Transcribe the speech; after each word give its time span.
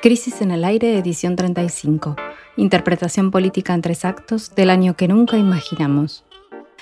Crisis 0.00 0.42
en 0.42 0.52
el 0.52 0.64
aire, 0.64 0.96
edición 0.96 1.34
35. 1.34 2.14
Interpretación 2.56 3.32
política 3.32 3.74
en 3.74 3.82
tres 3.82 4.04
actos 4.04 4.54
del 4.54 4.70
año 4.70 4.94
que 4.94 5.08
nunca 5.08 5.36
imaginamos. 5.36 6.24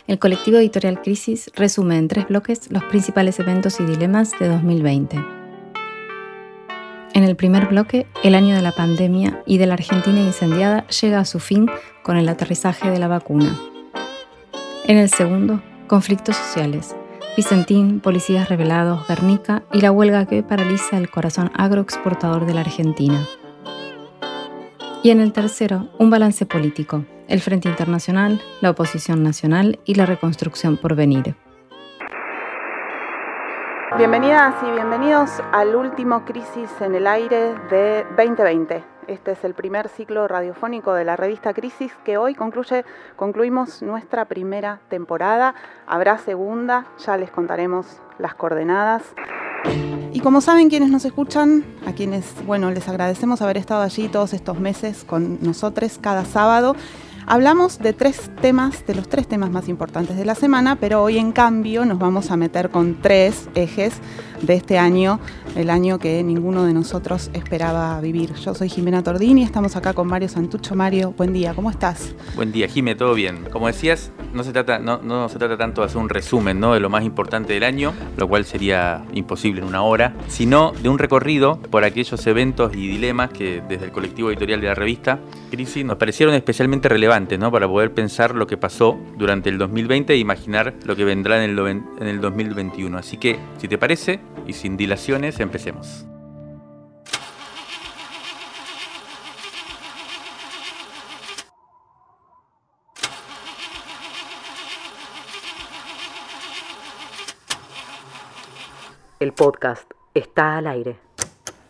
El 0.07 0.19
colectivo 0.19 0.58
editorial 0.58 1.00
Crisis 1.00 1.50
resume 1.55 1.97
en 1.97 2.08
tres 2.08 2.29
bloques 2.29 2.71
los 2.71 2.84
principales 2.84 3.41
eventos 3.41 3.81
y 3.81 3.84
dilemas 3.84 4.33
de 4.39 4.49
2020. 4.49 5.17
En 7.15 7.25
el 7.25 7.37
primer 7.37 7.68
bloque, 7.68 8.07
el 8.23 8.34
año 8.34 8.55
de 8.55 8.61
la 8.61 8.73
pandemia 8.73 9.43
y 9.46 9.57
de 9.57 9.67
la 9.67 9.75
Argentina 9.75 10.21
incendiada 10.21 10.87
llega 10.89 11.21
a 11.21 11.25
su 11.25 11.41
fin 11.41 11.71
con 12.03 12.19
el 12.19 12.29
aterrizaje 12.29 12.91
de 12.91 12.98
la 12.98 13.09
vacuna. 13.09 13.59
En 14.87 14.98
el 14.98 15.09
segundo, 15.09 15.62
conflictos 15.87 16.37
sociales, 16.37 16.95
Vicentín, 17.37 18.00
policías 18.00 18.48
revelados, 18.48 19.07
Guernica 19.07 19.62
y 19.71 19.82
la 19.82 19.93
huelga 19.93 20.25
que 20.25 20.43
paraliza 20.43 20.96
el 20.96 21.11
corazón 21.11 21.51
agroexportador 21.55 22.46
de 22.46 22.55
la 22.55 22.61
Argentina. 22.61 23.27
Y 25.02 25.11
en 25.11 25.20
el 25.20 25.34
tercero, 25.34 25.91
un 25.98 26.09
balance 26.09 26.47
político, 26.47 27.05
el 27.28 27.42
Frente 27.42 27.69
Internacional, 27.69 28.41
la 28.62 28.70
oposición 28.70 29.23
nacional 29.23 29.78
y 29.84 29.97
la 29.97 30.06
reconstrucción 30.06 30.78
por 30.78 30.95
venir. 30.95 31.37
Bienvenidas 33.98 34.55
y 34.66 34.70
bienvenidos 34.73 35.30
al 35.53 35.77
último 35.77 36.25
Crisis 36.25 36.70
en 36.80 36.95
el 36.95 37.06
Aire 37.06 37.55
de 37.70 38.06
2020. 38.16 38.95
Este 39.09 39.33
es 39.33 39.45
el 39.45 39.55
primer 39.55 39.88
ciclo 39.88 40.27
radiofónico 40.27 40.92
de 40.92 41.05
la 41.05 41.14
revista 41.14 41.55
Crisis 41.55 41.92
que 42.05 42.19
hoy 42.19 42.34
concluye, 42.34 42.84
concluimos 43.14 43.80
nuestra 43.80 44.24
primera 44.24 44.80
temporada. 44.88 45.55
Habrá 45.87 46.19
segunda, 46.19 46.87
ya 46.98 47.16
les 47.16 47.30
contaremos 47.30 48.00
las 48.19 48.34
coordenadas. 48.34 49.02
Y 50.12 50.20
como 50.20 50.41
saben 50.41 50.69
quienes 50.69 50.91
nos 50.91 51.05
escuchan, 51.05 51.64
a 51.87 51.92
quienes, 51.92 52.45
bueno, 52.47 52.70
les 52.73 52.88
agradecemos 52.88 53.42
haber 53.42 53.59
estado 53.59 53.83
allí 53.83 54.09
todos 54.09 54.33
estos 54.33 54.59
meses 54.59 55.05
con 55.05 55.38
nosotros 55.41 55.98
cada 56.02 56.25
sábado 56.25 56.75
Hablamos 57.28 57.81
de 57.81 57.92
tres 57.92 58.31
temas, 58.41 58.86
de 58.86 58.94
los 58.94 59.09
tres 59.09 59.27
temas 59.27 59.50
más 59.50 59.69
importantes 59.69 60.16
de 60.16 60.25
la 60.25 60.36
semana, 60.36 60.77
pero 60.77 61.03
hoy 61.03 61.19
en 61.19 61.33
cambio 61.33 61.84
nos 61.84 61.98
vamos 61.98 62.31
a 62.31 62.36
meter 62.36 62.70
con 62.70 63.03
tres 63.03 63.48
ejes 63.56 63.94
de 64.42 64.55
este 64.55 64.79
año, 64.79 65.20
el 65.55 65.70
año 65.70 65.98
que 65.98 66.23
ninguno 66.23 66.65
de 66.65 66.73
nosotros 66.73 67.31
esperaba 67.33 68.01
vivir. 68.01 68.34
Yo 68.34 68.55
soy 68.55 68.69
Jimena 68.69 69.03
Tordini, 69.03 69.43
estamos 69.43 69.77
acá 69.77 69.93
con 69.93 70.06
Mario 70.09 70.28
Santucho. 70.28 70.75
Mario, 70.75 71.15
buen 71.17 71.33
día, 71.33 71.55
¿cómo 71.55 71.70
estás? 71.70 72.15
Buen 72.34 72.53
día, 72.53 72.69
Jime, 72.69 72.95
todo 72.95 73.15
bien. 73.15 73.45
Como 73.51 73.67
decías, 73.67 74.12
no 74.33 74.45
se 74.45 74.53
trata, 74.53 74.78
no, 74.78 74.98
no 75.03 75.28
se 75.28 75.39
trata 75.39 75.56
tanto 75.56 75.81
de 75.81 75.87
hacer 75.87 75.98
un 75.98 76.09
resumen 76.09 76.61
¿no? 76.61 76.75
de 76.75 76.81
lo 76.81 76.91
más 76.91 77.05
importante 77.05 77.53
del 77.53 77.65
año, 77.65 77.93
lo 78.17 78.28
cual 78.28 78.45
sería 78.45 79.05
imposible 79.12 79.61
en 79.61 79.67
una 79.67 79.83
hora, 79.83 80.15
sino 80.28 80.73
de 80.83 80.89
un 80.89 80.98
recorrido 80.98 81.59
por 81.71 81.84
aquellos 81.84 82.27
eventos 82.27 82.75
y 82.75 82.89
dilemas 82.89 83.31
que 83.31 83.62
desde 83.69 83.87
el 83.87 83.93
colectivo 83.93 84.31
editorial 84.31 84.61
de 84.61 84.67
la 84.69 84.75
revista 84.75 85.19
Crisis 85.50 85.84
nos 85.84 85.97
parecieron 85.97 86.34
especialmente 86.34 86.89
relevantes 86.89 87.39
¿no? 87.39 87.50
Para 87.50 87.69
poder 87.69 87.93
pensar 87.93 88.34
lo 88.34 88.47
que 88.47 88.56
pasó 88.56 88.98
durante 89.17 89.48
el 89.48 89.59
2020 89.59 90.12
e 90.12 90.17
imaginar 90.17 90.75
lo 90.84 90.97
que 90.97 91.05
vendrá 91.05 91.43
en 91.43 91.50
el, 91.50 91.67
en 91.69 92.06
el 92.06 92.21
2021. 92.21 92.98
Así 92.98 93.17
que, 93.17 93.39
si 93.59 93.69
te 93.69 93.78
parece, 93.78 94.21
y 94.47 94.53
sin 94.53 94.77
dilaciones, 94.77 95.41
empecemos. 95.41 96.06
El 109.19 109.33
podcast 109.33 109.91
está 110.12 110.59
al 110.59 110.67
aire. 110.67 110.98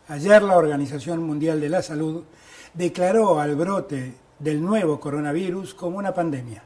Ayer 0.08 0.42
la 0.42 0.56
Organización 0.56 1.22
Mundial 1.22 1.60
de 1.60 1.68
la 1.68 1.80
Salud 1.80 2.24
declaró 2.74 3.40
al 3.40 3.54
brote 3.54 4.14
del 4.38 4.60
nuevo 4.60 4.98
coronavirus 4.98 5.72
como 5.72 5.98
una 5.98 6.12
pandemia, 6.12 6.62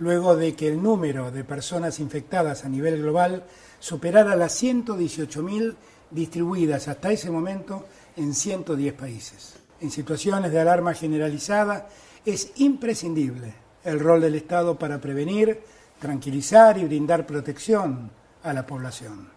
luego 0.00 0.34
de 0.34 0.54
que 0.54 0.68
el 0.68 0.82
número 0.82 1.30
de 1.30 1.44
personas 1.44 2.00
infectadas 2.00 2.64
a 2.64 2.68
nivel 2.68 3.00
global 3.00 3.44
superara 3.78 4.34
las 4.34 4.60
118.000 4.62 5.76
distribuidas 6.10 6.88
hasta 6.88 7.12
ese 7.12 7.30
momento 7.30 7.86
en 8.16 8.34
110 8.34 8.94
países. 8.94 9.54
En 9.80 9.90
situaciones 9.90 10.52
de 10.52 10.60
alarma 10.60 10.94
generalizada 10.94 11.88
es 12.24 12.52
imprescindible 12.56 13.54
el 13.84 14.00
rol 14.00 14.20
del 14.22 14.34
Estado 14.34 14.78
para 14.78 15.00
prevenir, 15.00 15.60
tranquilizar 16.00 16.78
y 16.78 16.84
brindar 16.84 17.26
protección 17.26 18.10
a 18.42 18.52
la 18.52 18.66
población. 18.66 19.28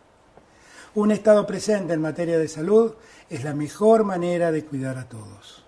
Un 0.96 1.12
Estado 1.12 1.46
presente 1.46 1.94
en 1.94 2.02
materia 2.02 2.38
de 2.38 2.48
salud 2.48 2.94
es 3.30 3.44
la 3.44 3.54
mejor 3.54 4.06
manera 4.06 4.52
de 4.52 4.64
cuidar 4.64 4.98
a 4.98 5.10
todos. 5.10 5.63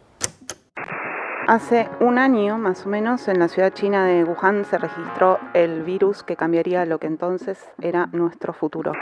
Hace 1.47 1.87
un 1.99 2.17
año, 2.17 2.57
más 2.57 2.87
o 2.87 2.89
menos, 2.89 3.27
en 3.27 3.37
la 3.37 3.47
ciudad 3.47 3.71
china 3.71 4.03
de 4.07 4.23
Wuhan 4.23 4.65
se 4.65 4.79
registró 4.79 5.37
el 5.53 5.83
virus 5.83 6.23
que 6.23 6.35
cambiaría 6.35 6.85
lo 6.85 6.97
que 6.97 7.05
entonces 7.05 7.59
era 7.79 8.07
nuestro 8.07 8.51
futuro. 8.51 8.93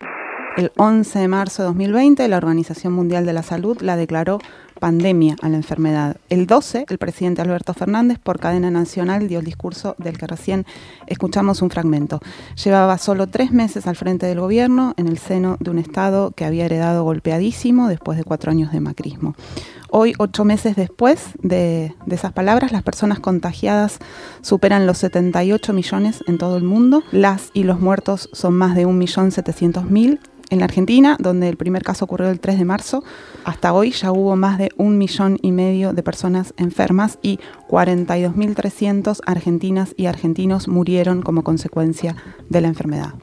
El 0.58 0.74
11 0.76 1.20
de 1.20 1.28
marzo 1.30 1.64
de 1.64 1.68
2020, 1.68 2.28
la 2.28 2.36
Organización 2.36 2.92
Mundial 2.92 3.26
de 3.26 3.32
la 3.32 3.44
Salud 3.44 3.80
la 3.80 3.96
declaró 3.96 4.40
pandemia 4.80 5.36
a 5.42 5.50
la 5.50 5.58
enfermedad. 5.58 6.18
El 6.30 6.48
12, 6.48 6.86
el 6.90 6.98
presidente 6.98 7.42
Alberto 7.42 7.74
Fernández, 7.74 8.20
por 8.20 8.40
cadena 8.40 8.72
nacional, 8.72 9.28
dio 9.28 9.40
el 9.40 9.46
discurso 9.46 9.96
del 9.98 10.18
que 10.18 10.28
recién 10.28 10.66
escuchamos 11.08 11.62
un 11.62 11.70
fragmento. 11.70 12.20
Llevaba 12.64 12.98
solo 12.98 13.28
tres 13.28 13.52
meses 13.52 13.88
al 13.88 13.96
frente 13.96 14.26
del 14.26 14.40
gobierno, 14.40 14.94
en 14.98 15.08
el 15.08 15.18
seno 15.18 15.58
de 15.60 15.72
un 15.72 15.80
Estado 15.80 16.32
que 16.32 16.46
había 16.46 16.66
heredado 16.66 17.04
golpeadísimo 17.04 17.88
después 17.88 18.18
de 18.18 18.24
cuatro 18.24 18.52
años 18.52 18.72
de 18.72 18.80
macrismo. 18.80 19.36
Hoy, 19.96 20.16
ocho 20.18 20.44
meses 20.44 20.76
después 20.76 21.30
de, 21.44 21.94
esas 22.08 22.34
palabras, 22.34 22.72
las 22.72 22.82
personas 22.82 23.20
contagiadas 23.20 24.00
superan 24.42 24.88
los 24.88 24.98
78 24.98 25.72
millones 25.72 26.24
en 26.26 26.40
todo 26.40 26.58
el 26.58 26.64
mundo. 26.64 27.04
Las 27.12 27.52
y 27.54 27.64
los 27.64 27.80
muertos 27.80 28.28
son 28.34 28.56
más 28.56 28.76
de 28.76 28.88
1.700.000 28.88 30.20
en 30.50 30.60
la 30.60 30.66
Argentina, 30.66 31.16
donde 31.20 31.48
el 31.48 31.58
primer 31.58 31.84
caso 31.84 32.06
ocurrió 32.06 32.30
el 32.30 32.40
3 32.40 32.58
de 32.58 32.66
marzo, 32.66 33.04
hasta 33.44 33.74
hoy 33.74 33.92
ya 33.92 34.12
hubo 34.12 34.36
más 34.36 34.58
de 34.58 34.70
un 34.78 34.98
millón 34.98 35.38
y 35.42 35.52
medio 35.52 35.94
de 35.94 36.04
personas 36.04 36.54
enfermas 36.58 37.20
y 37.22 37.40
42.300 37.70 39.20
argentinas 39.26 39.94
y 39.98 40.06
argentinos 40.06 40.68
murieron 40.68 41.22
como 41.22 41.44
consecuencia 41.44 42.16
de 42.50 42.62
la 42.62 42.68
enfermedad. 42.68 43.14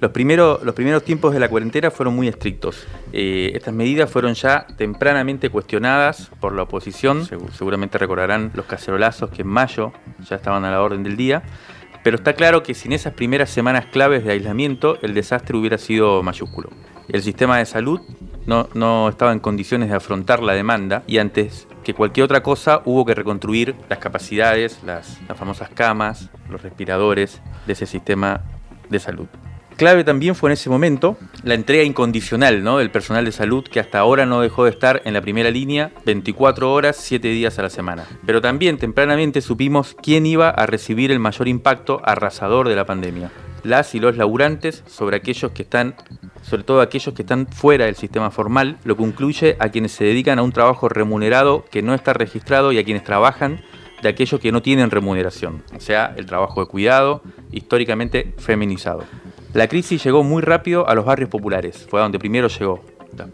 Los 0.00 0.10
primeros, 0.10 0.62
los 0.62 0.74
primeros 0.74 1.04
tiempos 1.04 1.32
de 1.32 1.40
la 1.40 1.48
cuarentena 1.48 1.90
fueron 1.90 2.14
muy 2.14 2.28
estrictos. 2.28 2.86
Eh, 3.12 3.52
estas 3.54 3.72
medidas 3.72 4.10
fueron 4.10 4.34
ya 4.34 4.66
tempranamente 4.76 5.48
cuestionadas 5.48 6.30
por 6.40 6.54
la 6.54 6.62
oposición. 6.62 7.26
Seguramente 7.52 7.96
recordarán 7.96 8.50
los 8.54 8.66
cacerolazos 8.66 9.30
que 9.30 9.42
en 9.42 9.48
mayo 9.48 9.92
ya 10.28 10.36
estaban 10.36 10.64
a 10.64 10.70
la 10.70 10.82
orden 10.82 11.02
del 11.02 11.16
día. 11.16 11.42
Pero 12.02 12.18
está 12.18 12.34
claro 12.34 12.62
que 12.62 12.74
sin 12.74 12.92
esas 12.92 13.14
primeras 13.14 13.50
semanas 13.50 13.86
claves 13.86 14.24
de 14.24 14.32
aislamiento, 14.32 14.98
el 15.02 15.14
desastre 15.14 15.56
hubiera 15.56 15.78
sido 15.78 16.22
mayúsculo. 16.22 16.70
El 17.08 17.22
sistema 17.22 17.58
de 17.58 17.66
salud 17.66 18.00
no, 18.46 19.08
estaba 19.08 19.32
en 19.32 19.40
condiciones 19.40 19.88
de 19.88 19.96
afrontar 19.96 20.42
la 20.42 20.54
demanda 20.54 21.02
y 21.06 21.18
antes 21.18 21.66
que 21.84 21.94
cualquier 21.94 22.24
otra 22.24 22.42
cosa 22.42 22.82
hubo 22.84 23.04
que 23.04 23.14
reconstruir 23.14 23.74
las 23.88 23.98
capacidades, 23.98 24.80
las 24.84 25.18
famosas 25.36 25.68
camas, 25.70 26.30
los 26.48 26.62
respiradores 26.62 27.40
de 27.66 27.72
ese 27.72 27.86
sistema 27.86 28.42
de 28.88 28.98
salud. 28.98 29.26
Clave 29.76 30.04
también 30.04 30.34
fue 30.34 30.48
en 30.48 30.54
ese 30.54 30.70
momento 30.70 31.18
la 31.42 31.52
entrega 31.52 31.82
incondicional 31.82 32.64
¿no? 32.64 32.78
del 32.78 32.90
personal 32.90 33.26
de 33.26 33.32
salud 33.32 33.62
que 33.62 33.78
hasta 33.78 33.98
ahora 33.98 34.24
no 34.24 34.40
dejó 34.40 34.64
de 34.64 34.70
estar 34.70 35.02
en 35.04 35.12
la 35.12 35.20
primera 35.20 35.50
línea 35.50 35.92
24 36.06 36.72
horas, 36.72 36.96
7 36.96 37.28
días 37.28 37.58
a 37.58 37.62
la 37.62 37.68
semana. 37.68 38.06
Pero 38.24 38.40
también 38.40 38.78
tempranamente 38.78 39.42
supimos 39.42 39.94
quién 40.02 40.24
iba 40.24 40.48
a 40.48 40.64
recibir 40.64 41.10
el 41.10 41.18
mayor 41.18 41.46
impacto 41.46 42.00
arrasador 42.04 42.70
de 42.70 42.76
la 42.76 42.86
pandemia. 42.86 43.30
Las 43.66 43.96
y 43.96 43.98
los 43.98 44.16
laburantes 44.16 44.84
sobre 44.86 45.16
aquellos 45.16 45.50
que 45.50 45.62
están, 45.62 45.96
sobre 46.42 46.62
todo 46.62 46.80
aquellos 46.80 47.12
que 47.16 47.22
están 47.22 47.48
fuera 47.48 47.86
del 47.86 47.96
sistema 47.96 48.30
formal, 48.30 48.78
lo 48.84 48.96
que 48.96 49.02
incluye 49.02 49.56
a 49.58 49.70
quienes 49.70 49.90
se 49.90 50.04
dedican 50.04 50.38
a 50.38 50.44
un 50.44 50.52
trabajo 50.52 50.88
remunerado 50.88 51.64
que 51.68 51.82
no 51.82 51.92
está 51.92 52.12
registrado 52.12 52.70
y 52.70 52.78
a 52.78 52.84
quienes 52.84 53.02
trabajan 53.02 53.60
de 54.02 54.08
aquellos 54.08 54.40
que 54.40 54.52
no 54.52 54.62
tienen 54.62 54.92
remuneración, 54.92 55.64
o 55.76 55.80
sea, 55.80 56.14
el 56.16 56.26
trabajo 56.26 56.60
de 56.60 56.68
cuidado, 56.68 57.22
históricamente 57.50 58.34
feminizado. 58.38 59.02
La 59.52 59.66
crisis 59.66 60.04
llegó 60.04 60.22
muy 60.22 60.42
rápido 60.42 60.88
a 60.88 60.94
los 60.94 61.04
barrios 61.04 61.28
populares, 61.28 61.88
fue 61.90 61.98
a 61.98 62.04
donde 62.04 62.20
primero 62.20 62.46
llegó. 62.46 62.84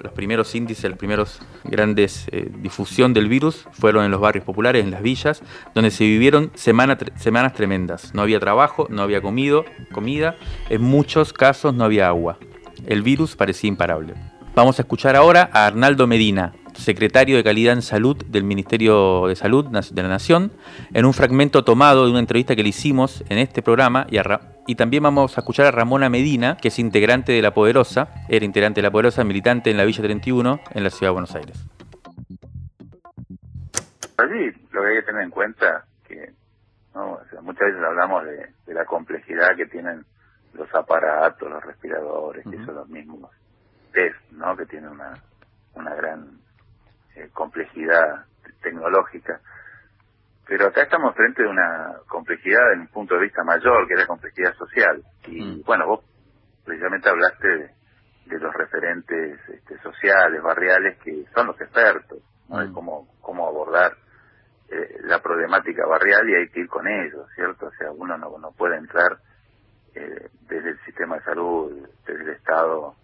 Los 0.02 0.12
primeros 0.12 0.54
índices, 0.54 0.88
las 0.90 0.98
primeras 0.98 1.40
grandes 1.64 2.26
eh, 2.30 2.50
difusión 2.58 3.12
del 3.12 3.28
virus 3.28 3.66
fueron 3.72 4.04
en 4.04 4.10
los 4.10 4.20
barrios 4.20 4.44
populares, 4.44 4.84
en 4.84 4.90
las 4.90 5.02
villas, 5.02 5.42
donde 5.74 5.90
se 5.90 6.04
vivieron 6.04 6.50
semanas 6.54 7.52
tremendas. 7.54 8.14
No 8.14 8.22
había 8.22 8.38
trabajo, 8.40 8.86
no 8.90 9.02
había 9.02 9.20
comido, 9.20 9.64
comida, 9.92 10.36
en 10.68 10.82
muchos 10.82 11.32
casos 11.32 11.74
no 11.74 11.84
había 11.84 12.08
agua. 12.08 12.38
El 12.86 13.02
virus 13.02 13.36
parecía 13.36 13.68
imparable. 13.68 14.14
Vamos 14.54 14.78
a 14.78 14.82
escuchar 14.82 15.16
ahora 15.16 15.48
a 15.52 15.66
Arnaldo 15.66 16.06
Medina, 16.06 16.52
secretario 16.74 17.36
de 17.36 17.44
Calidad 17.44 17.74
en 17.74 17.82
Salud 17.82 18.16
del 18.16 18.44
Ministerio 18.44 19.26
de 19.26 19.36
Salud 19.36 19.66
de 19.66 20.02
la 20.02 20.08
Nación, 20.08 20.52
en 20.92 21.04
un 21.04 21.14
fragmento 21.14 21.64
tomado 21.64 22.04
de 22.04 22.10
una 22.10 22.20
entrevista 22.20 22.54
que 22.56 22.62
le 22.62 22.68
hicimos 22.68 23.24
en 23.28 23.38
este 23.38 23.62
programa 23.62 24.06
y, 24.10 24.18
y 24.66 24.76
también 24.76 25.02
vamos 25.02 25.36
a 25.36 25.40
escuchar 25.40 25.66
a 25.66 25.70
Ramona 25.70 26.08
Medina, 26.08 26.56
que 26.56 26.68
es 26.68 26.78
integrante 26.78 27.32
de 27.32 27.42
La 27.42 27.52
Poderosa, 27.52 28.08
era 28.28 28.44
integrante 28.44 28.80
de 28.80 28.82
La 28.82 28.90
Poderosa, 28.90 29.24
militante 29.24 29.70
en 29.70 29.76
la 29.76 29.84
Villa 29.84 30.02
31 30.02 30.60
en 30.72 30.84
la 30.84 30.90
Ciudad 30.90 31.10
de 31.10 31.12
Buenos 31.12 31.34
Aires. 31.34 31.66
Allí 34.18 34.52
lo 34.70 34.82
que 34.82 34.88
hay 34.88 34.96
que 34.96 35.02
tener 35.02 35.22
en 35.22 35.30
cuenta 35.30 35.84
que 36.06 36.32
¿no? 36.94 37.18
muchas 37.42 37.68
veces 37.68 37.82
hablamos 37.82 38.24
de, 38.24 38.74
la 38.74 38.84
complejidad 38.84 39.56
que 39.56 39.66
tienen 39.66 40.04
los 40.54 40.72
aparatos, 40.74 41.50
los 41.50 41.62
respiradores, 41.64 42.44
que 42.44 42.56
son 42.64 42.74
los 42.74 42.88
mismos 42.88 43.30
test, 43.92 44.16
¿no? 44.30 44.56
que 44.56 44.66
tienen 44.66 44.90
una, 44.90 45.14
una 45.74 45.94
gran 45.94 46.38
eh, 47.16 47.28
complejidad 47.32 48.24
tecnológica. 48.62 49.40
Pero 50.46 50.66
acá 50.66 50.82
estamos 50.82 51.14
frente 51.14 51.44
a 51.44 51.48
una 51.48 51.92
complejidad 52.08 52.68
desde 52.70 52.82
un 52.82 52.88
punto 52.88 53.14
de 53.14 53.22
vista 53.22 53.44
mayor, 53.44 53.86
que 53.86 53.94
es 53.94 54.00
la 54.00 54.06
complejidad 54.06 54.54
social. 54.54 55.02
Y 55.26 55.40
mm. 55.40 55.62
bueno, 55.64 55.86
vos 55.86 56.04
precisamente 56.64 57.08
hablaste 57.08 57.48
de, 57.48 58.38
los 58.38 58.54
referentes 58.54 59.38
este, 59.48 59.78
sociales, 59.78 60.42
barriales, 60.42 60.98
que 61.02 61.26
son 61.34 61.48
los 61.48 61.60
expertos, 61.60 62.18
¿no? 62.48 62.60
de 62.60 62.68
mm. 62.68 62.72
cómo, 62.72 63.08
cómo 63.20 63.46
abordar 63.46 63.92
eh, 64.68 64.98
la 65.02 65.20
problemática 65.20 65.86
barrial 65.86 66.28
y 66.30 66.34
hay 66.34 66.48
que 66.48 66.60
ir 66.60 66.68
con 66.68 66.88
ellos, 66.88 67.26
¿cierto? 67.34 67.66
O 67.66 67.72
sea, 67.72 67.90
uno 67.92 68.16
no, 68.16 68.38
no 68.38 68.52
puede 68.52 68.78
entrar 68.78 69.18
eh, 69.94 70.30
desde 70.48 70.70
el 70.70 70.80
sistema 70.84 71.16
de 71.16 71.24
salud, 71.24 71.88
desde 72.06 72.22
el 72.22 72.30
Estado, 72.30 72.94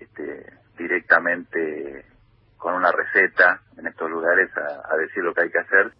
este, 0.00 0.46
directamente 0.78 2.06
con 2.56 2.74
una 2.74 2.90
receta 2.92 3.60
en 3.76 3.86
estos 3.86 4.10
lugares 4.10 4.50
a, 4.56 4.96
decir 4.96 5.22
lo 5.22 5.34
que 5.34 5.42
hay 5.42 5.50
que 5.50 5.58
hacer. 5.58 5.92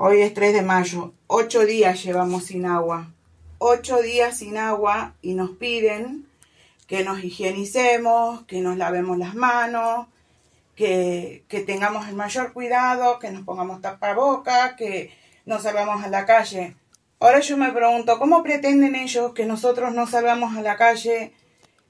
Hoy 0.00 0.22
es 0.22 0.32
3 0.32 0.52
de 0.52 0.62
mayo, 0.62 1.12
ocho 1.26 1.66
días 1.66 2.04
llevamos 2.04 2.44
sin 2.44 2.66
agua, 2.66 3.08
ocho 3.58 4.00
días 4.00 4.36
sin 4.36 4.56
agua 4.56 5.14
y 5.22 5.34
nos 5.34 5.50
piden 5.50 6.24
que 6.86 7.02
nos 7.02 7.24
higienicemos, 7.24 8.44
que 8.44 8.60
nos 8.60 8.76
lavemos 8.76 9.18
las 9.18 9.34
manos, 9.34 10.06
que, 10.76 11.42
tengamos 11.66 12.06
el 12.06 12.14
mayor 12.14 12.52
cuidado, 12.52 13.18
que 13.18 13.32
nos 13.32 13.42
pongamos 13.42 13.80
tapabocas, 13.80 14.74
que 14.74 15.10
no 15.46 15.58
salgamos 15.58 16.04
a 16.04 16.08
la 16.08 16.26
calle. 16.26 16.76
Ahora 17.18 17.40
yo 17.40 17.56
me 17.56 17.72
pregunto, 17.72 18.20
¿cómo 18.20 18.44
pretenden 18.44 18.94
ellos 18.94 19.34
que 19.34 19.46
nosotros 19.46 19.92
no 19.92 20.06
salgamos 20.06 20.56
a 20.56 20.62
la 20.62 20.76
calle 20.76 21.32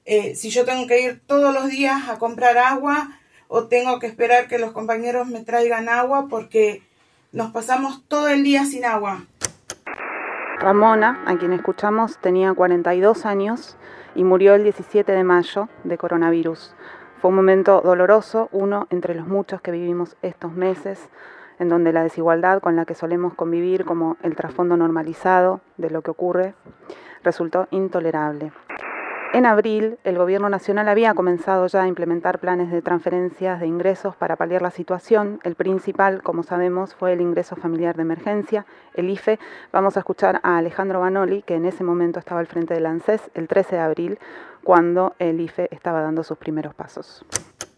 eh, 0.05 0.33
si 0.33 0.49
yo 0.49 0.65
tengo 0.65 0.87
que 0.87 0.99
ir 0.99 1.21
todos 1.27 1.53
los 1.53 1.69
días 1.69 2.09
a 2.09 2.17
comprar 2.17 2.57
agua 2.57 3.19
o 3.49 3.65
tengo 3.65 3.99
que 3.99 4.07
esperar 4.07 4.47
que 4.47 4.57
los 4.57 4.71
compañeros 4.71 5.27
me 5.27 5.43
traigan 5.43 5.89
agua 5.89 6.25
porque 6.27 6.88
nos 7.31 7.51
pasamos 7.51 8.03
todo 8.07 8.27
el 8.27 8.43
día 8.43 8.65
sin 8.65 8.85
agua? 8.85 9.25
Ramona, 10.59 11.23
a 11.25 11.37
quien 11.37 11.53
escuchamos, 11.53 12.17
tenía 12.17 12.53
42 12.53 13.25
años 13.25 13.77
y 14.15 14.23
murió 14.23 14.55
el 14.55 14.63
17 14.63 15.11
de 15.11 15.23
mayo 15.23 15.69
de 15.83 15.97
coronavirus. 15.97 16.73
Fue 17.21 17.29
un 17.29 17.35
momento 17.35 17.81
doloroso, 17.81 18.49
uno 18.51 18.87
entre 18.89 19.13
los 19.13 19.27
muchos 19.27 19.61
que 19.61 19.71
vivimos 19.71 20.17
estos 20.21 20.53
meses, 20.53 21.09
en 21.59 21.69
donde 21.69 21.93
la 21.93 22.03
desigualdad 22.03 22.61
con 22.61 22.75
la 22.75 22.85
que 22.85 22.95
solemos 22.95 23.33
convivir 23.35 23.85
como 23.85 24.17
el 24.23 24.35
trasfondo 24.35 24.75
normalizado 24.77 25.61
de 25.77 25.89
lo 25.89 26.01
que 26.01 26.11
ocurre 26.11 26.55
resultó 27.23 27.67
intolerable. 27.71 28.51
En 29.31 29.45
abril, 29.45 29.99
el 30.03 30.17
Gobierno 30.17 30.49
Nacional 30.49 30.89
había 30.89 31.13
comenzado 31.13 31.67
ya 31.67 31.83
a 31.83 31.87
implementar 31.87 32.39
planes 32.39 32.71
de 32.71 32.81
transferencias 32.81 33.59
de 33.59 33.67
ingresos 33.67 34.15
para 34.15 34.35
paliar 34.35 34.63
la 34.63 34.71
situación. 34.71 35.39
El 35.43 35.53
principal, 35.53 36.23
como 36.23 36.41
sabemos, 36.41 36.95
fue 36.95 37.13
el 37.13 37.21
ingreso 37.21 37.55
familiar 37.55 37.95
de 37.95 38.01
emergencia, 38.01 38.65
el 38.95 39.07
IFE. 39.11 39.37
Vamos 39.71 39.97
a 39.97 39.99
escuchar 39.99 40.39
a 40.41 40.57
Alejandro 40.57 40.99
Banoli, 41.01 41.43
que 41.43 41.53
en 41.53 41.65
ese 41.65 41.83
momento 41.83 42.17
estaba 42.17 42.39
al 42.39 42.47
frente 42.47 42.73
del 42.73 42.87
ANSES, 42.87 43.21
el 43.35 43.47
13 43.47 43.75
de 43.75 43.81
abril, 43.81 44.19
cuando 44.63 45.13
el 45.19 45.39
IFE 45.39 45.69
estaba 45.69 46.01
dando 46.01 46.23
sus 46.23 46.39
primeros 46.39 46.73
pasos. 46.73 47.23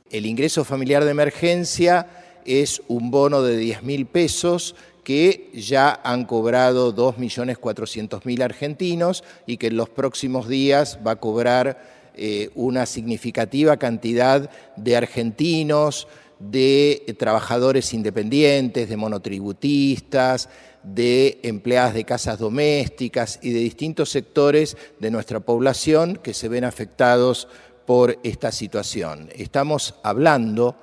El 0.09 0.25
ingreso 0.25 0.63
familiar 0.63 1.03
de 1.03 1.11
emergencia 1.11 2.07
es 2.45 2.81
un 2.87 3.11
bono 3.11 3.41
de 3.41 3.57
10 3.57 3.83
mil 3.83 4.05
pesos 4.05 4.75
que 5.03 5.49
ya 5.53 5.99
han 6.03 6.25
cobrado 6.25 6.95
2.400.000 6.95 8.43
argentinos 8.43 9.23
y 9.45 9.57
que 9.57 9.67
en 9.67 9.77
los 9.77 9.89
próximos 9.89 10.47
días 10.47 10.99
va 11.05 11.11
a 11.11 11.19
cobrar 11.19 12.11
eh, 12.15 12.49
una 12.55 12.85
significativa 12.85 13.77
cantidad 13.77 14.49
de 14.75 14.95
argentinos, 14.95 16.07
de 16.39 17.15
trabajadores 17.19 17.93
independientes, 17.93 18.89
de 18.89 18.97
monotributistas, 18.97 20.49
de 20.83 21.39
empleadas 21.43 21.93
de 21.93 22.03
casas 22.03 22.39
domésticas 22.39 23.39
y 23.41 23.51
de 23.51 23.59
distintos 23.59 24.09
sectores 24.09 24.77
de 24.99 25.11
nuestra 25.11 25.39
población 25.39 26.19
que 26.21 26.33
se 26.33 26.49
ven 26.49 26.63
afectados 26.63 27.47
por 27.85 28.17
esta 28.23 28.51
situación. 28.51 29.29
Estamos 29.35 29.95
hablando 30.03 30.75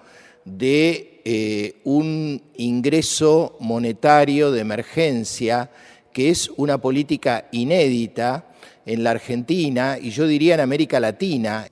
de 0.45 1.18
eh, 1.31 1.83
un 1.85 2.41
ingreso 2.57 3.59
monetario 3.61 4.51
de 4.51 4.63
emergencia 4.63 5.69
que 6.11 6.31
es 6.31 6.51
una 6.57 6.79
política 6.79 7.49
inédita 7.53 8.47
en 8.87 9.05
la 9.05 9.11
Argentina 9.11 9.99
y 10.01 10.09
yo 10.09 10.27
diría 10.27 10.55
en 10.55 10.61
América 10.61 10.99
Latina. 11.01 11.67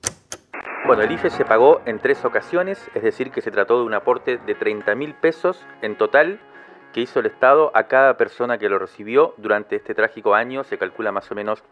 Bueno, 0.85 1.01
el 1.01 1.11
IFE 1.11 1.31
se 1.31 1.43
pagó 1.43 1.81
en 1.87 1.97
tres 1.97 2.23
ocasiones, 2.23 2.79
es 2.93 3.01
decir, 3.01 3.31
que 3.31 3.41
se 3.41 3.49
trató 3.49 3.79
de 3.79 3.85
un 3.85 3.95
aporte 3.95 4.37
de 4.37 4.53
30 4.53 4.93
mil 4.93 5.15
pesos 5.15 5.65
en 5.81 5.97
total 5.97 6.39
que 6.93 7.01
hizo 7.01 7.19
el 7.19 7.25
Estado 7.25 7.71
a 7.73 7.87
cada 7.87 8.15
persona 8.15 8.59
que 8.59 8.69
lo 8.69 8.77
recibió 8.77 9.33
durante 9.37 9.77
este 9.77 9.95
trágico 9.95 10.35
año, 10.35 10.65
se 10.65 10.77
calcula 10.77 11.11
más 11.11 11.31
o 11.31 11.35
menos 11.35 11.63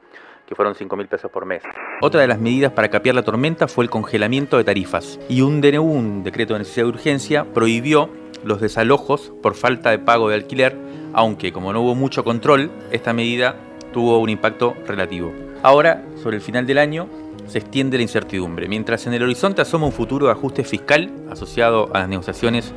que 0.47 0.56
fueron 0.56 0.75
5 0.75 0.95
mil 0.95 1.07
pesos 1.07 1.31
por 1.31 1.45
mes. 1.45 1.63
Otra 2.01 2.21
de 2.21 2.27
las 2.27 2.39
medidas 2.39 2.71
para 2.71 2.89
capear 2.89 3.15
la 3.15 3.24
tormenta 3.24 3.68
fue 3.68 3.83
el 3.83 3.89
congelamiento 3.89 4.57
de 4.57 4.63
tarifas. 4.63 5.19
Y 5.30 5.42
un 5.42 5.62
DNU, 5.62 5.83
un 5.83 6.24
decreto 6.24 6.53
de 6.53 6.59
necesidad 6.59 6.86
de 6.86 6.89
urgencia, 6.89 7.45
prohibió 7.53 8.09
los 8.44 8.62
desalojos 8.62 9.33
por 9.42 9.56
falta 9.56 9.89
de 9.89 10.00
pago 10.00 10.30
de 10.30 10.36
alquiler, 10.36 10.75
aunque 11.13 11.51
como 11.51 11.74
no 11.74 11.81
hubo 11.81 11.95
mucho 11.95 12.24
control, 12.24 12.71
esta 12.92 13.13
medida 13.13 13.56
tuvo 13.92 14.19
un 14.19 14.30
impacto 14.30 14.75
relativo. 14.86 15.33
Ahora, 15.63 16.03
sobre 16.21 16.38
el 16.38 16.44
final 16.44 16.68
del 16.68 16.77
año, 16.77 17.07
se 17.47 17.59
extiende 17.59 17.97
la 17.97 18.03
incertidumbre, 18.03 18.68
mientras 18.68 19.07
en 19.07 19.13
el 19.13 19.24
horizonte 19.24 19.62
asoma 19.62 19.86
un 19.86 19.92
futuro 19.92 20.27
de 20.27 20.31
ajuste 20.31 20.63
fiscal 20.63 21.12
asociado 21.30 21.89
a 21.94 22.00
las 22.00 22.09
negociaciones 22.09 22.74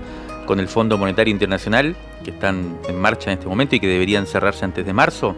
con 0.47 0.61
el 0.61 0.69
Fondo 0.69 0.97
Monetario 0.97 1.33
Internacional, 1.33 1.97
que 2.25 2.31
están 2.31 2.79
en 2.89 2.99
marcha 2.99 3.31
en 3.31 3.39
este 3.39 3.49
momento 3.49 3.77
y 3.77 3.81
que 3.81 3.87
deberían 3.87 4.27
cerrarse 4.27 4.65
antes 4.65 4.87
de 4.87 4.93
marzo, 4.93 5.37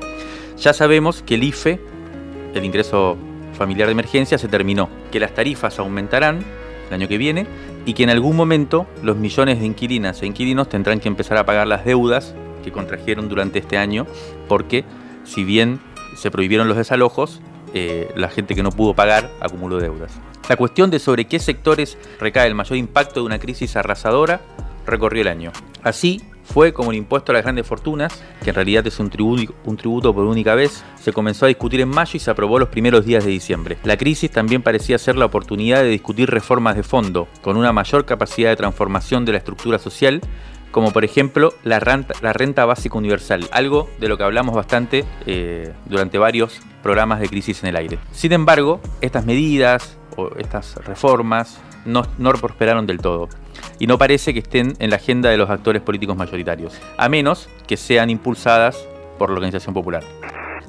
ya 0.56 0.72
sabemos 0.72 1.22
que 1.22 1.34
el 1.36 1.44
IFE 1.44 1.80
el 2.55 2.64
ingreso 2.64 3.17
familiar 3.52 3.88
de 3.88 3.93
emergencia 3.93 4.38
se 4.38 4.49
terminó, 4.49 4.88
que 5.11 5.20
las 5.20 5.35
tarifas 5.35 5.79
aumentarán 5.79 6.44
el 6.88 6.94
año 6.94 7.08
que 7.08 7.19
viene 7.19 7.47
y 7.87 7.94
que 7.94 8.02
en 8.02 8.11
algún 8.11 8.37
momento 8.37 8.87
los 9.02 9.17
millones 9.17 9.61
de 9.61 9.67
inquilinas 9.67 10.23
e 10.23 10.26
inquilinos 10.26 10.69
tendrán 10.69 11.00
que 11.00 11.08
empezar 11.08 11.38
a 11.38 11.47
pagar 11.47 11.67
las 11.67 11.85
deudas 11.85 12.35
que 12.64 12.73
contrajeron 12.73 13.28
durante 13.28 13.59
este 13.59 13.78
año, 13.78 14.07
porque 14.49 14.85
si 15.25 15.45
bien 15.45 15.80
se 16.16 16.30
prohibieron 16.30 16.69
los 16.69 16.76
desalojos, 16.76 17.40
eh, 17.73 18.11
la 18.16 18.28
gente 18.28 18.54
que 18.54 18.62
no 18.62 18.71
pudo 18.71 18.95
pagar 18.95 19.30
acumuló 19.40 19.78
deudas. 19.78 20.12
La 20.49 20.57
cuestión 20.57 20.90
de 20.90 20.99
sobre 20.99 21.26
qué 21.26 21.38
sectores 21.38 21.97
recae 22.19 22.49
el 22.49 22.54
mayor 22.54 22.76
impacto 22.76 23.21
de 23.21 23.26
una 23.26 23.38
crisis 23.38 23.76
arrasadora 23.76 24.40
recorrió 24.87 25.23
el 25.23 25.28
año. 25.28 25.52
Así, 25.83 26.21
fue 26.52 26.73
como 26.73 26.90
el 26.90 26.99
impuesto 26.99 27.30
a 27.30 27.35
las 27.35 27.45
grandes 27.45 27.66
fortunas, 27.66 28.23
que 28.42 28.50
en 28.50 28.57
realidad 28.57 28.87
es 28.87 28.99
un 28.99 29.09
tributo, 29.09 30.14
por 30.14 30.25
única 30.25 30.54
vez, 30.54 30.85
se 31.00 31.12
comenzó 31.12 31.45
a 31.45 31.49
discutir 31.49 31.80
en 31.80 31.88
mayo 31.88 32.12
y 32.14 32.19
se 32.19 32.30
aprobó 32.30 32.59
los 32.59 32.69
primeros 32.69 33.04
días 33.04 33.25
de 33.25 33.30
diciembre. 33.30 33.78
La 33.85 33.97
crisis 33.97 34.30
también 34.30 34.62
parecía 34.62 34.99
ser 34.99 35.16
la 35.16 35.26
oportunidad 35.26 35.83
de 35.83 35.88
discutir 35.88 36.28
reformas 36.28 36.76
de 36.76 36.83
fondo, 36.83 37.28
con 37.40 37.57
una 37.57 37.73
mayor 37.73 38.04
capacidad 38.04 38.50
de 38.50 38.57
transformación 38.57 39.25
de 39.25 39.33
la 39.33 39.38
estructura 39.38 39.78
social, 39.78 40.21
como 40.73 40.92
por 40.92 41.04
ejemplo 41.04 41.54
la 41.62 41.80
renta, 41.80 42.64
básica 42.64 42.99
universal, 42.99 43.49
algo 43.52 43.88
de 43.99 44.09
lo 44.09 44.16
que 44.16 44.25
hablamos 44.25 44.54
bastante 44.54 45.04
eh, 45.26 45.73
durante 45.87 46.19
varios 46.19 46.61
programas 46.83 47.21
de 47.21 47.28
crisis 47.28 47.62
en 47.62 47.71
el 47.71 47.76
aire. 47.76 47.99
Sin 48.12 48.33
embargo, 48.33 48.80
estas 49.00 49.25
medidas 49.25 49.97
o 50.16 50.30
estas 50.37 50.76
reformas 50.85 51.61
no 51.85 52.04
prosperaron 52.40 52.87
del 52.87 52.99
todo 52.99 53.28
y 53.79 53.87
no 53.87 53.99
parece 53.99 54.33
que 54.33 54.40
estén 54.40 54.75
en 54.79 54.90
la 54.90 54.97
agenda 54.97 55.31
de 55.31 55.37
los 55.37 55.50
actores 55.50 55.83
políticos 55.83 56.17
mayoritarios, 56.17 56.75
a 56.97 57.09
menos 57.09 57.49
que 57.67 57.76
sean 57.76 58.11
impulsadas 58.11 58.76
por 59.19 59.31
la 59.31 59.35
organización 59.35 59.75
popular. 59.75 60.02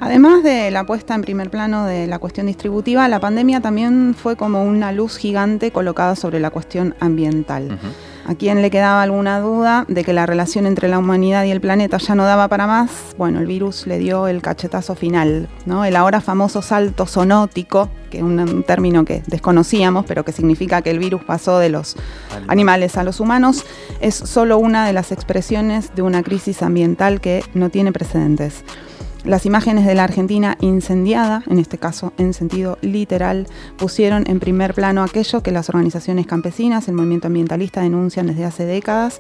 Además 0.04 0.42
de 0.42 0.72
la 0.72 0.84
puesta 0.84 1.14
en 1.14 1.22
primer 1.22 1.52
plano 1.52 1.86
de 1.86 2.08
la 2.08 2.18
cuestión 2.18 2.48
distributiva, 2.48 3.08
la 3.08 3.20
pandemia 3.20 3.62
también 3.62 4.16
fue 4.18 4.36
como 4.36 4.64
una 4.64 4.92
luz 4.92 5.16
gigante 5.16 5.70
colocada 5.70 6.16
sobre 6.16 6.40
la 6.40 6.50
cuestión 6.50 6.96
ambiental. 7.00 7.78
¿A 8.26 8.34
quién 8.34 8.64
le 8.64 8.72
quedaba 8.72 9.04
alguna 9.04 9.40
duda 9.40 9.86
de 9.88 10.04
que 10.04 10.12
la 10.14 10.26
relación 10.26 10.66
entre 10.66 10.88
la 10.88 10.98
humanidad 10.98 11.44
y 11.44 11.52
el 11.52 11.62
planeta 11.62 11.98
ya 11.98 12.16
no 12.16 12.24
daba 12.24 12.48
para 12.48 12.66
más? 12.66 12.90
Bueno, 13.16 13.40
el 13.42 13.46
virus 13.46 13.86
le 13.86 14.00
dio 14.00 14.28
el 14.28 14.42
cachetazo 14.42 14.96
final, 14.96 15.48
¿no? 15.68 15.86
El 15.86 15.96
ahora 15.96 16.20
famoso 16.20 16.64
salto 16.64 17.06
sonótico, 17.06 17.92
que 18.10 18.18
es 18.18 18.24
un 18.24 18.64
término 18.64 19.06
que 19.06 19.22
desconocíamos, 19.28 20.06
pero 20.08 20.26
que 20.26 20.32
significa 20.32 20.82
que 20.82 20.90
el 20.90 20.98
virus 20.98 21.24
pasó 21.24 21.60
de 21.60 21.70
los 21.70 21.96
animales 22.48 22.98
a 22.98 23.04
los 23.04 23.20
humanos, 23.20 23.66
es 24.00 24.16
solo 24.16 24.58
una 24.58 24.84
de 24.88 24.94
las 24.94 25.12
expresiones 25.12 25.94
de 25.94 26.02
una 26.02 26.24
crisis 26.24 26.64
ambiental 26.64 27.22
que 27.22 27.44
no 27.54 27.70
tiene 27.70 27.92
precedentes. 27.92 28.64
Las 29.24 29.46
imágenes 29.46 29.86
de 29.86 29.94
la 29.94 30.04
Argentina 30.04 30.58
incendiada, 30.62 31.44
en 31.48 31.60
este 31.60 31.78
caso 31.78 32.12
en 32.18 32.34
sentido 32.34 32.80
literal, 32.82 33.48
pusieron 33.78 34.24
en 34.28 34.40
primer 34.40 34.74
plano 34.74 35.04
aquello 35.04 35.44
que 35.44 35.52
las 35.52 35.70
organizaciones 35.70 36.26
campesinas, 36.26 36.88
el 36.88 36.96
movimiento 36.96 37.28
ambientalista 37.28 37.82
denuncian 37.82 38.26
desde 38.26 38.46
hace 38.46 38.66
décadas, 38.66 39.20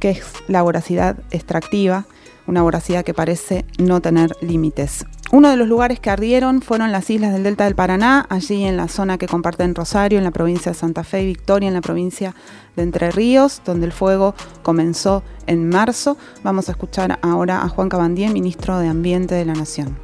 que 0.00 0.10
es 0.10 0.24
la 0.48 0.62
voracidad 0.62 1.18
extractiva, 1.30 2.06
una 2.48 2.62
voracidad 2.62 3.04
que 3.04 3.14
parece 3.14 3.64
no 3.78 4.00
tener 4.00 4.32
límites. 4.40 5.04
Uno 5.30 5.50
de 5.50 5.58
los 5.58 5.68
lugares 5.68 6.00
que 6.00 6.08
ardieron 6.08 6.62
fueron 6.62 6.90
las 6.90 7.10
islas 7.10 7.34
del 7.34 7.42
Delta 7.42 7.64
del 7.64 7.74
Paraná, 7.74 8.24
allí 8.30 8.64
en 8.64 8.78
la 8.78 8.88
zona 8.88 9.18
que 9.18 9.26
comparten 9.26 9.74
Rosario, 9.74 10.16
en 10.16 10.24
la 10.24 10.30
provincia 10.30 10.72
de 10.72 10.78
Santa 10.78 11.04
Fe 11.04 11.22
y 11.22 11.26
Victoria, 11.26 11.68
en 11.68 11.74
la 11.74 11.82
provincia 11.82 12.34
de 12.76 12.82
Entre 12.82 13.10
Ríos, 13.10 13.60
donde 13.62 13.84
el 13.84 13.92
fuego 13.92 14.34
comenzó 14.62 15.22
en 15.46 15.68
marzo. 15.68 16.16
Vamos 16.42 16.70
a 16.70 16.72
escuchar 16.72 17.18
ahora 17.20 17.62
a 17.62 17.68
Juan 17.68 17.90
Cabandier, 17.90 18.32
ministro 18.32 18.78
de 18.78 18.88
Ambiente 18.88 19.34
de 19.34 19.44
la 19.44 19.52
Nación. 19.52 19.98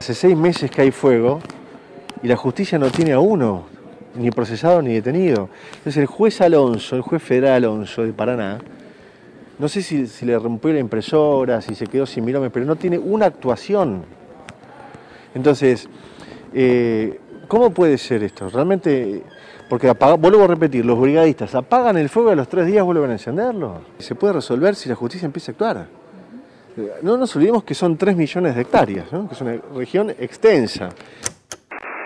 Hace 0.00 0.14
seis 0.14 0.36
meses 0.36 0.72
que 0.72 0.82
hay 0.82 0.90
fuego 0.90 1.38
y 2.20 2.26
la 2.26 2.36
justicia 2.36 2.80
no 2.80 2.90
tiene 2.90 3.12
a 3.12 3.20
uno, 3.20 3.66
ni 4.16 4.32
procesado 4.32 4.82
ni 4.82 4.94
detenido. 4.94 5.50
Entonces 5.76 5.98
el 5.98 6.06
juez 6.06 6.40
Alonso, 6.40 6.96
el 6.96 7.02
juez 7.02 7.22
federal 7.22 7.62
Alonso 7.62 8.02
de 8.02 8.12
Paraná, 8.12 8.58
no 9.58 9.66
sé 9.68 9.82
si, 9.82 10.24
le 10.24 10.38
rompió 10.38 10.72
la 10.72 10.78
impresora, 10.78 11.60
si 11.60 11.74
se 11.74 11.86
quedó 11.86 12.06
sin 12.06 12.24
mirome, 12.24 12.48
pero 12.50 12.64
no 12.64 12.76
tiene 12.76 12.96
una 12.96 13.26
actuación. 13.26 14.04
Entonces, 15.34 15.88
eh, 16.54 17.18
¿cómo 17.48 17.70
puede 17.70 17.98
ser 17.98 18.22
esto? 18.22 18.48
Realmente, 18.48 19.24
porque 19.68 19.92
vuelvo 20.18 20.44
a 20.44 20.46
repetir, 20.46 20.84
los 20.84 21.00
brigadistas 21.00 21.56
apagan 21.56 21.96
el 21.96 22.08
fuego 22.08 22.30
y 22.30 22.32
a 22.34 22.36
los 22.36 22.48
tres 22.48 22.66
días 22.66 22.84
vuelven 22.84 23.10
a 23.10 23.14
encenderlo. 23.14 23.80
Se 23.98 24.14
puede 24.14 24.34
resolver 24.34 24.76
si 24.76 24.88
la 24.88 24.94
justicia 24.94 25.26
empieza 25.26 25.50
a 25.50 25.52
actuar. 25.52 25.86
No 27.02 27.16
nos 27.16 27.34
olvidemos 27.34 27.64
que 27.64 27.74
son 27.74 27.96
3 27.96 28.16
millones 28.16 28.54
de 28.54 28.60
hectáreas, 28.60 29.08
que 29.08 29.34
es 29.34 29.40
una 29.40 29.58
región 29.74 30.10
extensa. 30.10 30.90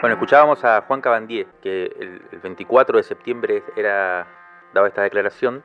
Bueno, 0.01 0.15
escuchábamos 0.15 0.65
a 0.65 0.81
Juan 0.89 1.03
Cabandier, 1.03 1.47
que 1.63 1.85
el, 1.85 2.23
el 2.33 2.39
24 2.39 2.97
de 2.97 3.03
septiembre 3.03 3.63
era, 3.77 4.27
daba 4.73 4.89
esta 4.89 5.03
declaración 5.03 5.63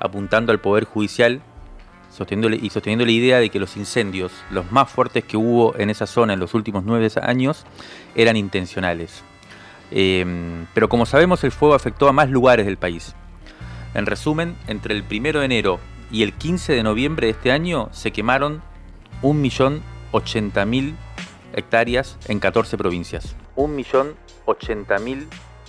apuntando 0.00 0.50
al 0.50 0.60
Poder 0.60 0.84
Judicial 0.84 1.42
y 2.60 2.70
sosteniendo 2.70 3.06
la 3.06 3.12
idea 3.12 3.38
de 3.38 3.50
que 3.50 3.60
los 3.60 3.76
incendios, 3.76 4.32
los 4.50 4.70
más 4.72 4.90
fuertes 4.90 5.24
que 5.24 5.36
hubo 5.36 5.76
en 5.78 5.90
esa 5.90 6.06
zona 6.06 6.34
en 6.34 6.40
los 6.40 6.54
últimos 6.54 6.84
nueve 6.84 7.08
años, 7.22 7.64
eran 8.14 8.36
intencionales. 8.36 9.22
Em, 9.90 10.66
pero 10.74 10.88
como 10.88 11.06
sabemos, 11.06 11.42
el 11.44 11.52
fuego 11.52 11.74
afectó 11.74 12.08
a 12.08 12.12
más 12.12 12.28
lugares 12.28 12.66
del 12.66 12.76
país. 12.76 13.14
En 13.94 14.06
resumen, 14.06 14.56
entre 14.66 14.94
el 14.94 15.04
1 15.08 15.40
de 15.40 15.44
enero 15.44 15.80
y 16.10 16.22
el 16.22 16.32
15 16.32 16.74
de 16.74 16.82
noviembre 16.82 17.26
de 17.26 17.32
este 17.32 17.52
año 17.52 17.88
se 17.92 18.12
quemaron 18.12 18.62
1.080.000 19.22 20.94
hectáreas 21.54 22.18
en 22.28 22.38
14 22.38 22.76
provincias. 22.76 23.34
1.080.000 23.56 25.26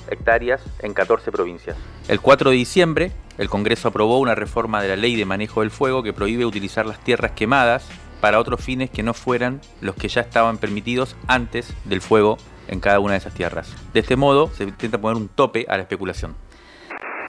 hectáreas 0.10 0.62
en 0.79 0.93
14 0.93 1.31
provincias. 1.31 1.77
El 2.08 2.20
4 2.20 2.50
de 2.50 2.55
diciembre, 2.55 3.12
el 3.38 3.50
Congreso 3.50 3.88
aprobó 3.88 4.20
una 4.20 4.36
reforma 4.36 4.81
de 4.81 4.89
la 4.89 4.96
Ley 4.96 5.15
de 5.15 5.25
Manejo 5.25 5.62
del 5.62 5.72
Fuego 5.72 6.03
que 6.03 6.13
prohíbe 6.13 6.46
utilizar 6.46 6.86
las 6.86 7.03
tierras 7.03 7.31
quemadas 7.31 7.86
para 8.22 8.39
otros 8.39 8.62
fines 8.62 8.89
que 8.89 9.03
no 9.03 9.13
fueran 9.13 9.62
los 9.81 9.96
que 9.96 10.08
ya 10.08 10.22
estaban 10.22 10.58
permitidos 10.58 11.15
antes 11.27 11.74
del 11.86 12.01
fuego 12.01 12.38
en 12.67 12.79
cada 12.79 13.00
una 13.00 13.13
de 13.13 13.17
esas 13.17 13.34
tierras. 13.34 13.74
De 13.93 14.00
este 14.00 14.15
modo, 14.15 14.51
se 14.55 14.63
intenta 14.63 15.00
poner 15.00 15.17
un 15.17 15.27
tope 15.27 15.65
a 15.67 15.75
la 15.75 15.84
especulación. 15.84 16.36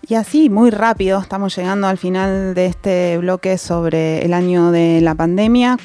Y 0.06 0.14
así, 0.14 0.50
muy 0.50 0.70
rápido, 0.70 1.20
estamos 1.20 1.56
llegando 1.56 1.86
al 1.86 1.96
final 1.96 2.54
de 2.54 2.66
este 2.66 3.18
bloque 3.18 3.56
sobre 3.56 4.24
el 4.24 4.34
año 4.34 4.70
de 4.72 5.00
la 5.00 5.14
pandemia 5.14 5.78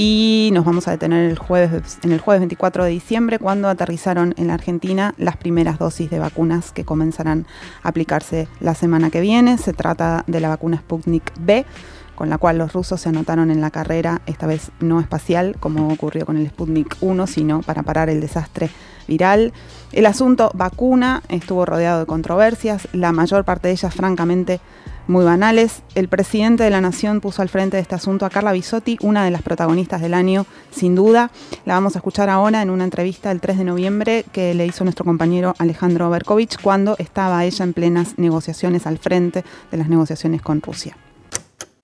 y 0.00 0.50
nos 0.52 0.64
vamos 0.64 0.86
a 0.86 0.92
detener 0.92 1.28
el 1.28 1.36
jueves, 1.36 1.98
en 2.04 2.12
el 2.12 2.20
jueves 2.20 2.40
24 2.42 2.84
de 2.84 2.90
diciembre 2.90 3.40
cuando 3.40 3.68
aterrizaron 3.68 4.32
en 4.36 4.46
la 4.46 4.54
Argentina 4.54 5.12
las 5.18 5.36
primeras 5.36 5.80
dosis 5.80 6.08
de 6.08 6.20
vacunas 6.20 6.70
que 6.70 6.84
comenzarán 6.84 7.46
a 7.82 7.88
aplicarse 7.88 8.46
la 8.60 8.76
semana 8.76 9.10
que 9.10 9.20
viene. 9.20 9.58
Se 9.58 9.72
trata 9.72 10.22
de 10.28 10.38
la 10.38 10.50
vacuna 10.50 10.78
Sputnik 10.78 11.32
B 11.40 11.66
con 12.14 12.30
la 12.30 12.38
cual 12.38 12.58
los 12.58 12.72
rusos 12.72 13.00
se 13.00 13.08
anotaron 13.08 13.50
en 13.50 13.60
la 13.60 13.72
carrera, 13.72 14.22
esta 14.26 14.46
vez 14.46 14.70
no 14.78 15.00
espacial, 15.00 15.56
como 15.58 15.88
ocurrió 15.88 16.26
con 16.26 16.36
el 16.36 16.48
Sputnik 16.48 16.96
1, 17.00 17.26
sino 17.26 17.62
para 17.62 17.82
parar 17.82 18.08
el 18.08 18.20
desastre 18.20 18.70
viral. 19.08 19.52
El 19.90 20.06
asunto 20.06 20.52
vacuna 20.54 21.22
estuvo 21.28 21.64
rodeado 21.64 22.00
de 22.00 22.06
controversias, 22.06 22.86
la 22.92 23.10
mayor 23.10 23.44
parte 23.44 23.66
de 23.66 23.74
ellas 23.74 23.94
francamente 23.94 24.60
muy 25.08 25.24
banales. 25.24 25.82
El 25.94 26.08
presidente 26.08 26.62
de 26.62 26.70
la 26.70 26.80
Nación 26.80 27.20
puso 27.20 27.42
al 27.42 27.48
frente 27.48 27.76
de 27.76 27.82
este 27.82 27.94
asunto 27.94 28.24
a 28.24 28.30
Carla 28.30 28.52
Bisotti, 28.52 28.98
una 29.00 29.24
de 29.24 29.30
las 29.30 29.42
protagonistas 29.42 30.00
del 30.00 30.14
año, 30.14 30.46
sin 30.70 30.94
duda. 30.94 31.30
La 31.64 31.74
vamos 31.74 31.96
a 31.96 31.98
escuchar 31.98 32.28
ahora 32.28 32.62
en 32.62 32.70
una 32.70 32.84
entrevista 32.84 33.32
el 33.32 33.40
3 33.40 33.58
de 33.58 33.64
noviembre 33.64 34.24
que 34.30 34.54
le 34.54 34.66
hizo 34.66 34.84
nuestro 34.84 35.04
compañero 35.04 35.54
Alejandro 35.58 36.10
Berkovich 36.10 36.60
cuando 36.60 36.96
estaba 36.98 37.44
ella 37.44 37.64
en 37.64 37.72
plenas 37.72 38.18
negociaciones 38.18 38.86
al 38.86 38.98
frente 38.98 39.44
de 39.70 39.76
las 39.76 39.88
negociaciones 39.88 40.42
con 40.42 40.62
Rusia 40.62 40.96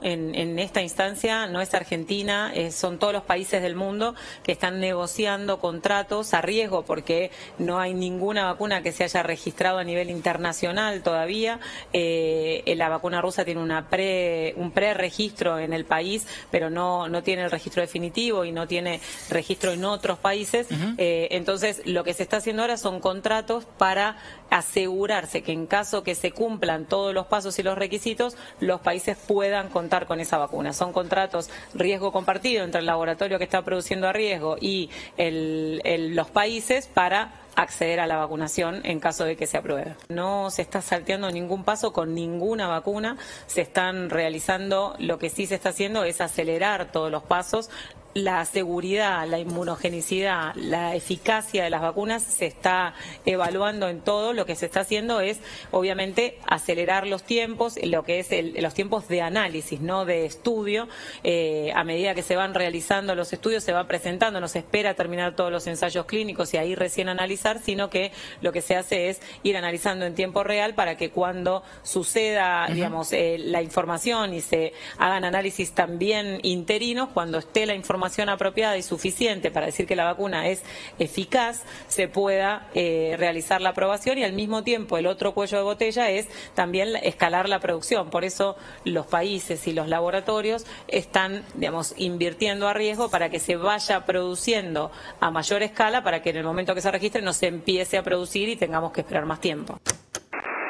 en, 0.05 0.59
esta 0.59 0.83
instancia 0.83 1.47
no 1.47 1.61
es 1.61 1.75
Argentina, 1.75 2.53
son 2.71 2.99
todos 2.99 3.13
los 3.13 3.23
países 3.23 3.63
del 3.63 3.75
mundo 3.75 4.15
que 4.43 4.53
están 4.53 4.81
negociando 4.81 5.59
contratos 5.59 6.35
a 6.35 6.41
riesgo 6.41 6.85
porque 6.85 7.31
no 7.59 7.79
hay 7.81 7.95
ninguna 7.95 8.45
vacuna 8.45 8.83
que 8.83 8.93
se 8.93 9.05
haya 9.05 9.23
registrado 9.23 9.79
a 9.79 9.85
nivel 9.85 10.11
internacional 10.11 11.03
todavía. 11.03 11.61
Eh, 11.93 12.63
la 12.77 12.89
vacuna 12.89 13.21
rusa 13.21 13.45
tiene 13.45 13.63
una 13.63 13.89
pre, 13.89 14.55
un 14.57 14.71
pre-registro 14.71 15.59
en 15.59 15.73
el 15.73 15.85
país, 15.85 16.27
pero 16.51 16.71
no, 16.71 17.09
no 17.09 17.23
tiene 17.23 17.45
el 17.45 17.51
registro 17.51 17.83
definitivo 17.83 18.45
y 18.45 18.53
no 18.53 18.67
tiene 18.67 19.01
registro 19.31 19.73
en 19.73 19.85
otros 19.85 20.19
países. 20.19 20.67
Eh, 20.99 21.29
entonces, 21.33 21.83
lo 21.85 22.05
que 22.05 22.15
se 22.15 22.23
está 22.23 22.39
haciendo 22.39 22.63
ahora 22.63 22.77
son 22.77 23.01
contratos 23.01 23.65
para 23.79 24.17
asegurarse 24.51 25.43
que 25.43 25.53
en 25.53 25.67
caso 25.67 26.03
que 26.03 26.15
se 26.15 26.33
cumplan 26.33 26.87
todos 26.87 27.15
los 27.15 27.27
pasos 27.27 27.59
y 27.59 27.63
los 27.63 27.77
requisitos, 27.77 28.37
los 28.61 28.81
países 28.81 29.17
puedan 29.17 29.69
contar 29.69 29.94
con 30.07 30.21
esa 30.21 30.39
vacuna. 30.39 30.73
Son 30.73 30.93
contratos 30.93 31.51
riesgo 31.75 32.13
compartido 32.13 32.65
entre 32.65 32.81
el 32.81 32.87
laboratorio 32.87 33.39
que 33.39 33.45
está 33.45 33.63
produciendo 33.63 34.09
a 34.09 34.13
riesgo 34.13 34.57
y 34.61 34.91
los 35.17 36.31
países 36.31 36.87
para 36.87 37.33
acceder 37.57 38.01
a 38.01 38.07
la 38.07 38.17
vacunación 38.17 38.81
en 38.85 39.01
caso 39.01 39.25
de 39.25 39.37
que 39.37 39.47
se 39.47 39.57
apruebe. 39.57 39.95
No 40.09 40.51
se 40.51 40.63
está 40.63 40.83
salteando 40.83 41.31
ningún 41.31 41.65
paso 41.65 41.93
con 41.93 42.15
ninguna 42.15 42.67
vacuna, 42.67 43.17
se 43.47 43.61
están 43.61 44.11
realizando, 44.11 44.97
lo 44.99 45.19
que 45.19 45.31
sí 45.31 45.47
se 45.47 45.55
está 45.55 45.69
haciendo 45.69 46.05
es 46.05 46.21
acelerar 46.21 46.91
todos 46.91 47.11
los 47.11 47.23
pasos, 47.23 47.71
la 48.15 48.45
seguridad, 48.45 49.27
la 49.27 49.41
inmunogenicidad, 49.41 50.55
la 50.55 50.95
eficacia 50.95 51.65
de 51.65 51.71
las 51.71 51.83
vacunas 51.83 52.23
se 52.23 52.47
está 52.47 52.95
evaluando 53.27 53.89
en 53.89 54.01
todo. 54.01 54.33
Lo 54.33 54.47
que 54.47 54.55
se 54.55 54.67
está 54.67 54.81
haciendo 54.81 55.21
es, 55.21 55.41
obviamente, 55.73 56.39
acelerar 56.47 57.09
los 57.09 57.25
tiempos, 57.25 57.77
lo 57.83 58.05
que 58.05 58.21
es 58.21 58.29
los 58.63 58.73
tiempos 58.73 59.09
de 59.09 59.21
análisis, 59.21 59.81
no 59.81 60.05
de 60.05 60.27
estudio. 60.27 60.89
Eh, 61.25 61.73
a 61.75 61.83
medida 61.83 62.15
que 62.15 62.23
se 62.23 62.37
van 62.37 62.55
realizando 62.55 63.17
los 63.17 63.33
estudios, 63.33 63.65
se 63.65 63.73
va 63.73 63.89
presentando, 63.89 64.41
no 64.41 64.49
se 64.49 64.61
espera 64.61 64.95
terminar 64.95 65.35
todos 65.35 65.51
los 65.51 65.67
ensayos 65.67 66.07
clínicos 66.07 66.55
y 66.55 66.57
ahí 66.57 66.77
recién 66.77 67.09
analizar, 67.09 67.61
sino 67.61 67.91
que 67.91 68.13
lo 68.41 68.53
que 68.53 68.63
se 68.63 68.77
hace 68.77 69.09
es 69.09 69.21
ir 69.43 69.57
analizando 69.57 70.07
en 70.07 70.15
tiempo 70.15 70.45
real 70.45 70.75
para 70.75 70.97
que 70.97 71.11
cuando 71.11 71.65
suceda, 71.83 72.69
digamos, 72.73 73.13
eh, 73.13 73.39
la 73.39 73.61
información 73.61 74.35
y 74.35 74.41
se 74.41 74.73
hagan 74.99 75.25
análisis 75.25 75.73
también 75.73 76.39
interinos, 76.43 77.09
cuando 77.13 77.39
esté 77.39 77.67
la 77.67 77.75
información 77.75 78.04
apropiada 78.29 78.77
y 78.77 78.83
suficiente 78.83 79.51
para 79.51 79.67
decir 79.67 79.87
que 79.87 79.97
la 79.97 80.05
vacuna 80.05 80.49
es 80.49 80.63
eficaz, 80.99 81.65
se 81.89 82.07
pueda 82.09 82.69
eh, 82.75 83.17
realizar 83.19 83.61
la 83.61 83.71
aprobación 83.71 84.19
y 84.19 84.25
al 84.25 84.33
mismo 84.33 84.63
tiempo 84.63 84.99
el 84.99 85.07
otro 85.07 85.33
cuello 85.33 85.57
de 85.59 85.65
botella 85.65 86.11
es 86.11 86.29
también 86.55 86.97
escalar 87.03 87.49
la 87.49 87.61
producción. 87.61 88.11
Por 88.11 88.25
eso 88.25 88.57
los 88.85 89.07
países 89.07 89.67
y 89.67 89.73
los 89.73 89.89
laboratorios 89.89 90.67
están, 90.89 91.45
digamos, 91.55 91.95
invirtiendo 91.97 92.69
a 92.69 92.75
riesgo 92.75 93.11
para 93.11 93.31
que 93.31 93.41
se 93.41 93.57
vaya 93.57 94.05
produciendo 94.05 94.91
a 95.21 95.31
mayor 95.31 95.63
escala 95.63 96.03
para 96.03 96.21
que 96.21 96.31
en 96.31 96.37
el 96.37 96.45
momento 96.45 96.75
que 96.75 96.81
se 96.81 96.91
registre 96.91 97.23
no 97.23 97.33
se 97.33 97.47
empiece 97.47 97.97
a 97.97 98.03
producir 98.03 98.49
y 98.49 98.57
tengamos 98.57 98.93
que 98.93 99.01
esperar 99.01 99.25
más 99.25 99.41
tiempo. 99.41 99.79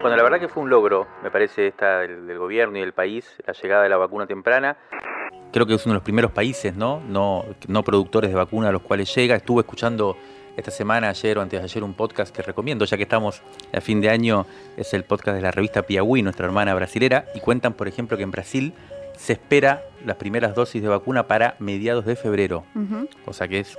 Bueno, 0.00 0.16
la 0.18 0.22
verdad 0.22 0.38
que 0.38 0.48
fue 0.48 0.62
un 0.62 0.68
logro, 0.68 1.06
me 1.22 1.30
parece, 1.30 1.66
esta 1.66 2.00
del 2.00 2.38
gobierno 2.38 2.76
y 2.76 2.82
del 2.82 2.92
país, 2.92 3.26
la 3.46 3.54
llegada 3.54 3.82
de 3.84 3.88
la 3.88 3.96
vacuna 3.96 4.26
temprana 4.26 4.76
creo 5.54 5.66
que 5.66 5.75
es 5.75 5.87
uno 5.87 5.92
de 5.92 5.99
los 5.99 6.02
primeros 6.02 6.32
países, 6.32 6.75
¿no? 6.75 7.00
No, 7.08 7.44
no 7.68 7.84
productores 7.84 8.28
de 8.28 8.34
vacuna 8.34 8.70
a 8.70 8.73
los 8.73 8.82
cuales 8.82 9.14
llega. 9.14 9.37
Estuve 9.37 9.61
escuchando 9.61 10.16
esta 10.56 10.73
semana, 10.73 11.11
ayer 11.11 11.38
o 11.38 11.42
antes 11.42 11.61
de 11.61 11.64
ayer, 11.64 11.84
un 11.84 11.94
podcast 11.94 12.34
que 12.34 12.42
recomiendo, 12.42 12.84
ya 12.84 12.96
que 12.96 13.04
estamos 13.04 13.40
a 13.73 13.80
fin 13.80 14.00
de 14.00 14.11
año, 14.11 14.46
es 14.76 14.92
el 14.94 15.04
podcast 15.04 15.37
de 15.37 15.42
la 15.42 15.52
revista 15.52 15.82
Piauí, 15.82 16.23
nuestra 16.23 16.46
hermana 16.46 16.75
brasilera, 16.75 17.26
y 17.37 17.40
cuentan, 17.40 17.75
por 17.75 17.87
ejemplo, 17.87 18.16
que 18.16 18.25
en 18.25 18.32
Brasil 18.32 18.73
se 19.16 19.34
espera 19.34 19.84
las 20.04 20.16
primeras 20.16 20.56
dosis 20.56 20.82
de 20.82 20.88
vacuna 20.88 21.28
para 21.28 21.54
mediados 21.61 22.04
de 22.04 22.16
febrero, 22.16 22.64
o 23.25 23.32
sea 23.32 23.46
que 23.46 23.61
es 23.61 23.78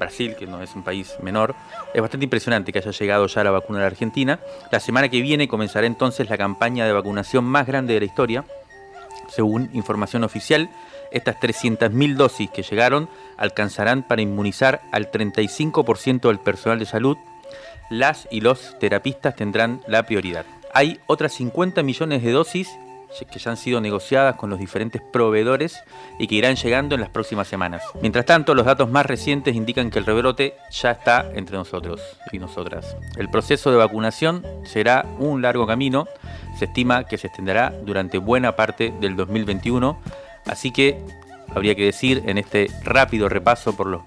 Brasil, 0.00 0.34
que 0.36 0.48
no 0.48 0.60
es 0.60 0.74
un 0.74 0.82
país 0.82 1.14
menor. 1.22 1.54
Es 1.94 2.00
bastante 2.00 2.24
impresionante 2.24 2.72
que 2.72 2.80
haya 2.80 2.90
llegado 2.90 3.28
ya 3.28 3.44
la 3.44 3.52
vacuna 3.52 3.78
a 3.78 3.82
la 3.82 3.86
Argentina. 3.86 4.40
La 4.72 4.80
semana 4.80 5.08
que 5.08 5.20
viene 5.20 5.46
comenzará 5.46 5.86
entonces 5.86 6.28
la 6.28 6.36
campaña 6.36 6.84
de 6.84 6.92
vacunación 6.92 7.44
más 7.44 7.64
grande 7.64 7.94
de 7.94 8.00
la 8.00 8.06
historia, 8.06 8.44
según 9.28 9.70
información 9.72 10.24
oficial. 10.24 10.68
Estas 11.12 11.36
300.000 11.40 12.16
dosis 12.16 12.50
que 12.50 12.62
llegaron 12.62 13.08
alcanzarán 13.36 14.02
para 14.02 14.22
inmunizar 14.22 14.80
al 14.92 15.10
35% 15.10 16.28
del 16.28 16.40
personal 16.40 16.78
de 16.78 16.86
salud. 16.86 17.16
Las 17.90 18.26
y 18.30 18.40
los 18.40 18.78
terapistas 18.78 19.36
tendrán 19.36 19.80
la 19.86 20.04
prioridad. 20.04 20.46
Hay 20.74 21.00
otras 21.06 21.34
50 21.34 21.82
millones 21.82 22.22
de 22.22 22.32
dosis 22.32 22.68
que 23.30 23.38
ya 23.38 23.50
han 23.50 23.56
sido 23.56 23.80
negociadas 23.80 24.36
con 24.36 24.50
los 24.50 24.58
diferentes 24.58 25.02
proveedores 25.12 25.82
y 26.18 26.26
que 26.26 26.34
irán 26.36 26.56
llegando 26.56 26.94
en 26.94 27.00
las 27.00 27.10
próximas 27.10 27.48
semanas. 27.48 27.82
Mientras 28.00 28.24
tanto, 28.24 28.54
los 28.54 28.66
datos 28.66 28.90
más 28.90 29.06
recientes 29.06 29.54
indican 29.54 29.90
que 29.90 29.98
el 29.98 30.06
rebrote 30.06 30.56
ya 30.70 30.92
está 30.92 31.30
entre 31.34 31.56
nosotros 31.56 32.00
y 32.32 32.38
nosotras. 32.38 32.96
El 33.16 33.28
proceso 33.28 33.70
de 33.70 33.76
vacunación 33.76 34.44
será 34.64 35.06
un 35.18 35.42
largo 35.42 35.66
camino, 35.66 36.06
se 36.58 36.66
estima 36.66 37.04
que 37.04 37.18
se 37.18 37.28
extenderá 37.28 37.72
durante 37.84 38.18
buena 38.18 38.56
parte 38.56 38.92
del 39.00 39.16
2021, 39.16 39.98
así 40.46 40.70
que 40.70 40.98
habría 41.54 41.74
que 41.74 41.84
decir 41.84 42.22
en 42.26 42.38
este 42.38 42.70
rápido 42.82 43.28
repaso 43.28 43.76
por 43.76 43.86
los 43.86 44.02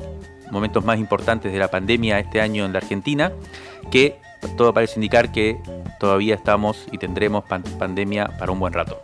momentos 0.51 0.85
más 0.85 0.99
importantes 0.99 1.51
de 1.51 1.59
la 1.59 1.69
pandemia 1.69 2.19
este 2.19 2.41
año 2.41 2.65
en 2.65 2.73
la 2.73 2.79
Argentina, 2.79 3.31
que 3.91 4.19
todo 4.57 4.73
parece 4.73 4.95
indicar 4.95 5.31
que 5.31 5.59
todavía 5.99 6.35
estamos 6.35 6.87
y 6.91 6.97
tendremos 6.97 7.45
pandemia 7.45 8.27
para 8.39 8.51
un 8.51 8.59
buen 8.59 8.73
rato. 8.73 9.01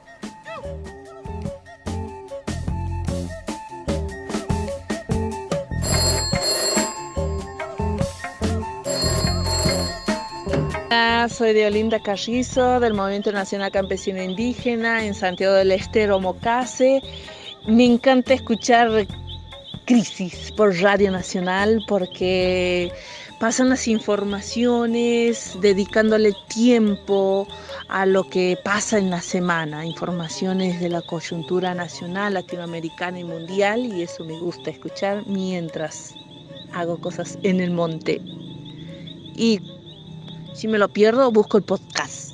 Soy 11.29 11.53
Deolinda 11.53 12.01
Carrizo 12.01 12.81
del 12.81 12.93
Movimiento 12.93 13.31
Nacional 13.31 13.71
Campesino 13.71 14.21
Indígena 14.21 15.05
en 15.05 15.13
Santiago 15.13 15.53
del 15.53 15.71
Estero, 15.71 16.19
Mocase. 16.19 17.01
Me 17.65 17.86
encanta 17.86 18.33
escuchar 18.33 19.07
Crisis 19.86 20.51
por 20.51 20.75
Radio 20.81 21.10
Nacional 21.10 21.81
porque 21.88 22.91
pasan 23.39 23.69
las 23.69 23.88
informaciones 23.88 25.55
dedicándole 25.62 26.33
tiempo 26.50 27.48
a 27.88 28.05
lo 28.05 28.25
que 28.29 28.57
pasa 28.62 28.98
en 28.98 29.12
la 29.12 29.21
semana, 29.21 29.86
informaciones 29.86 30.81
de 30.81 30.89
la 30.89 31.01
coyuntura 31.01 31.74
nacional, 31.74 32.33
latinoamericana 32.33 33.17
y 33.17 33.24
mundial, 33.24 33.86
y 33.86 34.01
eso 34.01 34.25
me 34.25 34.38
gusta 34.38 34.71
escuchar 34.71 35.24
mientras 35.25 36.13
hago 36.74 37.00
cosas 37.00 37.39
en 37.43 37.62
el 37.62 37.71
monte. 37.71 38.21
Y 39.38 39.62
si 40.53 40.67
me 40.67 40.77
lo 40.77 40.89
pierdo, 40.89 41.31
busco 41.31 41.58
el 41.58 41.63
podcast. 41.63 42.31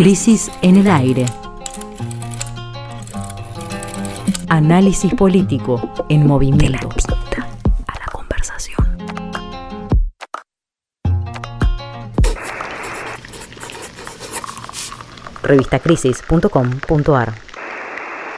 Crisis 0.00 0.50
en 0.62 0.76
el 0.76 0.90
aire. 0.90 1.26
Análisis 4.48 5.14
político 5.14 5.78
en 6.08 6.26
movimiento. 6.26 6.88
a 7.86 7.98
la 7.98 8.06
conversación. 8.10 8.96
Revistacrisis.com.ar 15.42 17.49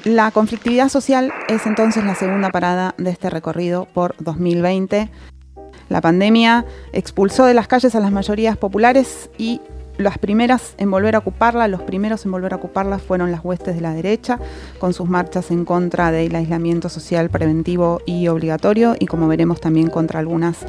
La 0.05 0.33
conflictividad 0.33 0.89
social 0.89 1.33
es 1.49 1.65
entonces 1.65 2.05
la 2.05 2.17
segunda 2.17 2.51
parada 2.51 2.93
de 2.99 3.09
este 3.11 3.31
recorrido 3.31 3.87
por 3.87 4.17
2020. 4.19 5.09
La 5.89 6.01
pandemia 6.01 6.67
expulsó 6.93 7.45
de 7.45 7.55
las 7.55 7.69
calles 7.69 7.95
a 7.95 8.01
las 8.01 8.11
mayorías 8.11 8.57
populares 8.57 9.31
y 9.39 9.61
las 9.99 10.19
primeras 10.19 10.75
en 10.79 10.91
volver 10.91 11.15
a 11.15 11.19
ocuparla, 11.19 11.69
los 11.69 11.83
primeros 11.83 12.25
en 12.25 12.33
volver 12.33 12.53
a 12.53 12.57
ocuparla 12.57 12.99
fueron 12.99 13.31
las 13.31 13.45
huestes 13.45 13.77
de 13.77 13.81
la 13.81 13.95
derecha, 13.95 14.41
con 14.81 14.93
sus 14.93 15.09
marchas 15.09 15.53
en 15.53 15.65
contra 15.65 16.11
del 16.11 16.35
aislamiento 16.35 16.89
social 16.89 17.31
preventivo 17.31 18.01
y 18.05 18.27
obligatorio, 18.27 18.97
y 18.99 19.07
como 19.07 19.29
veremos 19.29 19.61
también 19.61 19.89
contra 19.89 20.19
algunas 20.19 20.67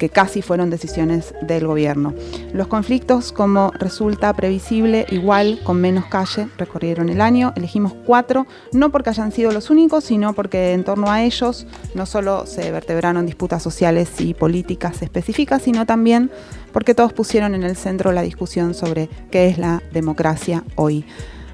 que 0.00 0.08
casi 0.08 0.40
fueron 0.40 0.70
decisiones 0.70 1.34
del 1.42 1.66
gobierno. 1.66 2.14
Los 2.54 2.68
conflictos, 2.68 3.32
como 3.32 3.70
resulta 3.78 4.32
previsible, 4.32 5.04
igual 5.10 5.60
con 5.62 5.78
menos 5.78 6.06
calle, 6.06 6.48
recorrieron 6.56 7.10
el 7.10 7.20
año. 7.20 7.52
Elegimos 7.54 7.92
cuatro, 8.06 8.46
no 8.72 8.90
porque 8.90 9.10
hayan 9.10 9.30
sido 9.30 9.52
los 9.52 9.68
únicos, 9.68 10.04
sino 10.04 10.32
porque 10.32 10.72
en 10.72 10.84
torno 10.84 11.10
a 11.10 11.22
ellos 11.22 11.66
no 11.94 12.06
solo 12.06 12.46
se 12.46 12.72
vertebraron 12.72 13.26
disputas 13.26 13.62
sociales 13.62 14.08
y 14.20 14.32
políticas 14.32 15.02
específicas, 15.02 15.60
sino 15.62 15.84
también 15.84 16.30
porque 16.72 16.94
todos 16.94 17.12
pusieron 17.12 17.54
en 17.54 17.62
el 17.62 17.76
centro 17.76 18.10
la 18.10 18.22
discusión 18.22 18.72
sobre 18.72 19.10
qué 19.30 19.48
es 19.48 19.58
la 19.58 19.82
democracia 19.92 20.64
hoy. 20.76 21.04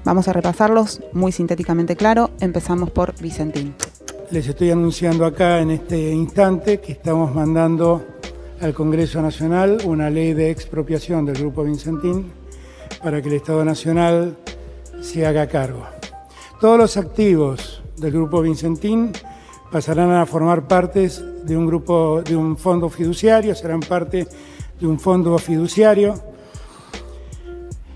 Vamos 0.05 0.29
a 0.29 0.33
repasarlos 0.33 1.01
muy 1.11 1.33
sintéticamente 1.33 1.97
claro. 1.97 2.29
Empezamos 2.39 2.91
por 2.91 3.13
Vicentín. 3.19 3.75
Les 4.31 4.47
estoy 4.47 4.71
anunciando 4.71 5.25
acá 5.25 5.59
en 5.59 5.71
este 5.71 6.11
instante 6.11 6.79
que 6.79 6.93
estamos 6.93 7.33
mandando 7.33 8.16
al 8.61 8.73
Congreso 8.73 9.21
Nacional 9.21 9.79
una 9.85 10.09
ley 10.09 10.33
de 10.33 10.49
expropiación 10.49 11.25
del 11.25 11.35
Grupo 11.35 11.63
Vincentín 11.63 12.31
para 13.03 13.21
que 13.21 13.29
el 13.29 13.35
Estado 13.35 13.63
Nacional 13.63 14.37
se 15.01 15.25
haga 15.25 15.47
cargo. 15.47 15.85
Todos 16.59 16.77
los 16.77 16.97
activos 16.97 17.83
del 17.97 18.11
Grupo 18.11 18.41
Vincentín 18.41 19.11
pasarán 19.71 20.11
a 20.11 20.25
formar 20.25 20.67
parte 20.67 21.09
de 21.43 21.57
un 21.57 21.67
grupo, 21.67 22.21
de 22.23 22.35
un 22.35 22.57
fondo 22.57 22.89
fiduciario, 22.89 23.53
serán 23.53 23.81
parte 23.81 24.27
de 24.79 24.87
un 24.87 24.99
fondo 24.99 25.37
fiduciario 25.37 26.15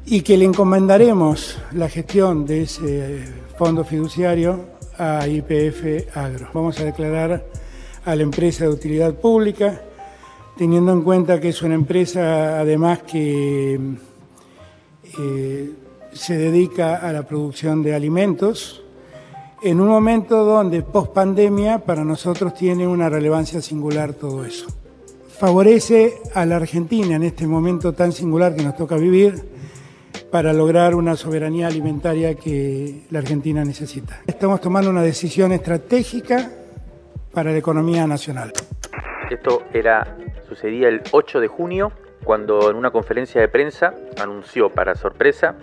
y 0.05 0.21
que 0.21 0.37
le 0.37 0.45
encomendaremos 0.45 1.57
la 1.73 1.89
gestión 1.89 2.45
de 2.45 2.63
ese 2.63 3.23
fondo 3.57 3.83
fiduciario 3.83 4.59
a 4.97 5.27
IPF 5.27 6.15
Agro. 6.15 6.49
Vamos 6.53 6.79
a 6.79 6.83
declarar 6.83 7.45
a 8.05 8.15
la 8.15 8.23
empresa 8.23 8.65
de 8.65 8.71
utilidad 8.71 9.13
pública 9.13 9.81
teniendo 10.57 10.91
en 10.91 11.01
cuenta 11.01 11.39
que 11.39 11.49
es 11.49 11.61
una 11.61 11.75
empresa 11.75 12.59
además 12.59 12.99
que 13.03 13.79
eh, 15.19 15.71
se 16.13 16.37
dedica 16.37 16.97
a 16.97 17.11
la 17.13 17.23
producción 17.23 17.83
de 17.83 17.95
alimentos, 17.95 18.83
en 19.63 19.79
un 19.79 19.87
momento 19.87 20.43
donde 20.43 20.81
post 20.81 21.13
pandemia 21.13 21.79
para 21.79 22.03
nosotros 22.03 22.53
tiene 22.53 22.87
una 22.87 23.09
relevancia 23.09 23.61
singular 23.61 24.13
todo 24.13 24.43
eso. 24.43 24.67
Favorece 25.39 26.19
a 26.35 26.45
la 26.45 26.57
Argentina 26.57 27.15
en 27.15 27.23
este 27.23 27.47
momento 27.47 27.93
tan 27.93 28.11
singular 28.11 28.55
que 28.55 28.63
nos 28.63 28.75
toca 28.75 28.95
vivir 28.95 29.51
para 30.31 30.53
lograr 30.53 30.95
una 30.95 31.15
soberanía 31.15 31.67
alimentaria 31.67 32.35
que 32.35 33.03
la 33.09 33.19
Argentina 33.19 33.63
necesita. 33.65 34.21
Estamos 34.25 34.61
tomando 34.61 34.89
una 34.89 35.01
decisión 35.01 35.51
estratégica 35.51 36.49
para 37.33 37.51
la 37.51 37.57
economía 37.57 38.07
nacional. 38.07 38.51
Esto 39.29 39.63
era 39.73 40.17
sucedía 40.51 40.89
el 40.89 41.01
8 41.11 41.39
de 41.39 41.47
junio, 41.47 41.93
cuando 42.25 42.69
en 42.69 42.75
una 42.75 42.91
conferencia 42.91 43.39
de 43.39 43.47
prensa 43.47 43.95
anunció, 44.21 44.69
para 44.69 44.95
sorpresa 44.95 45.55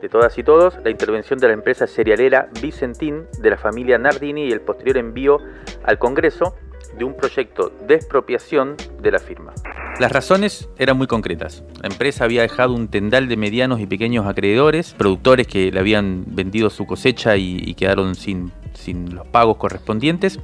de 0.00 0.08
todas 0.08 0.38
y 0.38 0.44
todos, 0.44 0.76
la 0.84 0.90
intervención 0.90 1.40
de 1.40 1.48
la 1.48 1.54
empresa 1.54 1.88
cerealera 1.88 2.48
Vicentín 2.60 3.26
de 3.40 3.50
la 3.50 3.56
familia 3.56 3.98
Nardini 3.98 4.46
y 4.46 4.52
el 4.52 4.60
posterior 4.60 4.98
envío 4.98 5.38
al 5.82 5.98
Congreso 5.98 6.54
de 6.96 7.04
un 7.04 7.16
proyecto 7.16 7.72
de 7.84 7.96
expropiación 7.96 8.76
de 9.00 9.10
la 9.10 9.18
firma. 9.18 9.54
Las 9.98 10.12
razones 10.12 10.68
eran 10.78 10.96
muy 10.96 11.08
concretas. 11.08 11.64
La 11.82 11.88
empresa 11.88 12.22
había 12.22 12.42
dejado 12.42 12.74
un 12.74 12.86
tendal 12.88 13.28
de 13.28 13.36
medianos 13.36 13.80
y 13.80 13.86
pequeños 13.86 14.26
acreedores, 14.26 14.94
productores 14.94 15.48
que 15.48 15.72
le 15.72 15.80
habían 15.80 16.24
vendido 16.28 16.70
su 16.70 16.86
cosecha 16.86 17.36
y, 17.36 17.74
quedaron 17.74 18.14
sin, 18.14 18.52
sin 18.72 19.16
los 19.16 19.26
pagos 19.26 19.56
correspondientes 19.56 20.38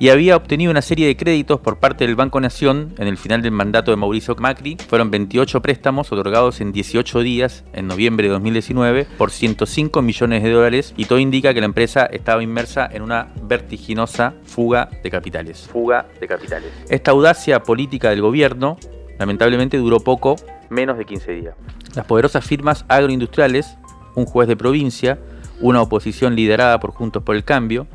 y 0.00 0.10
había 0.10 0.36
obtenido 0.36 0.70
una 0.70 0.82
serie 0.82 1.06
de 1.06 1.16
créditos 1.16 1.60
por 1.60 1.78
parte 1.78 2.06
del 2.06 2.14
Banco 2.14 2.40
Nación 2.40 2.94
en 2.98 3.08
el 3.08 3.16
final 3.16 3.42
del 3.42 3.50
mandato 3.50 3.90
de 3.90 3.96
Mauricio 3.96 4.36
Macri. 4.36 4.76
Fueron 4.88 5.10
28 5.10 5.60
préstamos 5.60 6.12
otorgados 6.12 6.60
en 6.60 6.72
18 6.72 7.20
días 7.20 7.64
en 7.72 7.88
noviembre 7.88 8.28
de 8.28 8.34
2019 8.34 9.06
por 9.16 9.30
105 9.30 10.00
millones 10.02 10.42
de 10.42 10.50
dólares 10.50 10.94
y 10.96 11.06
todo 11.06 11.18
indica 11.18 11.52
que 11.52 11.60
la 11.60 11.66
empresa 11.66 12.06
estaba 12.06 12.42
inmersa 12.42 12.88
en 12.92 13.02
una 13.02 13.28
vertiginosa 13.42 14.34
fuga 14.44 14.88
de 15.02 15.10
capitales. 15.10 15.68
Fuga 15.72 16.06
de 16.20 16.28
capitales. 16.28 16.70
Esta 16.88 17.10
audacia 17.10 17.62
política 17.62 18.10
del 18.10 18.22
gobierno 18.22 18.78
lamentablemente 19.18 19.78
duró 19.78 20.00
poco, 20.00 20.36
menos 20.70 20.96
de 20.96 21.04
15 21.04 21.32
días. 21.32 21.54
Las 21.96 22.06
poderosas 22.06 22.44
firmas 22.44 22.84
agroindustriales, 22.88 23.76
un 24.14 24.26
juez 24.26 24.46
de 24.46 24.56
provincia, 24.56 25.18
una 25.60 25.82
oposición 25.82 26.36
liderada 26.36 26.78
por 26.78 26.92
Juntos 26.92 27.24
por 27.24 27.34
el 27.34 27.42
Cambio, 27.42 27.88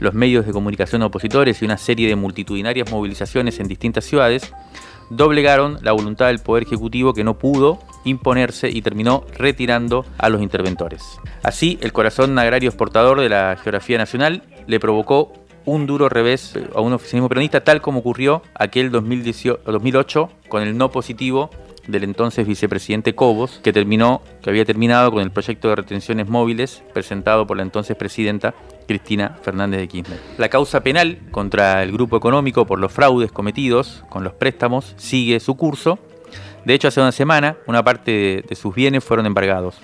los 0.00 0.14
medios 0.14 0.46
de 0.46 0.52
comunicación 0.52 1.02
opositores 1.02 1.62
y 1.62 1.64
una 1.64 1.78
serie 1.78 2.08
de 2.08 2.16
multitudinarias 2.16 2.90
movilizaciones 2.90 3.60
en 3.60 3.68
distintas 3.68 4.04
ciudades, 4.04 4.52
doblegaron 5.10 5.78
la 5.82 5.92
voluntad 5.92 6.26
del 6.26 6.40
Poder 6.40 6.64
Ejecutivo 6.64 7.14
que 7.14 7.24
no 7.24 7.38
pudo 7.38 7.78
imponerse 8.04 8.70
y 8.70 8.82
terminó 8.82 9.24
retirando 9.36 10.04
a 10.18 10.28
los 10.28 10.42
interventores. 10.42 11.02
Así, 11.42 11.78
el 11.80 11.92
corazón 11.92 12.38
agrario 12.38 12.68
exportador 12.68 13.20
de 13.20 13.28
la 13.28 13.56
geografía 13.62 13.98
nacional 13.98 14.42
le 14.66 14.80
provocó 14.80 15.32
un 15.66 15.86
duro 15.86 16.08
revés 16.08 16.54
a 16.74 16.80
un 16.80 16.94
oficialismo 16.94 17.28
peronista, 17.28 17.62
tal 17.62 17.82
como 17.82 18.00
ocurrió 18.00 18.42
aquel 18.54 18.90
2008 18.90 20.30
con 20.48 20.62
el 20.62 20.78
no 20.78 20.90
positivo 20.90 21.50
del 21.86 22.04
entonces 22.04 22.46
vicepresidente 22.46 23.14
Cobos, 23.14 23.60
que 23.62 23.72
terminó, 23.72 24.22
que 24.42 24.50
había 24.50 24.64
terminado 24.64 25.10
con 25.12 25.22
el 25.22 25.30
proyecto 25.30 25.68
de 25.68 25.76
retenciones 25.76 26.28
móviles 26.28 26.82
presentado 26.92 27.46
por 27.46 27.56
la 27.56 27.62
entonces 27.62 27.96
presidenta 27.96 28.54
Cristina 28.86 29.38
Fernández 29.42 29.80
de 29.80 29.88
Kirchner. 29.88 30.20
La 30.38 30.48
causa 30.48 30.82
penal 30.82 31.18
contra 31.30 31.82
el 31.82 31.92
grupo 31.92 32.16
económico 32.16 32.66
por 32.66 32.78
los 32.78 32.92
fraudes 32.92 33.32
cometidos 33.32 34.04
con 34.08 34.24
los 34.24 34.32
préstamos 34.32 34.94
sigue 34.96 35.40
su 35.40 35.56
curso. 35.56 35.98
De 36.64 36.74
hecho, 36.74 36.88
hace 36.88 37.00
una 37.00 37.12
semana 37.12 37.56
una 37.66 37.84
parte 37.84 38.42
de 38.48 38.56
sus 38.56 38.74
bienes 38.74 39.04
fueron 39.04 39.26
embargados. 39.26 39.76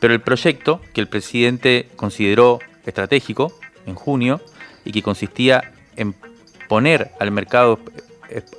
Pero 0.00 0.14
el 0.14 0.20
proyecto, 0.20 0.80
que 0.92 1.00
el 1.00 1.08
presidente 1.08 1.88
consideró 1.96 2.60
estratégico 2.86 3.52
en 3.86 3.94
junio 3.94 4.40
y 4.88 4.92
que 4.92 5.02
consistía 5.02 5.70
en 5.96 6.14
poner 6.68 7.12
al 7.20 7.30
mercado 7.30 7.78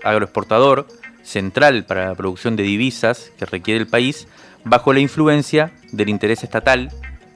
agroexportador 0.03 0.87
central 1.23 1.85
para 1.85 2.07
la 2.07 2.15
producción 2.15 2.55
de 2.55 2.63
divisas 2.63 3.31
que 3.37 3.45
requiere 3.45 3.79
el 3.79 3.87
país 3.87 4.27
bajo 4.63 4.93
la 4.93 4.99
influencia 4.99 5.71
del 5.91 6.09
interés 6.09 6.43
estatal, 6.43 6.91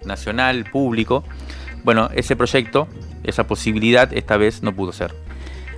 nacional, 0.05 0.65
público. 0.71 1.23
Bueno, 1.83 2.09
ese 2.13 2.35
proyecto, 2.35 2.87
esa 3.23 3.45
posibilidad 3.45 4.13
esta 4.13 4.37
vez 4.37 4.61
no 4.61 4.73
pudo 4.73 4.93
ser. 4.93 5.13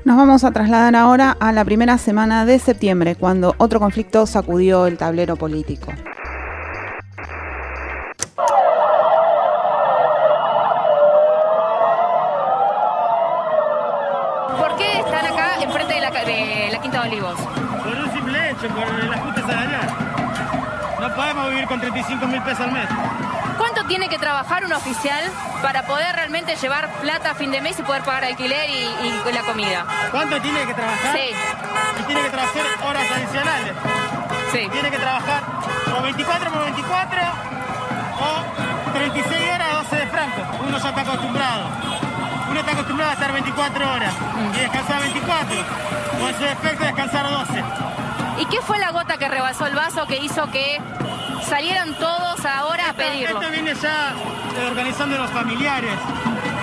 Nos 0.04 0.18
vamos 0.18 0.44
a 0.44 0.52
trasladar 0.52 0.96
ahora 0.96 1.36
a 1.40 1.52
la 1.52 1.64
primera 1.66 1.98
semana 1.98 2.46
de 2.46 2.60
septiembre, 2.60 3.16
cuando 3.16 3.56
otro 3.58 3.80
conflicto 3.80 4.26
sacudió 4.28 4.88
el 4.88 4.98
tablero 4.98 5.36
político. 5.36 5.94
25 22.08 22.28
mil 22.28 22.42
pesos 22.44 22.62
al 22.62 22.72
mes. 22.72 22.88
¿Cuánto 23.58 23.84
tiene 23.86 24.10
que 24.10 24.20
trabajar 24.20 24.64
un 24.64 24.74
oficial 24.74 25.24
para 25.62 25.84
poder 25.88 26.16
realmente 26.16 26.56
llevar 26.56 26.88
plata 27.02 27.32
a 27.32 27.36
fin 27.36 27.52
de 27.52 27.62
mes 27.62 27.80
y 27.80 27.82
poder 27.82 28.04
pagar 28.04 28.26
alquiler 28.26 28.70
y, 28.70 29.32
la 29.34 29.42
comida? 29.42 29.86
¿Cuánto 30.12 30.40
tiene 30.40 30.66
que 30.66 30.74
trabajar? 30.76 31.18
Sí. 31.18 31.34
Y 32.00 32.04
tiene 32.04 32.22
que 32.22 32.30
trabajar 32.30 32.62
horas 32.86 33.04
adicionales. 33.12 33.74
Sí. 34.52 34.70
Tiene 34.72 34.92
que 34.92 34.98
trabajar 34.98 35.42
o 35.98 36.02
24 36.04 36.52
por 36.52 36.64
24 36.64 37.22
o 38.22 38.94
36 38.94 39.52
horas 39.52 39.68
a 39.68 39.76
12 39.78 39.96
de 39.96 40.08
franco. 40.08 40.42
Uno 40.68 40.78
ya 40.78 40.90
está 40.90 41.02
acostumbrado. 41.02 41.70
Uno 42.52 42.60
está 42.60 42.72
acostumbrado 42.72 43.12
a 43.12 43.14
estar 43.14 43.32
24 43.34 43.94
horas 43.94 44.14
y 44.54 44.60
descansar 44.60 45.02
24. 45.02 45.56
O 46.22 46.30
en 46.30 46.36
su 46.36 46.44
defecto 46.44 46.86
descansar 46.86 47.30
12. 47.32 47.64
¿Y 48.38 48.46
qué 48.46 48.62
fue 48.62 48.78
la 48.78 48.92
gota 48.92 49.18
que 49.18 49.28
rebasó 49.28 49.66
el 49.66 49.76
vaso 49.76 50.06
que 50.06 50.18
hizo 50.18 50.46
que 50.52 50.80
salieran 51.50 51.94
todos 51.96 52.46
ahora 52.46 52.90
a 52.90 52.94
pedirlo? 52.94 53.40
Esto 53.40 53.52
viene 53.52 53.74
ya 53.76 54.12
eh, 54.58 54.68
organizando 54.70 55.18
los 55.18 55.30
familiares 55.32 55.92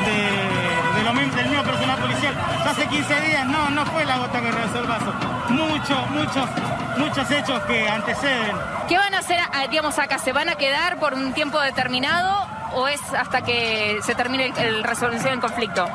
de, 0.04 0.98
de 0.98 1.04
lo 1.04 1.12
mismo- 1.14 1.34
del 1.36 1.48
mismo 1.48 1.62
personal 1.64 1.98
policial. 1.98 2.34
Ya 2.64 2.70
hace 2.70 2.86
15 2.86 3.20
días, 3.20 3.46
no, 3.46 3.70
no 3.70 3.84
fue 3.86 4.04
la 4.04 4.16
gota 4.18 4.40
que 4.40 4.50
rebasó 4.50 4.78
el 4.80 4.86
vaso. 4.86 5.12
Muchos, 5.48 6.10
muchos, 6.10 6.48
muchos 6.96 7.30
hechos 7.30 7.60
que 7.62 7.88
anteceden. 7.88 8.56
¿Qué 8.88 8.98
van 8.98 9.14
a 9.14 9.18
hacer, 9.18 9.38
digamos, 9.70 9.98
acá? 9.98 10.18
¿Se 10.18 10.32
van 10.32 10.48
a 10.48 10.54
quedar 10.56 10.96
por 10.98 11.14
un 11.14 11.32
tiempo 11.32 11.60
determinado 11.60 12.46
o 12.74 12.88
es 12.88 13.00
hasta 13.18 13.42
que 13.42 13.98
se 14.02 14.14
termine 14.14 14.46
el, 14.46 14.58
el 14.58 14.84
resolución 14.84 15.30
del 15.32 15.40
conflicto? 15.40 15.86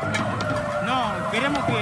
No, 0.85 1.11
queremos 1.31 1.63
que 1.65 1.73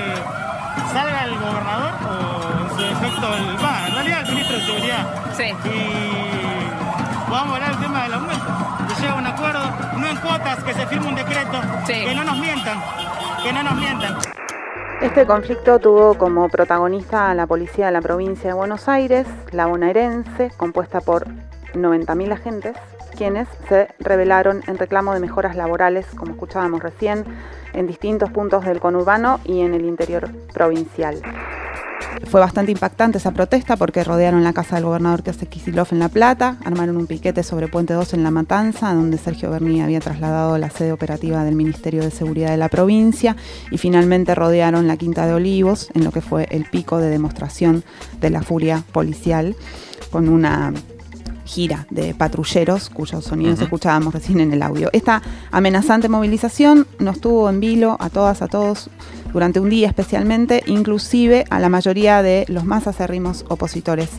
salga 0.94 1.24
el 1.26 1.36
gobernador 1.38 1.92
o 2.10 2.64
en 2.64 2.70
su 2.70 2.82
defecto 2.82 3.36
el, 3.36 3.64
va, 3.64 3.88
en 3.88 3.94
realidad 3.96 4.20
el 4.22 4.30
ministro 4.34 4.58
de 4.58 4.66
Seguridad. 4.66 5.06
Sí. 5.38 5.44
Y 5.70 6.35
podamos 7.28 7.56
hablar 7.56 7.72
del 7.72 7.82
tema 7.82 8.04
del 8.04 8.14
aumento. 8.14 8.46
Que 8.88 8.96
llegue 8.96 9.08
a 9.08 9.16
un 9.16 9.28
acuerdo, 9.28 9.64
no 9.98 10.08
en 10.08 10.18
cuotas, 10.18 10.64
que 10.64 10.74
se 10.74 10.86
firme 10.88 11.08
un 11.08 11.16
decreto. 11.16 11.62
Que 11.86 12.16
no 12.16 12.24
nos 12.24 12.38
mientan, 12.38 12.82
que 13.44 13.54
no 13.54 13.64
nos 13.64 13.76
mientan. 13.76 14.18
Este 15.02 15.26
conflicto 15.26 15.80
tuvo 15.80 16.18
como 16.18 16.48
protagonista 16.50 17.30
a 17.30 17.34
la 17.34 17.48
policía 17.48 17.88
de 17.88 17.92
la 17.92 18.02
provincia 18.02 18.50
de 18.50 18.54
Buenos 18.54 18.88
Aires, 18.88 19.28
la 19.52 19.66
bonaerense, 19.66 20.52
compuesta 20.56 21.02
por 21.02 21.28
90.000 21.74 22.32
agentes, 22.32 22.78
quienes 23.16 23.48
se 23.68 23.90
rebelaron 24.00 24.64
en 24.68 24.78
reclamo 24.78 25.14
de 25.14 25.20
mejoras 25.20 25.56
laborales, 25.56 26.06
como 26.16 26.32
escuchábamos 26.32 26.82
recién, 26.82 27.26
en 27.74 27.88
distintos 27.88 28.32
puntos 28.32 28.64
del 28.66 28.80
conurbano 28.80 29.40
y 29.44 29.62
en 29.62 29.74
el 29.74 29.86
interior 29.86 30.30
provincial. 30.54 31.22
Fue 32.28 32.40
bastante 32.40 32.72
impactante 32.72 33.18
esa 33.18 33.32
protesta 33.32 33.78
porque 33.78 34.04
rodearon 34.04 34.44
la 34.44 34.54
casa 34.54 34.76
del 34.76 34.86
gobernador 34.86 35.22
Teose 35.22 35.46
Kicillof 35.46 35.94
en 35.94 36.00
La 36.00 36.10
Plata, 36.10 36.58
armaron 36.66 36.98
un 36.98 37.08
piquete 37.08 37.44
sobre 37.44 37.68
Puente 37.68 37.94
2 37.94 38.14
en 38.16 38.24
La 38.24 38.32
Matanza, 38.32 38.94
donde 38.94 39.18
Sergio 39.18 39.52
Berni 39.52 39.82
había 39.82 40.00
trasladado 40.00 40.58
la 40.58 40.70
sede 40.70 40.92
operativa 40.92 41.44
del 41.44 41.56
Ministerio 41.56 42.04
de 42.04 42.12
Seguridad 42.12 42.50
de 42.50 42.58
la 42.58 42.70
provincia, 42.70 43.36
y 43.72 43.78
finalmente 43.78 44.36
rodearon 44.36 44.88
la 44.88 44.98
Quinta 44.98 45.28
de 45.28 45.34
Olivos, 45.34 45.90
en 45.94 46.04
lo 46.04 46.12
que 46.12 46.22
fue 46.22 46.48
el 46.50 46.66
pico 46.66 46.98
de 46.98 47.10
demostración 47.10 47.84
de 48.20 48.30
la 48.30 48.42
furia 48.42 48.84
policial, 48.92 49.56
con 50.12 50.30
una 50.30 50.74
gira 51.46 51.86
de 51.92 52.14
patrulleros 52.16 52.90
cuyos 52.90 53.24
sonidos 53.24 53.62
escuchábamos 53.62 54.14
recién 54.14 54.40
en 54.40 54.52
el 54.52 54.62
audio. 54.62 54.90
Esta 54.94 55.22
amenazante 55.52 56.10
movilización 56.10 56.88
nos 57.00 57.22
tuvo 57.22 57.50
en 57.50 57.60
vilo 57.60 57.98
a 58.00 58.10
todas, 58.10 58.42
a 58.42 58.48
todos, 58.48 58.90
durante 59.36 59.60
un 59.60 59.70
día 59.70 59.90
especialmente, 59.90 60.64
inclusive 60.66 61.44
a 61.50 61.60
la 61.60 61.68
mayoría 61.68 62.24
de 62.24 62.46
los 62.48 62.64
más 62.64 62.88
acérrimos 62.88 63.44
opositores 63.50 64.10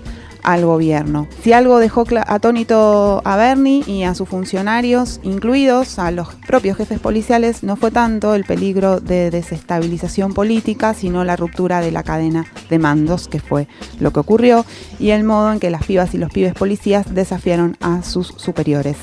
al 0.42 0.66
gobierno. 0.66 1.26
Si 1.42 1.54
algo 1.54 1.78
dejó 1.78 2.04
atónito 2.26 3.22
a 3.24 3.36
Bernie 3.38 3.82
y 3.86 4.02
a 4.02 4.14
sus 4.14 4.28
funcionarios, 4.28 5.20
incluidos 5.22 5.98
a 5.98 6.10
los 6.10 6.34
propios 6.46 6.76
jefes 6.76 7.00
policiales, 7.00 7.62
no 7.62 7.76
fue 7.76 7.90
tanto 7.90 8.34
el 8.34 8.44
peligro 8.44 9.00
de 9.00 9.30
desestabilización 9.30 10.34
política, 10.34 10.92
sino 10.92 11.24
la 11.24 11.34
ruptura 11.34 11.80
de 11.80 11.92
la 11.92 12.02
cadena 12.02 12.44
de 12.68 12.78
mandos, 12.78 13.26
que 13.26 13.40
fue 13.40 13.68
lo 13.98 14.12
que 14.12 14.20
ocurrió, 14.20 14.66
y 15.00 15.10
el 15.10 15.24
modo 15.24 15.50
en 15.50 15.60
que 15.60 15.70
las 15.70 15.86
pibas 15.86 16.14
y 16.14 16.18
los 16.18 16.30
pibes 16.30 16.52
policías 16.52 17.14
desafiaron 17.14 17.78
a 17.80 18.02
sus 18.02 18.34
superiores. 18.36 18.98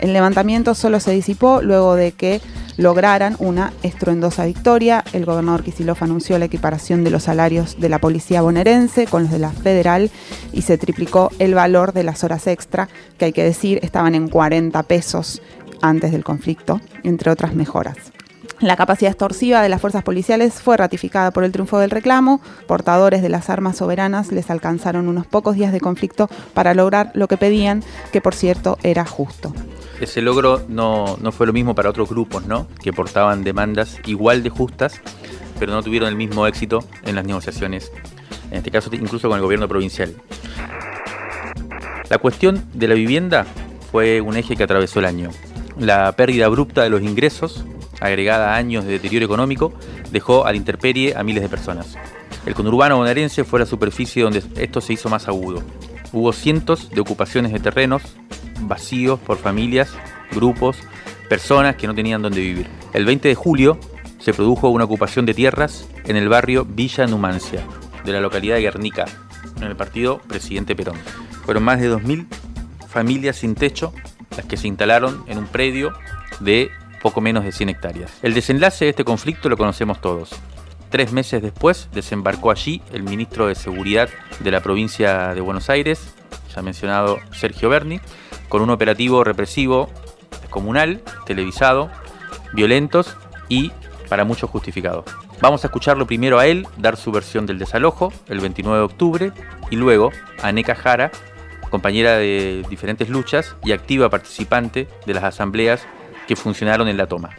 El 0.00 0.12
levantamiento 0.12 0.74
solo 0.74 1.00
se 1.00 1.12
disipó 1.12 1.62
luego 1.62 1.94
de 1.94 2.12
que 2.12 2.40
lograran 2.76 3.36
una 3.38 3.72
estruendosa 3.82 4.44
victoria. 4.44 5.04
El 5.12 5.24
gobernador 5.24 5.62
Kicillof 5.62 6.02
anunció 6.02 6.38
la 6.38 6.44
equiparación 6.44 7.04
de 7.04 7.10
los 7.10 7.24
salarios 7.24 7.80
de 7.80 7.88
la 7.88 7.98
policía 7.98 8.42
bonaerense 8.42 9.06
con 9.06 9.22
los 9.22 9.32
de 9.32 9.38
la 9.38 9.50
federal 9.50 10.10
y 10.52 10.62
se 10.62 10.78
triplicó 10.78 11.30
el 11.38 11.54
valor 11.54 11.92
de 11.92 12.04
las 12.04 12.24
horas 12.24 12.46
extra, 12.46 12.88
que 13.18 13.26
hay 13.26 13.32
que 13.32 13.44
decir 13.44 13.80
estaban 13.82 14.14
en 14.14 14.28
40 14.28 14.82
pesos 14.84 15.40
antes 15.82 16.12
del 16.12 16.24
conflicto, 16.24 16.80
entre 17.02 17.30
otras 17.30 17.54
mejoras. 17.54 17.96
La 18.60 18.76
capacidad 18.76 19.10
extorsiva 19.10 19.60
de 19.60 19.68
las 19.68 19.82
fuerzas 19.82 20.02
policiales 20.02 20.54
fue 20.54 20.78
ratificada 20.78 21.30
por 21.30 21.44
el 21.44 21.52
triunfo 21.52 21.78
del 21.78 21.90
reclamo. 21.90 22.40
Portadores 22.66 23.20
de 23.20 23.28
las 23.28 23.50
armas 23.50 23.76
soberanas 23.76 24.32
les 24.32 24.50
alcanzaron 24.50 25.08
unos 25.08 25.26
pocos 25.26 25.56
días 25.56 25.72
de 25.72 25.80
conflicto 25.80 26.30
para 26.54 26.72
lograr 26.72 27.10
lo 27.12 27.28
que 27.28 27.36
pedían, 27.36 27.82
que 28.12 28.22
por 28.22 28.34
cierto 28.34 28.78
era 28.82 29.04
justo. 29.04 29.52
Ese 30.00 30.20
logro 30.20 30.62
no, 30.68 31.16
no 31.20 31.32
fue 31.32 31.46
lo 31.46 31.52
mismo 31.52 31.74
para 31.74 31.88
otros 31.88 32.08
grupos, 32.10 32.46
¿no? 32.46 32.66
Que 32.82 32.92
portaban 32.92 33.44
demandas 33.44 33.98
igual 34.06 34.42
de 34.42 34.50
justas, 34.50 35.00
pero 35.58 35.72
no 35.72 35.82
tuvieron 35.82 36.08
el 36.08 36.16
mismo 36.16 36.46
éxito 36.46 36.84
en 37.04 37.16
las 37.16 37.24
negociaciones, 37.24 37.90
en 38.50 38.58
este 38.58 38.70
caso 38.70 38.90
incluso 38.92 39.28
con 39.28 39.38
el 39.38 39.42
gobierno 39.42 39.68
provincial. 39.68 40.14
La 42.10 42.18
cuestión 42.18 42.64
de 42.74 42.88
la 42.88 42.94
vivienda 42.94 43.46
fue 43.90 44.20
un 44.20 44.36
eje 44.36 44.54
que 44.54 44.62
atravesó 44.62 44.98
el 44.98 45.06
año. 45.06 45.30
La 45.78 46.12
pérdida 46.12 46.46
abrupta 46.46 46.82
de 46.82 46.90
los 46.90 47.02
ingresos, 47.02 47.64
agregada 48.00 48.52
a 48.52 48.56
años 48.56 48.84
de 48.84 48.92
deterioro 48.92 49.24
económico, 49.24 49.72
dejó 50.12 50.46
a 50.46 50.50
la 50.50 50.56
intemperie 50.56 51.16
a 51.16 51.22
miles 51.22 51.42
de 51.42 51.48
personas. 51.48 51.96
El 52.44 52.54
conurbano 52.54 52.98
bonaerense 52.98 53.44
fue 53.44 53.58
la 53.58 53.66
superficie 53.66 54.22
donde 54.22 54.42
esto 54.56 54.80
se 54.80 54.92
hizo 54.92 55.08
más 55.08 55.26
agudo. 55.26 55.62
Hubo 56.12 56.32
cientos 56.32 56.90
de 56.90 57.00
ocupaciones 57.00 57.52
de 57.52 57.58
terrenos 57.58 58.02
vacíos 58.68 59.18
por 59.20 59.38
familias, 59.38 59.92
grupos, 60.32 60.78
personas 61.28 61.76
que 61.76 61.86
no 61.86 61.94
tenían 61.94 62.22
dónde 62.22 62.40
vivir. 62.40 62.66
El 62.92 63.04
20 63.04 63.28
de 63.28 63.34
julio 63.34 63.78
se 64.18 64.32
produjo 64.32 64.68
una 64.68 64.84
ocupación 64.84 65.26
de 65.26 65.34
tierras 65.34 65.88
en 66.04 66.16
el 66.16 66.28
barrio 66.28 66.64
Villa 66.64 67.06
Numancia, 67.06 67.62
de 68.04 68.12
la 68.12 68.20
localidad 68.20 68.56
de 68.56 68.62
Guernica, 68.62 69.04
en 69.56 69.64
el 69.64 69.76
partido 69.76 70.18
Presidente 70.26 70.74
Perón. 70.74 70.96
Fueron 71.44 71.62
más 71.62 71.80
de 71.80 71.92
2.000 71.92 72.26
familias 72.88 73.36
sin 73.36 73.54
techo 73.54 73.92
las 74.36 74.46
que 74.46 74.56
se 74.56 74.68
instalaron 74.68 75.24
en 75.26 75.38
un 75.38 75.46
predio 75.46 75.92
de 76.40 76.70
poco 77.02 77.20
menos 77.20 77.44
de 77.44 77.52
100 77.52 77.68
hectáreas. 77.68 78.12
El 78.22 78.34
desenlace 78.34 78.86
de 78.86 78.90
este 78.90 79.04
conflicto 79.04 79.48
lo 79.48 79.56
conocemos 79.56 80.00
todos. 80.00 80.30
Tres 80.90 81.12
meses 81.12 81.42
después 81.42 81.88
desembarcó 81.92 82.50
allí 82.50 82.80
el 82.92 83.02
ministro 83.02 83.48
de 83.48 83.54
Seguridad 83.54 84.08
de 84.40 84.50
la 84.50 84.60
provincia 84.60 85.34
de 85.34 85.40
Buenos 85.40 85.68
Aires, 85.68 86.14
ya 86.54 86.62
mencionado 86.62 87.18
Sergio 87.32 87.68
Berni, 87.68 88.00
con 88.48 88.62
un 88.62 88.70
operativo 88.70 89.24
represivo 89.24 89.88
comunal, 90.50 91.02
televisado, 91.26 91.90
violentos 92.52 93.16
y 93.48 93.72
para 94.08 94.24
muchos 94.24 94.50
justificados. 94.50 95.04
Vamos 95.40 95.64
a 95.64 95.66
escucharlo 95.66 96.06
primero 96.06 96.38
a 96.38 96.46
él 96.46 96.66
dar 96.78 96.96
su 96.96 97.12
versión 97.12 97.44
del 97.44 97.58
desalojo 97.58 98.12
el 98.28 98.40
29 98.40 98.78
de 98.78 98.84
octubre 98.84 99.32
y 99.70 99.76
luego 99.76 100.10
a 100.42 100.52
Neca 100.52 100.74
Jara, 100.74 101.10
compañera 101.70 102.16
de 102.16 102.64
diferentes 102.70 103.08
luchas 103.08 103.56
y 103.62 103.72
activa 103.72 104.08
participante 104.08 104.88
de 105.04 105.14
las 105.14 105.24
asambleas 105.24 105.82
que 106.26 106.36
funcionaron 106.36 106.88
en 106.88 106.96
la 106.96 107.06
toma. 107.06 107.30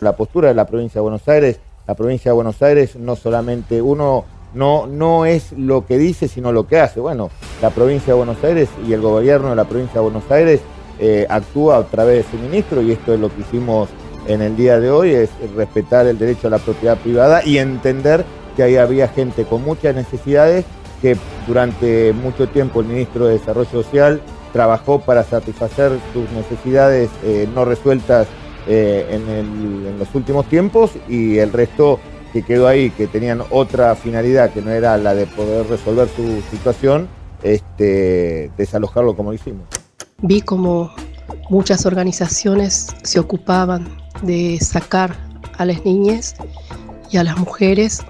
La 0.00 0.16
postura 0.16 0.48
de 0.48 0.54
la 0.54 0.66
provincia 0.66 0.98
de 0.98 1.02
Buenos 1.02 1.26
Aires, 1.28 1.58
la 1.86 1.94
provincia 1.94 2.30
de 2.30 2.34
Buenos 2.34 2.62
Aires 2.62 2.96
no 2.96 3.16
solamente 3.16 3.82
uno 3.82 4.24
no, 4.56 4.86
no 4.86 5.26
es 5.26 5.52
lo 5.52 5.86
que 5.86 5.98
dice, 5.98 6.28
sino 6.28 6.50
lo 6.50 6.66
que 6.66 6.80
hace. 6.80 6.98
Bueno, 6.98 7.30
la 7.62 7.70
provincia 7.70 8.12
de 8.12 8.18
Buenos 8.18 8.42
Aires 8.42 8.68
y 8.88 8.92
el 8.92 9.00
gobierno 9.00 9.50
de 9.50 9.56
la 9.56 9.64
provincia 9.64 10.00
de 10.00 10.00
Buenos 10.00 10.30
Aires 10.30 10.60
eh, 10.98 11.26
actúa 11.28 11.76
a 11.76 11.84
través 11.84 12.24
de 12.24 12.30
su 12.30 12.42
ministro 12.42 12.80
y 12.80 12.92
esto 12.92 13.14
es 13.14 13.20
lo 13.20 13.28
que 13.28 13.42
hicimos 13.42 13.88
en 14.26 14.42
el 14.42 14.56
día 14.56 14.80
de 14.80 14.90
hoy, 14.90 15.10
es 15.10 15.30
respetar 15.54 16.06
el 16.06 16.18
derecho 16.18 16.48
a 16.48 16.50
la 16.50 16.58
propiedad 16.58 16.96
privada 16.96 17.44
y 17.44 17.58
entender 17.58 18.24
que 18.56 18.62
ahí 18.62 18.76
había 18.76 19.08
gente 19.08 19.44
con 19.44 19.62
muchas 19.62 19.94
necesidades 19.94 20.64
que 21.02 21.16
durante 21.46 22.12
mucho 22.12 22.48
tiempo 22.48 22.80
el 22.80 22.86
ministro 22.86 23.26
de 23.26 23.34
Desarrollo 23.34 23.70
Social 23.70 24.20
trabajó 24.52 25.00
para 25.00 25.22
satisfacer 25.22 25.92
sus 26.12 26.30
necesidades 26.32 27.10
eh, 27.22 27.46
no 27.54 27.64
resueltas 27.66 28.26
eh, 28.66 29.06
en, 29.10 29.98
los 29.98 30.12
últimos 30.14 30.46
tiempos 30.46 30.92
y 31.08 31.38
el 31.38 31.52
resto 31.52 32.00
que 32.36 32.42
quedó 32.42 32.68
ahí, 32.68 32.90
que 32.90 33.06
tenían 33.06 33.40
otra 33.48 33.94
finalidad 33.94 34.50
que 34.50 34.60
no 34.60 34.70
era 34.70 34.98
la 34.98 35.14
de 35.14 35.26
poder 35.26 35.66
resolver 35.68 36.06
su 36.14 36.42
situación, 36.50 37.08
este, 37.42 38.50
desalojarlo 38.58 39.16
como 39.16 39.32
hicimos. 39.32 39.64
Vi 40.20 40.42
como 40.42 40.92
muchas 41.48 41.86
organizaciones 41.86 42.94
se 43.04 43.18
ocupaban 43.18 43.88
de 44.22 44.58
sacar 44.60 45.16
a 45.56 45.64
las 45.64 45.82
niñas 45.86 46.34
y 47.10 47.16
a 47.16 47.24
las 47.24 47.38
mujeres 47.38 48.02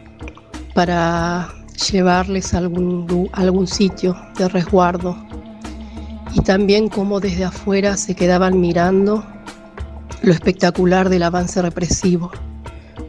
para 0.74 1.48
llevarles 1.92 2.52
a 2.52 2.58
algún, 2.58 3.30
algún 3.32 3.68
sitio 3.68 4.16
de 4.38 4.48
resguardo. 4.48 5.16
Y 6.34 6.40
también 6.40 6.88
como 6.88 7.20
desde 7.20 7.44
afuera 7.44 7.96
se 7.96 8.16
quedaban 8.16 8.60
mirando 8.60 9.24
lo 10.22 10.32
espectacular 10.32 11.10
del 11.10 11.22
avance 11.22 11.62
represivo, 11.62 12.32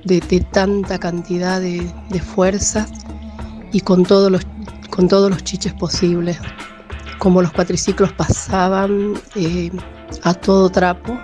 de, 0.04 0.20
tanta 0.52 0.98
cantidad 0.98 1.62
de, 1.62 1.90
fuerzas 2.20 2.92
y 3.72 3.82
con 3.82 4.04
todos, 4.04 4.32
los, 4.32 4.42
con 4.90 5.08
todos 5.08 5.30
los 5.30 5.44
chiches 5.44 5.74
posibles, 5.74 6.38
como 7.20 7.42
los 7.42 7.52
cuatriciclos 7.52 8.12
pasaban 8.14 9.14
eh, 9.36 9.72
a 10.24 10.34
todo 10.34 10.70
trapo 10.70 11.18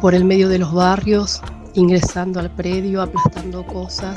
por 0.00 0.14
el 0.14 0.24
medio 0.24 0.48
de 0.48 0.58
los 0.58 0.72
barrios, 0.72 1.42
ingresando 1.74 2.40
al 2.40 2.50
predio, 2.50 3.02
aplastando 3.02 3.66
cosas, 3.66 4.16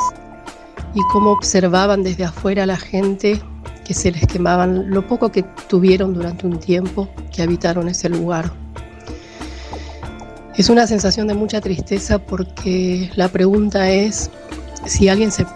y 0.94 1.02
cómo 1.12 1.32
observaban 1.32 2.04
desde 2.04 2.26
afuera 2.26 2.64
a 2.64 2.68
la 2.68 2.78
gente 2.78 3.42
que 3.84 3.94
se 3.94 4.12
les 4.12 4.26
quemaban 4.28 4.90
lo 4.90 5.06
poco 5.06 5.32
que 5.32 5.44
tuvieron 5.68 6.14
durante 6.14 6.48
un 6.48 6.60
tiempo 6.60 7.10
que 7.34 7.42
habitaron 7.42 7.90
ese 7.90 8.10
lugar. 8.10 8.63
Es 10.56 10.70
una 10.70 10.86
sensación 10.86 11.26
de 11.26 11.34
mucha 11.34 11.62
tristeza 11.62 12.20
porque 12.20 13.10
la 13.16 13.28
pregunta 13.28 13.90
es 13.90 14.30
si 14.86 15.10
alguien 15.10 15.32
se 15.32 15.48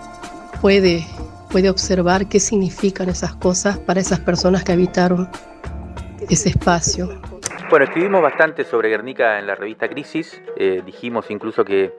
puede, 0.60 1.05
puede 1.51 1.69
observar 1.69 2.27
qué 2.27 2.39
significan 2.39 3.07
esas 3.07 3.36
cosas 3.36 3.77
para 3.77 3.99
esas 3.99 4.19
personas 4.19 4.63
que 4.63 4.71
habitaron 4.71 5.29
ese 6.27 6.49
espacio. 6.49 7.10
Bueno, 7.69 7.86
escribimos 7.86 8.23
bastante 8.23 8.63
sobre 8.63 8.89
Guernica 8.89 9.38
en 9.38 9.45
la 9.45 9.53
revista 9.53 9.88
Crisis, 9.88 10.41
eh, 10.55 10.81
dijimos 10.83 11.29
incluso 11.29 11.63
que 11.63 11.93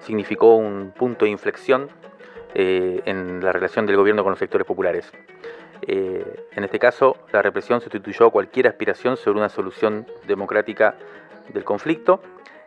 significó 0.00 0.56
un 0.56 0.92
punto 0.94 1.24
de 1.24 1.30
inflexión 1.30 1.88
eh, 2.54 3.00
en 3.06 3.42
la 3.42 3.52
relación 3.52 3.86
del 3.86 3.96
gobierno 3.96 4.24
con 4.24 4.32
los 4.32 4.38
sectores 4.38 4.66
populares. 4.66 5.10
Eh, 5.86 6.44
en 6.54 6.64
este 6.64 6.78
caso, 6.78 7.16
la 7.32 7.40
represión 7.40 7.80
sustituyó 7.80 8.30
cualquier 8.30 8.68
aspiración 8.68 9.16
sobre 9.16 9.38
una 9.38 9.48
solución 9.48 10.06
democrática 10.26 10.96
del 11.54 11.64
conflicto 11.64 12.20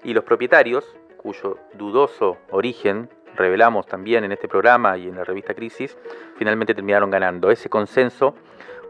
y 0.06 0.14
los 0.14 0.24
propietarios, 0.24 0.96
cuyo 1.18 1.58
dudoso 1.74 2.38
origen 2.52 3.10
revelamos 3.36 3.86
también 3.88 4.24
en 4.24 4.32
este 4.32 4.48
programa 4.48 4.98
y 4.98 5.10
en 5.10 5.16
la 5.16 5.24
revista 5.24 5.54
Crisis, 5.54 5.98
finalmente 6.38 6.74
terminaron 6.74 7.10
ganando. 7.10 7.52
Ese 7.52 7.70
consenso 7.70 8.36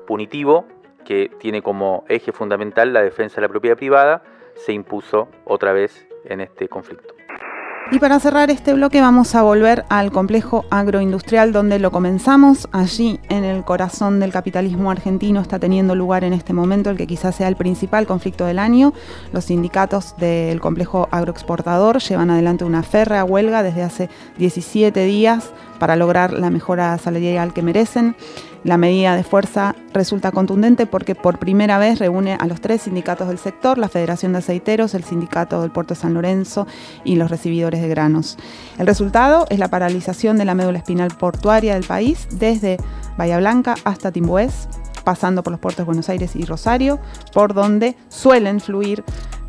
punitivo 0.05 0.65
que 1.03 1.31
tiene 1.39 1.61
como 1.61 2.03
eje 2.09 2.31
fundamental 2.31 2.93
la 2.93 3.01
defensa 3.01 3.37
de 3.37 3.43
la 3.43 3.49
propiedad 3.49 3.77
privada, 3.77 4.23
se 4.55 4.73
impuso 4.73 5.29
otra 5.45 5.71
vez 5.71 6.07
en 6.25 6.41
este 6.41 6.67
conflicto. 6.67 7.14
Y 7.91 7.99
para 7.99 8.19
cerrar 8.19 8.49
este 8.49 8.73
bloque 8.73 8.99
vamos 8.99 9.35
a 9.35 9.43
volver 9.43 9.85
al 9.89 10.11
complejo 10.11 10.65
agroindustrial 10.71 11.53
donde 11.53 11.77
lo 11.77 11.91
comenzamos. 11.91 12.67
Allí 12.71 13.19
en 13.29 13.43
el 13.43 13.63
corazón 13.63 14.19
del 14.19 14.31
capitalismo 14.31 14.89
argentino 14.89 15.39
está 15.39 15.59
teniendo 15.59 15.93
lugar 15.93 16.23
en 16.23 16.33
este 16.33 16.51
momento 16.51 16.89
el 16.89 16.97
que 16.97 17.05
quizás 17.05 17.35
sea 17.35 17.47
el 17.47 17.55
principal 17.55 18.07
conflicto 18.07 18.45
del 18.45 18.57
año. 18.57 18.91
Los 19.33 19.45
sindicatos 19.45 20.15
del 20.17 20.61
complejo 20.61 21.07
agroexportador 21.11 21.99
llevan 21.99 22.31
adelante 22.31 22.65
una 22.65 22.81
férrea 22.81 23.23
huelga 23.23 23.61
desde 23.61 23.83
hace 23.83 24.09
17 24.39 25.05
días 25.05 25.51
para 25.79 25.95
lograr 25.95 26.33
la 26.33 26.49
mejora 26.49 26.97
salarial 26.97 27.53
que 27.53 27.61
merecen. 27.61 28.15
La 28.63 28.77
medida 28.77 29.15
de 29.15 29.23
fuerza 29.23 29.75
resulta 29.93 30.31
contundente 30.31 30.87
porque 30.87 31.13
por 31.13 31.37
primera 31.37 31.77
vez 31.77 31.99
reúne 31.99 32.35
a 32.39 32.47
los 32.47 32.61
tres 32.61 32.81
sindicatos 32.83 33.27
del 33.27 33.37
sector, 33.37 33.77
la 33.77 33.89
Federación 33.89 34.31
de 34.31 34.39
Aceiteros, 34.39 34.95
el 34.95 35.03
Sindicato 35.03 35.61
del 35.61 35.69
Puerto 35.69 35.93
de 35.93 35.99
San 35.99 36.15
Lorenzo 36.15 36.65
y 37.03 37.15
los 37.15 37.29
recibidores 37.29 37.81
de 37.81 37.87
granos. 37.87 38.37
El 38.79 38.87
resultado 38.87 39.45
es 39.49 39.59
la 39.59 39.67
paralización 39.67 40.37
de 40.37 40.45
la 40.45 40.55
médula 40.55 40.79
espinal 40.79 41.09
portuaria 41.09 41.75
del 41.75 41.83
país 41.83 42.27
desde 42.31 42.77
Bahía 43.17 43.37
Blanca 43.37 43.75
hasta 43.83 44.11
Timbués, 44.11 44.67
pasando 45.03 45.43
por 45.43 45.51
los 45.51 45.59
puertos 45.59 45.83
de 45.83 45.85
Buenos 45.85 46.09
Aires 46.09 46.35
y 46.35 46.43
Rosario, 46.43 46.99
por 47.33 47.53
donde 47.53 47.95
suelen 48.09 48.59
fluir 48.59 49.03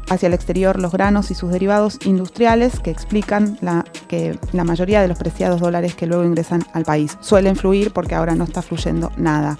hacia 0.09 0.27
el 0.27 0.35
exterior 0.35 0.81
los 0.81 0.93
granos 0.93 1.31
y 1.31 1.35
sus 1.35 1.51
derivados 1.51 1.99
industriales 2.05 2.81
que 2.81 2.91
explican 2.91 3.59
la, 3.61 3.85
que 4.09 4.39
la 4.53 4.65
mayoría 4.65 5.03
de 5.03 5.09
los 5.09 5.19
preciados 5.19 5.61
dólares 5.61 5.95
que 5.95 6.07
luego 6.07 6.25
ingresan 6.25 6.65
al 6.73 6.85
país 6.85 7.17
suelen 7.21 7.57
fluir 7.57 7.93
porque 7.93 8.15
ahora 8.15 8.35
no 8.35 8.45
está 8.45 8.63
fluyendo 8.63 9.13
nada. 9.17 9.59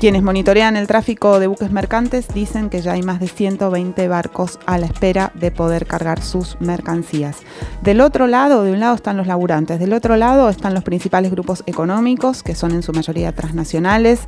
Quienes 0.00 0.22
monitorean 0.22 0.76
el 0.76 0.86
tráfico 0.86 1.38
de 1.40 1.46
buques 1.46 1.72
mercantes 1.72 2.26
dicen 2.32 2.70
que 2.70 2.80
ya 2.80 2.92
hay 2.92 3.02
más 3.02 3.20
de 3.20 3.28
120 3.28 4.08
barcos 4.08 4.58
a 4.64 4.78
la 4.78 4.86
espera 4.86 5.30
de 5.34 5.50
poder 5.50 5.84
cargar 5.84 6.22
sus 6.22 6.58
mercancías. 6.58 7.36
Del 7.82 8.00
otro 8.00 8.26
lado, 8.26 8.64
de 8.64 8.72
un 8.72 8.80
lado 8.80 8.94
están 8.94 9.18
los 9.18 9.26
laburantes, 9.26 9.78
del 9.78 9.92
otro 9.92 10.16
lado 10.16 10.48
están 10.48 10.72
los 10.72 10.84
principales 10.84 11.30
grupos 11.30 11.62
económicos, 11.66 12.42
que 12.42 12.54
son 12.54 12.72
en 12.72 12.82
su 12.82 12.94
mayoría 12.94 13.32
transnacionales, 13.32 14.20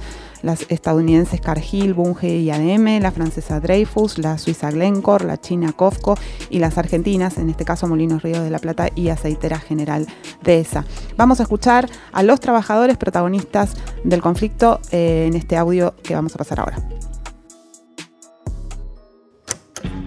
las 0.43 0.67
estadounidenses 0.69 1.41
Cargill, 1.41 1.95
Bunge 1.95 2.29
y 2.37 2.51
ADM, 2.51 3.01
la 3.01 3.11
francesa 3.11 3.61
Dreyfus, 3.61 4.19
la 4.19 4.39
suiza 4.39 4.71
Glencore, 4.71 5.25
la 5.25 5.41
china 5.41 5.73
Cofco 5.73 6.17
y 6.51 6.59
las 6.59 6.79
argentinas, 6.79 7.39
en 7.39 7.51
este 7.51 7.65
caso 7.65 7.89
Molinos 7.89 8.23
Ríos 8.23 8.43
de 8.45 8.51
la 8.51 8.59
Plata 8.59 8.89
y 8.95 9.09
Aceitera 9.09 9.59
General 9.59 10.07
de 10.43 10.61
ESA. 10.61 10.85
Vamos 11.17 11.41
a 11.41 11.45
escuchar 11.45 11.89
a 12.13 12.23
los 12.23 12.41
trabajadores 12.41 12.97
protagonistas 12.97 13.75
del 14.05 14.21
conflicto 14.21 14.81
eh, 14.91 15.27
en 15.29 15.35
este 15.35 15.57
audio 15.57 15.95
que 16.03 16.15
vamos 16.15 16.35
a 16.35 16.39
pasar 16.39 16.61
ahora. 16.61 16.77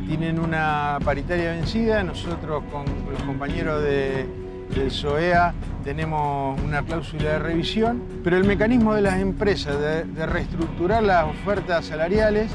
Tienen 0.08 0.40
una 0.40 1.00
paritaria 1.04 1.52
vencida, 1.52 2.04
nosotros 2.04 2.64
con 2.72 2.86
los 3.12 3.22
compañeros 3.24 3.82
de 3.84 4.46
del 4.74 4.92
SOEA 4.92 5.54
tenemos 5.86 6.60
una 6.62 6.82
cláusula 6.82 7.34
de 7.34 7.40
revisión, 7.40 8.02
pero 8.24 8.38
el 8.38 8.44
mecanismo 8.44 8.96
de 8.96 9.04
las 9.04 9.22
empresas 9.22 9.80
de, 9.80 10.26
reestructurar 10.26 11.04
las 11.04 11.26
ofertas 11.26 11.86
salariales 11.86 12.52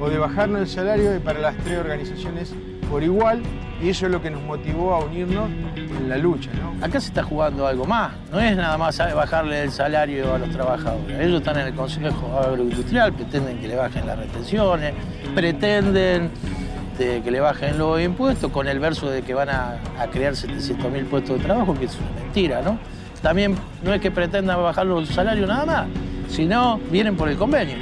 o 0.00 0.10
de 0.10 0.18
bajarnos 0.18 0.62
el 0.62 0.66
salario 0.66 1.20
para 1.22 1.38
las 1.38 1.56
tres 1.58 1.78
organizaciones 1.78 2.52
por 2.90 3.04
igual 3.04 3.40
y 3.80 3.88
eso 3.88 4.06
es 4.06 4.12
lo 4.12 4.20
que 4.20 4.30
nos 4.30 4.42
motivó 4.42 4.94
a 4.94 5.04
unirnos 5.04 5.48
en 5.76 6.08
la 6.08 6.18
lucha. 6.18 6.50
Acá 6.80 7.00
se 7.00 7.08
está 7.08 7.22
jugando 7.22 7.68
algo 7.68 7.84
más, 7.84 8.14
no 8.32 8.40
es 8.40 8.56
nada 8.56 8.76
más 8.76 8.98
bajarle 8.98 9.62
el 9.62 9.70
salario 9.70 10.34
a 10.34 10.38
los 10.38 10.50
trabajadores. 10.50 11.20
Ellos 11.20 11.38
están 11.38 11.60
en 11.60 11.68
el 11.68 11.74
Consejo 11.74 12.36
Agroindustrial, 12.36 13.12
pretenden 13.12 13.58
que 13.60 13.68
le 13.68 13.76
bajen 13.76 14.08
las 14.08 14.18
retenciones, 14.18 14.92
pretenden 15.36 16.32
que 16.96 17.30
le 17.30 17.40
bajen 17.40 17.78
los 17.78 18.00
impuestos 18.00 18.50
con 18.52 18.68
el 18.68 18.78
verso 18.78 19.10
de 19.10 19.22
que 19.22 19.34
van 19.34 19.48
a, 19.50 19.78
crear 20.12 20.34
700.000 20.34 21.06
puestos 21.06 21.38
de 21.38 21.44
trabajo, 21.44 21.74
que 21.74 21.86
es 21.86 21.96
una 21.98 22.20
mentira, 22.20 22.62
¿no? 22.62 22.78
También 23.22 23.56
no 23.82 23.94
es 23.94 24.00
que 24.00 24.10
pretendan 24.10 24.62
bajar 24.62 24.86
los 24.86 25.08
salarios 25.08 25.48
nada 25.48 25.64
más, 25.64 25.86
sino 26.28 26.78
vienen 26.90 27.16
por 27.16 27.28
el 27.28 27.36
convenio. 27.36 27.76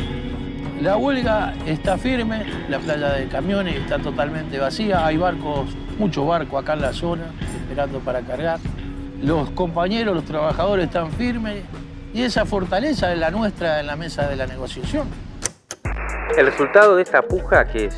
La 0.82 0.96
huelga 0.96 1.54
está 1.66 1.98
firme, 1.98 2.44
la 2.68 2.78
playa 2.78 3.12
de 3.12 3.28
camiones 3.28 3.76
está 3.76 3.98
totalmente 3.98 4.58
vacía, 4.58 5.04
hay 5.04 5.16
barcos, 5.16 5.68
muchos 5.98 6.26
barcos 6.26 6.62
acá 6.62 6.72
en 6.74 6.82
la 6.82 6.92
zona 6.92 7.24
esperando 7.62 8.00
para 8.00 8.20
cargar. 8.20 8.58
Los 9.22 9.50
compañeros, 9.50 10.14
los 10.14 10.24
trabajadores 10.24 10.86
están 10.86 11.12
firmes 11.12 11.62
y 12.14 12.22
esa 12.22 12.46
fortaleza 12.46 13.12
es 13.12 13.18
la 13.18 13.30
nuestra 13.30 13.80
en 13.80 13.86
la 13.86 13.96
mesa 13.96 14.26
de 14.26 14.36
la 14.36 14.46
negociación. 14.46 15.06
El 16.36 16.46
resultado 16.46 16.96
de 16.96 17.02
esta 17.02 17.22
puja 17.22 17.66
que, 17.66 17.90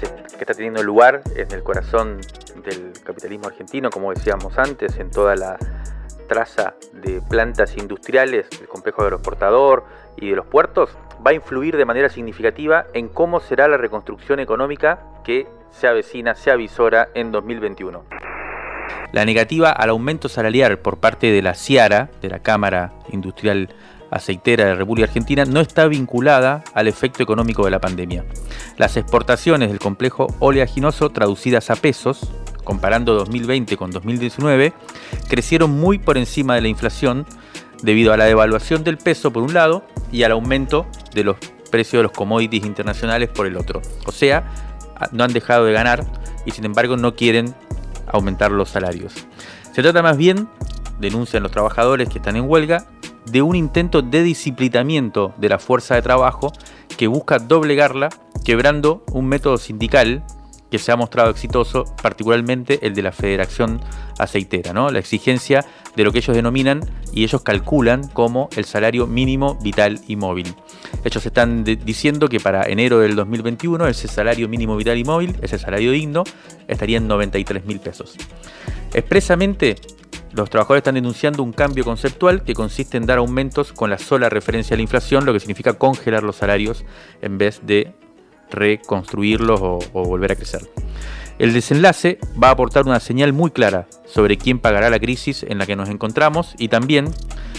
está 0.43 0.55
teniendo 0.55 0.83
lugar 0.83 1.23
en 1.35 1.51
el 1.53 1.63
corazón 1.63 2.21
del 2.65 2.93
capitalismo 3.05 3.49
argentino, 3.49 3.91
como 3.91 4.13
decíamos 4.13 4.59
antes, 4.59 4.99
en 4.99 5.11
toda 5.11 5.35
la 5.37 5.59
traza 6.29 6.75
de 6.93 7.21
plantas 7.29 7.77
industriales, 7.77 8.47
el 8.61 8.69
complejo 8.69 9.03
aeroportador 9.03 9.85
y 10.17 10.31
de 10.31 10.37
los 10.37 10.47
puertos, 10.47 10.97
va 11.25 11.31
a 11.31 11.35
influir 11.35 11.77
de 11.77 11.85
manera 11.85 12.09
significativa 12.09 12.87
en 12.95 13.09
cómo 13.09 13.41
será 13.41 13.69
la 13.69 13.77
reconstrucción 13.77 14.41
económica 14.41 15.01
que 15.25 15.47
se 15.71 15.87
avecina, 15.87 16.35
se 16.35 16.51
avisora 16.51 17.09
en 17.15 17.33
2021. 17.33 18.05
La 19.13 19.25
negativa 19.25 19.71
al 19.71 19.91
aumento 19.91 20.29
salarial 20.29 20.79
por 20.79 20.99
parte 20.99 21.31
de 21.31 21.43
la 21.43 21.55
CIARA, 21.55 22.11
de 22.21 22.29
la 22.29 22.41
Cámara 22.41 22.93
Industrial 23.11 23.69
Aceitera 24.13 24.67
de 24.67 24.75
República 24.75 25.09
Argentina, 25.09 25.45
no 25.47 25.61
está 25.61 25.87
vinculada 25.87 26.63
al 26.75 26.87
efecto 26.87 27.23
económico 27.23 27.65
de 27.65 27.71
la 27.71 27.81
pandemia. 27.81 28.25
Las 28.77 28.97
exportaciones 28.99 29.71
del 29.71 29.79
complejo 29.79 30.27
oleaginoso 30.39 31.09
traducidas 31.11 31.71
a 31.71 31.77
pesos, 31.77 32.31
comparando 32.63 33.15
2020 33.15 33.77
con 33.79 33.91
2019, 33.91 34.75
crecieron 35.29 35.71
muy 35.71 35.99
por 35.99 36.19
encima 36.19 36.55
de 36.55 36.61
la 36.61 36.69
inflación 36.69 37.27
debido 37.83 38.13
a 38.13 38.19
la 38.19 38.27
devaluación 38.27 38.85
del 38.85 38.99
peso 38.99 39.33
por 39.33 39.43
un 39.43 39.55
lado 39.55 39.85
y 40.13 40.25
al 40.25 40.33
aumento 40.33 40.87
de 41.15 41.25
los 41.25 41.37
precios 41.71 42.01
de 42.01 42.03
los 42.05 42.13
commodities 42.13 42.67
internacionales 42.67 43.31
por 43.31 43.47
el 43.47 43.57
otro. 43.57 43.81
O 44.07 44.13
sea, 44.13 44.45
no 45.11 45.25
han 45.25 45.33
dejado 45.33 45.65
de 45.65 45.73
ganar 45.73 46.05
y 46.45 46.51
sin 46.51 46.67
embargo 46.67 46.99
no 46.99 47.17
quieren 47.17 47.55
aumentar 48.07 48.51
los 48.53 48.69
salarios. 48.69 49.15
Se 49.73 49.83
trata 49.83 50.03
más 50.03 50.19
bien, 50.19 50.49
denuncian 51.01 51.43
los 51.43 51.51
trabajadores 51.51 52.11
que 52.11 52.19
están 52.19 52.37
en 52.37 52.49
huelga, 52.49 52.87
de 53.27 53.43
un 53.43 53.57
intento 53.57 54.03
de 54.03 54.23
disciplinamiento 54.23 55.33
de 55.37 55.49
la 55.49 55.59
fuerza 55.59 55.95
de 55.95 56.03
trabajo 56.03 56.53
que 56.97 57.07
busca 57.07 57.39
doblegarla, 57.39 58.09
quebrando 58.45 59.05
un 59.13 59.27
método 59.27 59.59
sindical 59.59 60.23
que 60.71 60.79
se 60.79 60.91
ha 60.91 60.97
mostrado 60.97 61.31
exitoso, 61.31 61.85
particularmente 62.03 62.87
el 62.87 62.95
de 62.95 63.03
la 63.03 63.13
Federación 63.13 63.81
Aceitera, 64.19 64.73
¿no? 64.73 64.91
la 64.91 65.01
exigencia 65.01 65.67
de 65.97 66.05
lo 66.05 66.13
que 66.13 66.19
ellos 66.19 66.35
denominan 66.35 66.81
y 67.13 67.25
ellos 67.25 67.43
calculan 67.43 68.09
como 68.09 68.49
el 68.57 68.65
salario 68.65 69.07
mínimo 69.07 69.59
vital 69.63 70.01
y 70.09 70.17
móvil. 70.17 70.55
Ellos 71.05 71.25
están 71.25 71.65
diciendo 71.65 72.29
que 72.29 72.41
para 72.41 72.65
enero 72.65 73.01
del 73.01 73.17
2021 73.17 73.87
ese 73.89 74.09
salario 74.09 74.49
mínimo 74.49 74.77
vital 74.77 74.97
y 74.97 75.05
móvil, 75.05 75.37
ese 75.43 75.59
salario 75.59 75.91
digno, 75.91 76.25
estaría 76.69 76.99
en 76.99 77.09
93 77.09 77.65
mil 77.65 77.81
pesos. 77.81 78.17
Expresamente, 78.95 79.77
los 80.33 80.49
trabajadores 80.49 80.81
están 80.81 80.95
denunciando 80.95 81.43
un 81.43 81.53
cambio 81.53 81.85
conceptual 81.85 82.43
que 82.43 82.55
consiste 82.55 82.97
en 82.97 83.07
dar 83.07 83.19
aumentos 83.19 83.73
con 83.73 83.91
la 83.91 83.99
sola 83.99 84.29
referencia 84.29 84.75
a 84.75 84.77
la 84.77 84.83
inflación, 84.83 85.27
lo 85.27 85.33
que 85.33 85.41
significa 85.41 85.75
congelar 85.75 86.23
los 86.23 86.37
salarios 86.37 86.85
en 87.21 87.37
vez 87.39 87.61
de 87.65 87.95
reconstruirlos 88.51 89.61
o, 89.63 89.79
volver 89.93 90.33
a 90.33 90.37
crecer. 90.37 90.63
El 91.43 91.53
desenlace 91.53 92.21
va 92.41 92.51
a 92.51 92.53
aportar 92.53 92.87
una 92.87 93.01
señal 93.01 93.33
muy 93.33 93.51
clara 93.51 93.89
sobre 94.07 94.39
quién 94.39 94.61
pagará 94.61 94.91
la 94.91 95.01
crisis 95.01 95.43
en 95.43 95.59
la 95.59 95.67
que 95.67 95.75
nos 95.75 95.89
encontramos 95.89 96.55
y 96.57 96.69
también 96.69 97.09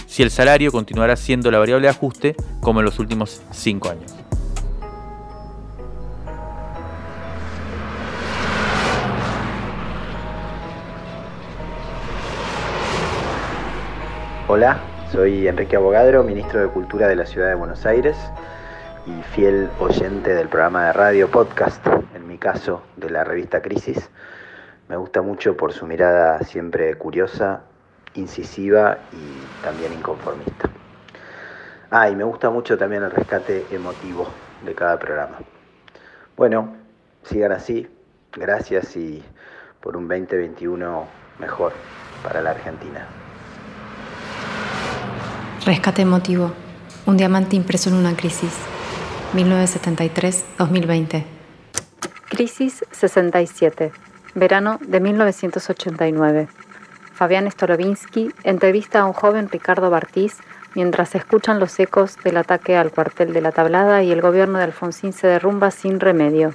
si 0.06 0.22
el 0.22 0.30
salario 0.30 0.72
continuará 0.72 1.16
siendo 1.16 1.50
la 1.50 1.58
variable 1.58 1.88
de 1.88 1.90
ajuste 1.90 2.34
como 2.62 2.80
en 2.80 2.86
los 2.86 2.98
últimos 2.98 3.42
cinco 3.50 3.90
años. 3.90 4.10
Hola, 14.48 14.80
soy 15.12 15.46
Enrique 15.46 15.76
Abogadro, 15.76 16.24
ministro 16.24 16.62
de 16.62 16.68
Cultura 16.68 17.06
de 17.06 17.16
la 17.16 17.26
Ciudad 17.26 17.48
de 17.48 17.54
Buenos 17.54 17.84
Aires 17.84 18.16
y 19.06 19.22
fiel 19.34 19.68
oyente 19.80 20.34
del 20.34 20.48
programa 20.48 20.86
de 20.86 20.92
radio 20.92 21.30
podcast, 21.30 21.86
en 22.14 22.26
mi 22.26 22.38
caso 22.38 22.82
de 22.96 23.10
la 23.10 23.22
revista 23.22 23.60
Crisis. 23.60 24.08
Me 24.88 24.96
gusta 24.96 25.20
mucho 25.20 25.56
por 25.56 25.72
su 25.72 25.86
mirada 25.86 26.42
siempre 26.42 26.96
curiosa, 26.96 27.62
incisiva 28.14 28.98
y 29.12 29.62
también 29.62 29.92
inconformista. 29.92 30.70
Ah, 31.90 32.08
y 32.08 32.16
me 32.16 32.24
gusta 32.24 32.50
mucho 32.50 32.78
también 32.78 33.02
el 33.02 33.10
rescate 33.10 33.66
emotivo 33.70 34.26
de 34.64 34.74
cada 34.74 34.98
programa. 34.98 35.38
Bueno, 36.36 36.74
sigan 37.22 37.52
así. 37.52 37.88
Gracias 38.32 38.96
y 38.96 39.22
por 39.80 39.96
un 39.96 40.08
2021 40.08 41.06
mejor 41.38 41.72
para 42.22 42.40
la 42.40 42.50
Argentina. 42.50 43.06
Rescate 45.64 46.02
emotivo. 46.02 46.52
Un 47.06 47.16
diamante 47.16 47.54
impreso 47.54 47.90
en 47.90 47.96
una 47.96 48.16
crisis. 48.16 48.73
1973-2020. 49.34 51.24
Crisis 52.28 52.84
67. 52.92 53.90
Verano 54.34 54.78
de 54.80 55.00
1989. 55.00 56.48
Fabián 57.12 57.50
Stolovinsky 57.50 58.32
entrevista 58.44 59.00
a 59.00 59.06
un 59.06 59.12
joven 59.12 59.48
Ricardo 59.48 59.90
Bartiz 59.90 60.36
mientras 60.74 61.14
escuchan 61.14 61.58
los 61.60 61.78
ecos 61.80 62.16
del 62.24 62.36
ataque 62.36 62.76
al 62.76 62.92
cuartel 62.92 63.32
de 63.32 63.40
la 63.40 63.52
Tablada 63.52 64.02
y 64.02 64.12
el 64.12 64.20
gobierno 64.20 64.58
de 64.58 64.64
Alfonsín 64.64 65.12
se 65.12 65.26
derrumba 65.26 65.70
sin 65.70 66.00
remedio. 66.00 66.54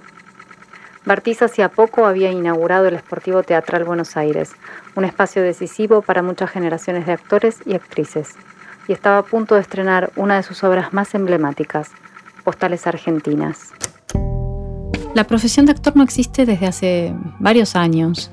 Bartiz 1.05 1.41
hacía 1.41 1.69
poco 1.69 2.05
había 2.05 2.31
inaugurado 2.31 2.87
el 2.87 2.95
Esportivo 2.95 3.43
Teatral 3.43 3.83
Buenos 3.83 4.15
Aires, 4.15 4.51
un 4.95 5.05
espacio 5.05 5.41
decisivo 5.41 6.01
para 6.01 6.21
muchas 6.21 6.49
generaciones 6.49 7.05
de 7.05 7.13
actores 7.13 7.59
y 7.65 7.73
actrices, 7.73 8.35
y 8.87 8.93
estaba 8.93 9.19
a 9.19 9.23
punto 9.23 9.55
de 9.55 9.61
estrenar 9.61 10.11
una 10.15 10.35
de 10.35 10.43
sus 10.43 10.63
obras 10.63 10.93
más 10.93 11.15
emblemáticas, 11.15 11.91
postales 12.39 12.87
argentinas. 12.87 13.69
La 15.15 15.25
profesión 15.25 15.65
de 15.65 15.71
actor 15.71 15.95
no 15.95 16.03
existe 16.03 16.45
desde 16.45 16.67
hace 16.67 17.15
varios 17.39 17.75
años. 17.75 18.31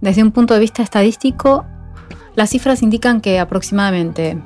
Desde 0.00 0.22
un 0.22 0.32
punto 0.32 0.54
de 0.54 0.60
vista 0.60 0.82
estadístico, 0.82 1.64
las 2.34 2.50
cifras 2.50 2.82
indican 2.82 3.20
que 3.20 3.38
aproximadamente 3.38 4.38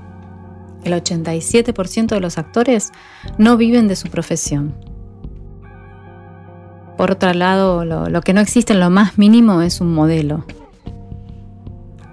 el 0.85 0.93
87% 0.93 2.09
de 2.09 2.21
los 2.21 2.39
actores 2.39 2.93
no 3.39 3.57
viven 3.57 3.89
de 3.89 3.97
su 3.97 4.09
profesión. 4.09 4.75
Por 6.97 7.11
otro 7.11 7.33
lado, 7.33 7.85
lo, 7.85 8.09
lo, 8.11 8.21
que 8.21 8.35
no 8.35 8.41
existe 8.41 8.75
en 8.75 8.81
lo 8.81 8.91
más 8.91 9.17
mínimo 9.19 9.63
es 9.63 9.81
un 9.81 9.95
modelo. 9.95 10.45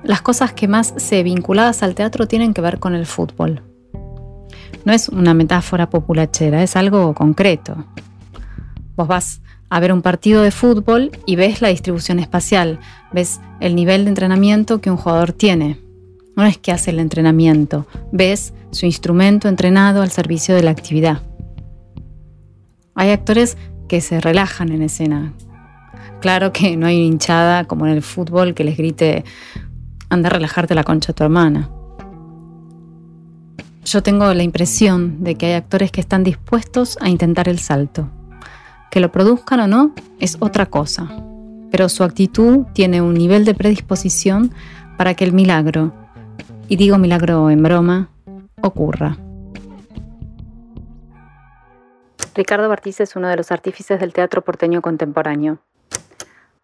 Las 0.03 0.21
cosas 0.21 0.53
que 0.53 0.69
más 0.69 0.93
se 0.95 1.21
vinculadas 1.23 1.83
al 1.83 1.95
teatro 1.95 2.27
tienen 2.27 2.53
que 2.53 2.61
ver 2.61 2.79
con 2.79 2.95
el 2.95 3.05
fútbol. 3.05 3.66
No 4.87 4.93
es 4.93 5.09
una 5.09 5.33
metáfora 5.33 5.89
populachera, 5.89 6.63
es 6.63 6.77
algo 6.77 7.13
concreto. 7.13 7.75
Vos 8.95 9.05
vas 9.05 9.41
a 9.69 9.81
ver 9.81 9.91
un 9.91 10.01
partido 10.01 10.41
de 10.43 10.51
fútbol 10.51 11.11
y 11.25 11.35
ves 11.35 11.61
la 11.61 11.67
distribución 11.67 12.19
espacial, 12.19 12.79
ves 13.11 13.41
el 13.59 13.75
nivel 13.75 14.05
de 14.05 14.11
entrenamiento 14.11 14.79
que 14.79 14.89
un 14.89 14.95
jugador 14.95 15.33
tiene. 15.33 15.77
No 16.37 16.45
es 16.45 16.57
que 16.57 16.71
hace 16.71 16.91
el 16.91 16.99
entrenamiento, 16.99 17.85
ves 18.13 18.53
su 18.71 18.85
instrumento 18.85 19.49
entrenado 19.49 20.01
al 20.01 20.09
servicio 20.09 20.55
de 20.55 20.63
la 20.63 20.71
actividad. 20.71 21.21
Hay 22.95 23.09
actores 23.09 23.57
que 23.89 23.99
se 23.99 24.21
relajan 24.21 24.71
en 24.71 24.83
escena. 24.83 25.33
Claro 26.21 26.53
que 26.53 26.77
no 26.77 26.87
hay 26.87 27.01
hinchada 27.01 27.65
como 27.65 27.87
en 27.87 27.91
el 27.91 28.03
fútbol 28.03 28.53
que 28.53 28.63
les 28.63 28.77
grite, 28.77 29.25
anda 30.07 30.29
a 30.29 30.31
relajarte 30.31 30.75
la 30.75 30.85
concha 30.85 31.11
a 31.11 31.15
tu 31.15 31.25
hermana. 31.25 31.71
Yo 33.87 34.03
tengo 34.03 34.33
la 34.33 34.43
impresión 34.43 35.23
de 35.23 35.35
que 35.35 35.45
hay 35.45 35.53
actores 35.53 35.93
que 35.93 36.01
están 36.01 36.25
dispuestos 36.25 36.97
a 36.99 37.07
intentar 37.07 37.47
el 37.47 37.57
salto. 37.57 38.09
Que 38.91 38.99
lo 38.99 39.13
produzcan 39.13 39.61
o 39.61 39.67
no 39.67 39.93
es 40.19 40.35
otra 40.41 40.65
cosa, 40.65 41.07
pero 41.71 41.87
su 41.87 42.03
actitud 42.03 42.65
tiene 42.73 43.01
un 43.01 43.13
nivel 43.13 43.45
de 43.45 43.53
predisposición 43.53 44.51
para 44.97 45.13
que 45.13 45.23
el 45.23 45.31
milagro, 45.31 45.93
y 46.67 46.75
digo 46.75 46.97
milagro 46.97 47.49
en 47.49 47.63
broma, 47.63 48.09
ocurra. 48.61 49.15
Ricardo 52.35 52.67
Bartiz 52.67 52.99
es 52.99 53.15
uno 53.15 53.29
de 53.29 53.37
los 53.37 53.53
artífices 53.53 54.01
del 54.01 54.11
teatro 54.11 54.41
porteño 54.41 54.81
contemporáneo. 54.81 55.59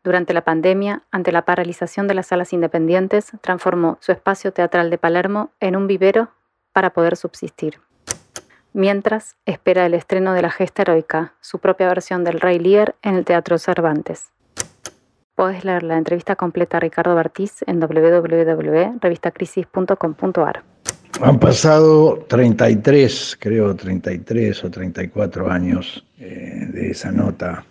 Durante 0.04 0.34
la 0.34 0.42
pandemia, 0.42 1.04
ante 1.10 1.32
la 1.32 1.46
paralización 1.46 2.10
de 2.10 2.16
las 2.16 2.28
salas 2.28 2.52
independientes, 2.52 3.32
transformó 3.40 3.98
su 4.02 4.12
espacio 4.12 4.52
teatral 4.52 4.90
de 4.90 4.98
Palermo 4.98 5.52
en 5.62 5.78
un 5.78 5.88
vivero 5.88 6.28
para 6.74 6.90
poder 6.92 7.16
subsistir. 7.16 7.80
Mientras 8.74 9.38
espera 9.46 9.86
el 9.86 9.94
estreno 9.94 10.34
de 10.34 10.42
La 10.42 10.50
Gesta 10.50 10.82
Heroica, 10.82 11.36
su 11.42 11.60
propia 11.60 11.88
versión 11.88 12.24
del 12.24 12.40
Rey 12.42 12.58
Lear 12.60 12.96
en 13.04 13.14
el 13.16 13.24
Teatro 13.24 13.60
Cervantes. 13.60 14.32
Puedes 15.36 15.64
leer 15.64 15.84
la 15.84 15.98
entrevista 15.98 16.36
completa 16.36 16.78
a 16.78 16.80
Ricardo 16.80 17.14
Bartiz 17.16 17.64
en 17.68 17.80
www.revistacrisis.com.ar. 17.80 20.64
Han 21.22 21.40
pasado 21.40 22.26
33, 22.28 23.38
creo 23.40 23.76
33 23.76 24.64
o 24.64 24.72
34 24.72 25.52
años 25.52 26.04
eh, 26.20 26.68
de 26.72 26.90
esa 26.90 27.12
nota. 27.12 27.64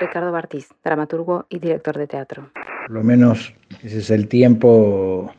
Ricardo 0.00 0.32
Bartiz, 0.32 0.70
dramaturgo 0.82 1.46
y 1.48 1.60
director 1.60 1.96
de 1.96 2.08
teatro. 2.08 2.50
Por 2.86 2.96
lo 2.96 3.04
menos 3.04 3.54
ese 3.82 3.98
es 3.98 4.10
el 4.10 4.26
tiempo 4.28 5.32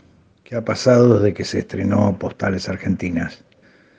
que 0.52 0.58
ha 0.58 0.66
pasado 0.66 1.18
desde 1.18 1.34
que 1.34 1.46
se 1.46 1.60
estrenó 1.60 2.14
Postales 2.20 2.68
Argentinas. 2.68 3.42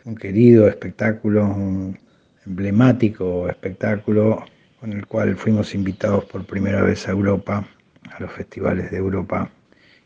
Un 0.04 0.14
querido 0.14 0.68
espectáculo, 0.68 1.46
un 1.46 1.98
emblemático 2.44 3.48
espectáculo 3.48 4.44
con 4.78 4.92
el 4.92 5.06
cual 5.06 5.34
fuimos 5.36 5.74
invitados 5.74 6.26
por 6.26 6.44
primera 6.44 6.82
vez 6.82 7.08
a 7.08 7.12
Europa 7.12 7.66
a 8.14 8.20
los 8.20 8.30
festivales 8.32 8.90
de 8.90 8.98
Europa 8.98 9.50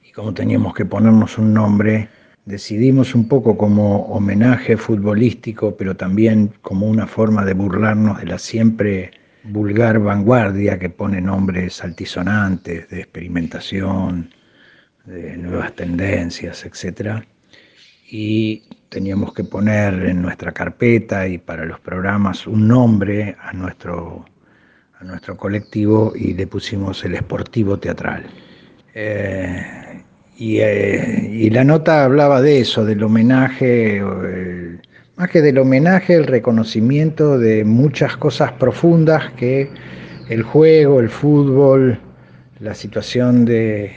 y 0.08 0.12
como 0.12 0.32
teníamos 0.32 0.72
que 0.72 0.84
ponernos 0.84 1.36
un 1.36 1.52
nombre, 1.52 2.08
decidimos 2.44 3.16
un 3.16 3.26
poco 3.26 3.58
como 3.58 4.02
homenaje 4.04 4.76
futbolístico, 4.76 5.76
pero 5.76 5.96
también 5.96 6.52
como 6.62 6.86
una 6.86 7.08
forma 7.08 7.44
de 7.44 7.54
burlarnos 7.54 8.20
de 8.20 8.26
la 8.26 8.38
siempre 8.38 9.10
vulgar 9.42 9.98
vanguardia 9.98 10.78
que 10.78 10.90
pone 10.90 11.20
nombres 11.20 11.82
altisonantes 11.82 12.88
de 12.88 13.00
experimentación, 13.00 14.30
de 15.06 15.36
nuevas 15.36 15.74
tendencias, 15.74 16.64
etc. 16.64 17.22
Y 18.10 18.64
teníamos 18.88 19.32
que 19.32 19.44
poner 19.44 19.94
en 20.06 20.22
nuestra 20.22 20.52
carpeta 20.52 21.26
y 21.26 21.38
para 21.38 21.64
los 21.64 21.80
programas 21.80 22.46
un 22.46 22.68
nombre 22.68 23.36
a 23.40 23.52
nuestro, 23.52 24.24
a 24.98 25.04
nuestro 25.04 25.36
colectivo 25.36 26.12
y 26.14 26.34
le 26.34 26.46
pusimos 26.46 27.04
el 27.04 27.14
Esportivo 27.14 27.78
Teatral. 27.78 28.26
Eh, 28.94 30.02
eh, 30.38 31.28
y, 31.32 31.50
la 31.50 31.64
nota 31.64 32.04
hablaba 32.04 32.42
de 32.42 32.60
eso, 32.60 32.84
del 32.84 33.02
homenaje, 33.02 34.02
más 35.16 35.30
que 35.30 35.40
del 35.40 35.58
homenaje, 35.58 36.14
el 36.14 36.26
reconocimiento 36.26 37.38
de 37.38 37.64
muchas 37.64 38.16
cosas 38.16 38.52
profundas 38.52 39.32
que 39.32 39.70
el 40.28 40.42
juego, 40.42 41.00
el 41.00 41.08
fútbol, 41.08 41.98
la 42.60 42.74
situación 42.74 43.46
de, 43.46 43.96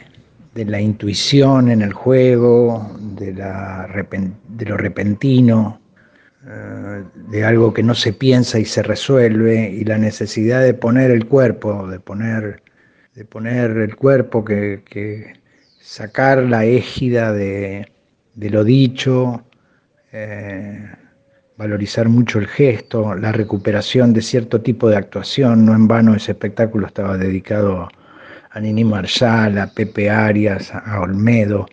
la 0.55 0.81
intuición 0.81 1.69
en 1.69 1.81
el 1.81 1.93
juego, 1.93 2.91
de, 2.99 3.33
la, 3.33 3.87
de 4.47 4.65
lo 4.65 4.77
repentino, 4.77 5.79
eh, 6.45 7.03
de 7.29 7.43
algo 7.45 7.73
que 7.73 7.83
no 7.83 7.95
se 7.95 8.13
piensa 8.13 8.59
y 8.59 8.65
se 8.65 8.83
resuelve, 8.83 9.69
y 9.69 9.83
la 9.85 9.97
necesidad 9.97 10.61
de 10.61 10.73
poner 10.73 11.11
el 11.11 11.27
cuerpo, 11.27 11.87
de 11.87 11.99
poner, 11.99 12.61
de 13.15 13.25
poner 13.25 13.71
el 13.77 13.95
cuerpo 13.95 14.43
que 14.43 14.83
sacar 15.89 16.43
la 16.43 16.65
égida 16.65 17.33
de, 17.33 17.91
lo 18.35 18.63
dicho, 18.63 19.43
eh, 20.11 20.87
valorizar 21.57 22.07
mucho 22.09 22.37
el 22.37 22.45
gesto, 22.45 23.15
la 23.15 23.31
recuperación 23.31 24.13
de 24.13 24.21
cierto 24.21 24.61
tipo 24.61 24.87
de 24.87 24.97
actuación. 24.97 25.65
No 25.65 25.73
en 25.73 25.87
vano 25.87 26.13
ese 26.13 26.33
espectáculo 26.33 26.85
estaba 26.85 27.17
dedicado 27.17 27.81
a 27.81 27.89
Nini 28.59 28.83
Marshall, 28.83 29.57
a 29.57 29.67
Pepe 29.67 30.09
Arias, 30.09 30.73
a 30.73 31.01
Olmedo, 31.01 31.67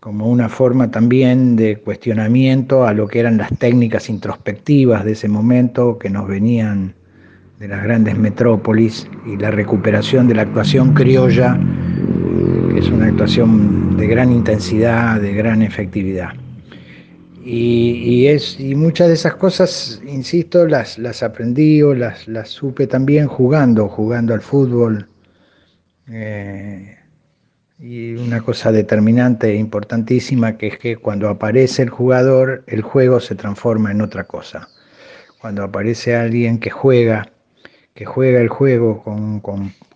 como 0.00 0.28
una 0.28 0.48
forma 0.48 0.90
también 0.90 1.56
de 1.56 1.78
cuestionamiento 1.78 2.86
a 2.86 2.92
lo 2.92 3.08
que 3.08 3.20
eran 3.20 3.38
las 3.38 3.50
técnicas 3.58 4.08
introspectivas 4.08 5.04
de 5.04 5.12
ese 5.12 5.28
momento 5.28 5.98
que 5.98 6.10
nos 6.10 6.28
venían 6.28 6.94
de 7.58 7.68
las 7.68 7.82
grandes 7.82 8.16
metrópolis 8.16 9.08
y 9.26 9.36
la 9.36 9.50
recuperación 9.50 10.28
de 10.28 10.34
la 10.34 10.42
actuación 10.42 10.94
criolla 10.94 11.58
es 12.76 12.88
una 12.90 13.06
actuación 13.06 13.96
de 13.96 14.06
gran 14.06 14.30
intensidad, 14.30 15.20
de 15.20 15.32
gran 15.32 15.62
efectividad. 15.62 16.30
Y, 17.44 18.26
es, 18.26 18.60
y 18.60 18.74
muchas 18.74 19.08
de 19.08 19.14
esas 19.14 19.34
cosas, 19.36 20.02
insisto, 20.06 20.66
las, 20.66 20.98
las 20.98 21.22
aprendí 21.22 21.80
o 21.82 21.94
las, 21.94 22.28
las 22.28 22.50
supe 22.50 22.86
también 22.86 23.26
jugando, 23.26 23.88
jugando 23.88 24.34
al 24.34 24.42
fútbol. 24.42 25.06
Eh, 26.10 26.96
y 27.78 28.14
una 28.14 28.40
cosa 28.40 28.72
determinante 28.72 29.50
e 29.50 29.56
importantísima 29.56 30.56
que 30.56 30.68
es 30.68 30.78
que 30.78 30.96
cuando 30.96 31.28
aparece 31.28 31.82
el 31.82 31.90
jugador, 31.90 32.64
el 32.66 32.82
juego 32.82 33.20
se 33.20 33.34
transforma 33.34 33.92
en 33.92 34.00
otra 34.00 34.24
cosa. 34.24 34.68
Cuando 35.40 35.62
aparece 35.62 36.16
alguien 36.16 36.58
que 36.58 36.70
juega, 36.70 37.30
que 37.94 38.04
juega 38.04 38.40
el 38.40 38.48
juego 38.48 39.04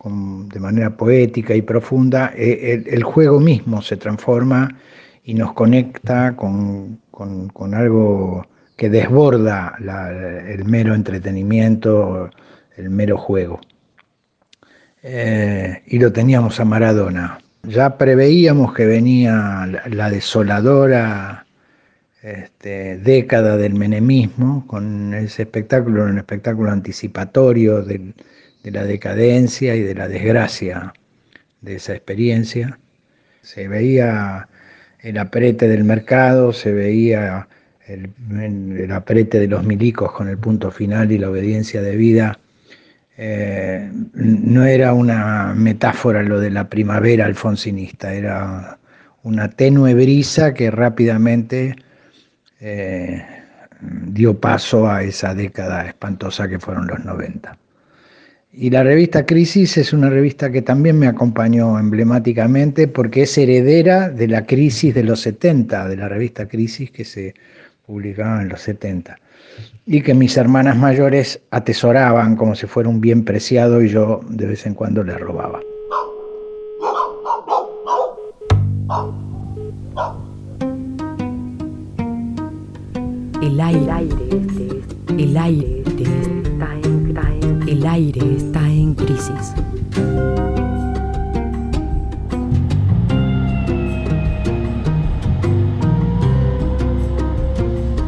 de 0.04 0.60
manera 0.60 0.96
poética 0.96 1.54
y 1.54 1.62
profunda, 1.62 2.32
eh, 2.36 2.84
el, 2.86 3.02
juego 3.02 3.40
mismo 3.40 3.82
se 3.82 3.96
transforma 3.96 4.78
y 5.24 5.34
nos 5.34 5.52
conecta 5.54 6.36
con, 6.36 7.00
algo 7.74 8.46
que 8.76 8.88
desborda 8.90 9.74
el 10.48 10.64
mero 10.64 10.94
entretenimiento, 10.94 12.30
el 12.76 12.90
mero 12.90 13.18
juego. 13.18 13.60
Eh, 15.03 15.82
y 15.86 15.98
lo 15.98 16.12
teníamos 16.12 16.61
a 16.61 16.64
Maradona. 16.64 17.38
Ya 17.64 17.98
preveíamos 17.98 18.72
que 18.74 18.86
venía 18.86 19.68
la 19.90 20.11
desoladora 20.11 21.44
este, 22.22 22.98
década 22.98 23.57
del 23.57 23.74
menemismo, 23.74 24.64
con 24.66 25.12
ese 25.14 25.42
espectáculo, 25.42 26.05
un 26.05 26.18
espectáculo 26.18 26.70
anticipatorio 26.70 27.82
de, 27.82 28.14
la 28.64 28.84
decadencia 28.84 29.74
y 29.74 29.82
de 29.82 29.94
la 29.94 30.07
desgracia 30.07 30.92
de 31.61 31.76
esa 31.76 31.94
experiencia. 31.94 32.78
Se 33.42 33.66
veía 33.66 34.48
el 35.00 35.18
aprete 35.18 35.66
del 35.66 35.82
mercado, 35.82 36.53
se 36.53 36.72
veía 36.72 37.48
el, 37.88 38.11
el, 38.40 38.92
aprete 38.92 39.40
de 39.40 39.48
los 39.48 39.64
milicos 39.64 40.12
con 40.12 40.28
el 40.28 40.38
punto 40.38 40.70
final 40.70 41.11
y 41.11 41.18
la 41.18 41.30
obediencia 41.30 41.82
de 41.82 41.96
vida. 41.96 42.38
Eh, 43.16 43.90
no 44.14 44.64
era 44.64 44.94
una 44.94 45.52
metáfora 45.54 46.22
lo 46.22 46.40
de 46.40 46.50
la 46.50 46.68
primavera 46.68 47.26
alfonsinista, 47.26 48.14
era 48.14 48.78
una 49.22 49.50
tenue 49.50 49.94
brisa 49.94 50.54
que 50.54 50.70
rápidamente 50.70 51.76
eh, 52.60 53.22
dio 53.80 54.40
paso 54.40 54.88
a 54.88 55.02
esa 55.02 55.34
década 55.34 55.86
espantosa 55.86 56.48
que 56.48 56.58
fueron 56.58 56.86
los 56.86 57.04
90. 57.04 57.58
Y 58.54 58.70
la 58.70 58.82
revista 58.82 59.24
Crisis 59.24 59.78
es 59.78 59.92
una 59.92 60.10
revista 60.10 60.50
que 60.50 60.62
también 60.62 60.98
me 60.98 61.06
acompañó 61.06 61.78
emblemáticamente 61.78 62.88
porque 62.88 63.22
es 63.22 63.38
heredera 63.38 64.10
de 64.10 64.28
la 64.28 64.46
crisis 64.46 64.94
de 64.94 65.04
los 65.04 65.20
70, 65.20 65.88
de 65.88 65.96
la 65.96 66.08
revista 66.08 66.46
Crisis 66.48 66.90
que 66.90 67.04
se 67.04 67.34
publicaba 67.86 68.42
en 68.42 68.48
los 68.50 68.60
70 68.60 69.18
y 69.86 70.03
que 70.03 70.14
mis 70.14 70.36
hermanas 70.36 70.76
mayores 70.76 71.40
atesoraban 71.50 72.36
como 72.36 72.55
si 72.55 72.66
fuera 72.66 72.88
un 72.88 73.00
bien 73.00 73.24
preciado 73.24 73.82
y 73.82 73.88
yo 73.88 74.20
de 74.28 74.46
vez 74.46 74.66
en 74.66 74.74
cuando 74.74 75.03
les 75.03 75.18
robaba. 75.20 75.61
El 83.42 83.61
aire, 83.61 84.09
el 85.18 85.36
aire, 85.36 85.82
está 85.86 86.74
en, 86.84 87.68
el 87.68 87.86
aire 87.86 88.36
está 88.36 88.68
en 88.68 88.94
crisis. 88.94 89.55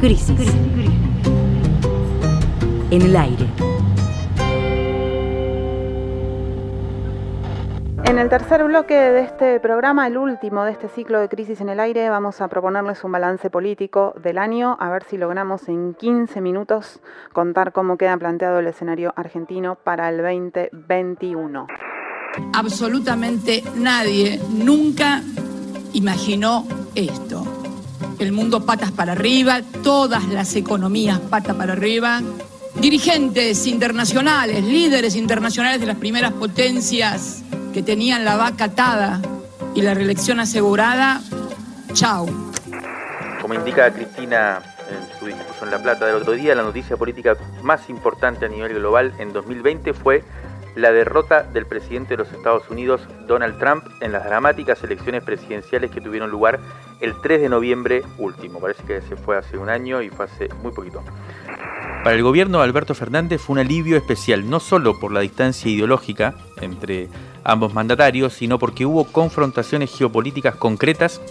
Crisis. 0.00 0.93
En 2.94 3.02
el 3.02 3.16
aire. 3.16 3.44
En 8.04 8.18
el 8.20 8.28
tercer 8.28 8.62
bloque 8.62 8.94
de 8.94 9.22
este 9.22 9.58
programa, 9.58 10.06
el 10.06 10.16
último 10.16 10.62
de 10.62 10.70
este 10.70 10.88
ciclo 10.88 11.18
de 11.18 11.28
Crisis 11.28 11.60
en 11.60 11.70
el 11.70 11.80
Aire, 11.80 12.08
vamos 12.08 12.40
a 12.40 12.46
proponerles 12.46 13.02
un 13.02 13.10
balance 13.10 13.50
político 13.50 14.14
del 14.22 14.38
año, 14.38 14.76
a 14.78 14.90
ver 14.90 15.02
si 15.02 15.16
logramos 15.16 15.68
en 15.68 15.94
15 15.94 16.40
minutos 16.40 17.00
contar 17.32 17.72
cómo 17.72 17.96
queda 17.96 18.16
planteado 18.16 18.60
el 18.60 18.68
escenario 18.68 19.12
argentino 19.16 19.74
para 19.74 20.08
el 20.08 20.18
2021. 20.18 21.66
Absolutamente 22.52 23.64
nadie 23.74 24.40
nunca 24.50 25.20
imaginó 25.94 26.64
esto. 26.94 27.42
El 28.20 28.30
mundo 28.30 28.64
patas 28.64 28.92
para 28.92 29.10
arriba, 29.10 29.62
todas 29.82 30.28
las 30.28 30.54
economías 30.54 31.18
patas 31.18 31.56
para 31.56 31.72
arriba, 31.72 32.20
dirigentes 32.84 33.66
internacionales, 33.66 34.62
líderes 34.62 35.16
internacionales 35.16 35.80
de 35.80 35.86
las 35.86 35.96
primeras 35.96 36.34
potencias 36.34 37.42
que 37.72 37.82
tenían 37.82 38.26
la 38.26 38.36
vaca 38.36 38.64
atada 38.64 39.22
y 39.74 39.80
la 39.80 39.94
reelección 39.94 40.38
asegurada, 40.38 41.22
chao. 41.94 42.26
Como 43.40 43.54
indica 43.54 43.90
Cristina 43.90 44.60
en 44.90 45.18
su 45.18 45.24
discurso 45.24 45.64
en 45.64 45.70
La 45.70 45.82
Plata 45.82 46.04
del 46.04 46.16
otro 46.16 46.34
día, 46.34 46.54
la 46.54 46.62
noticia 46.62 46.98
política 46.98 47.38
más 47.62 47.88
importante 47.88 48.44
a 48.44 48.48
nivel 48.50 48.74
global 48.74 49.14
en 49.18 49.32
2020 49.32 49.94
fue 49.94 50.22
la 50.74 50.92
derrota 50.92 51.42
del 51.42 51.64
presidente 51.64 52.10
de 52.10 52.16
los 52.18 52.32
Estados 52.32 52.68
Unidos, 52.68 53.00
Donald 53.26 53.58
Trump, 53.58 53.84
en 54.02 54.12
las 54.12 54.24
dramáticas 54.24 54.84
elecciones 54.84 55.24
presidenciales 55.24 55.90
que 55.90 56.02
tuvieron 56.02 56.30
lugar 56.30 56.60
el 57.00 57.14
3 57.22 57.40
de 57.40 57.48
noviembre 57.48 58.02
último. 58.18 58.60
Parece 58.60 58.82
que 58.82 59.00
se 59.00 59.16
fue 59.16 59.38
hace 59.38 59.56
un 59.56 59.70
año 59.70 60.02
y 60.02 60.10
fue 60.10 60.26
hace 60.26 60.48
muy 60.62 60.72
poquito. 60.72 61.02
Para 62.04 62.16
el 62.16 62.22
gobierno 62.22 62.58
de 62.58 62.64
Alberto 62.64 62.94
Fernández 62.94 63.40
fue 63.40 63.54
un 63.54 63.60
alivio 63.60 63.96
especial, 63.96 64.50
no 64.50 64.60
solo 64.60 65.00
por 65.00 65.10
la 65.10 65.20
distancia 65.20 65.70
ideológica 65.70 66.34
entre 66.60 67.08
ambos 67.44 67.72
mandatarios, 67.72 68.34
sino 68.34 68.58
porque 68.58 68.84
hubo 68.84 69.04
confrontaciones 69.04 69.90
geopolíticas 69.96 70.54
concretas 70.54 71.22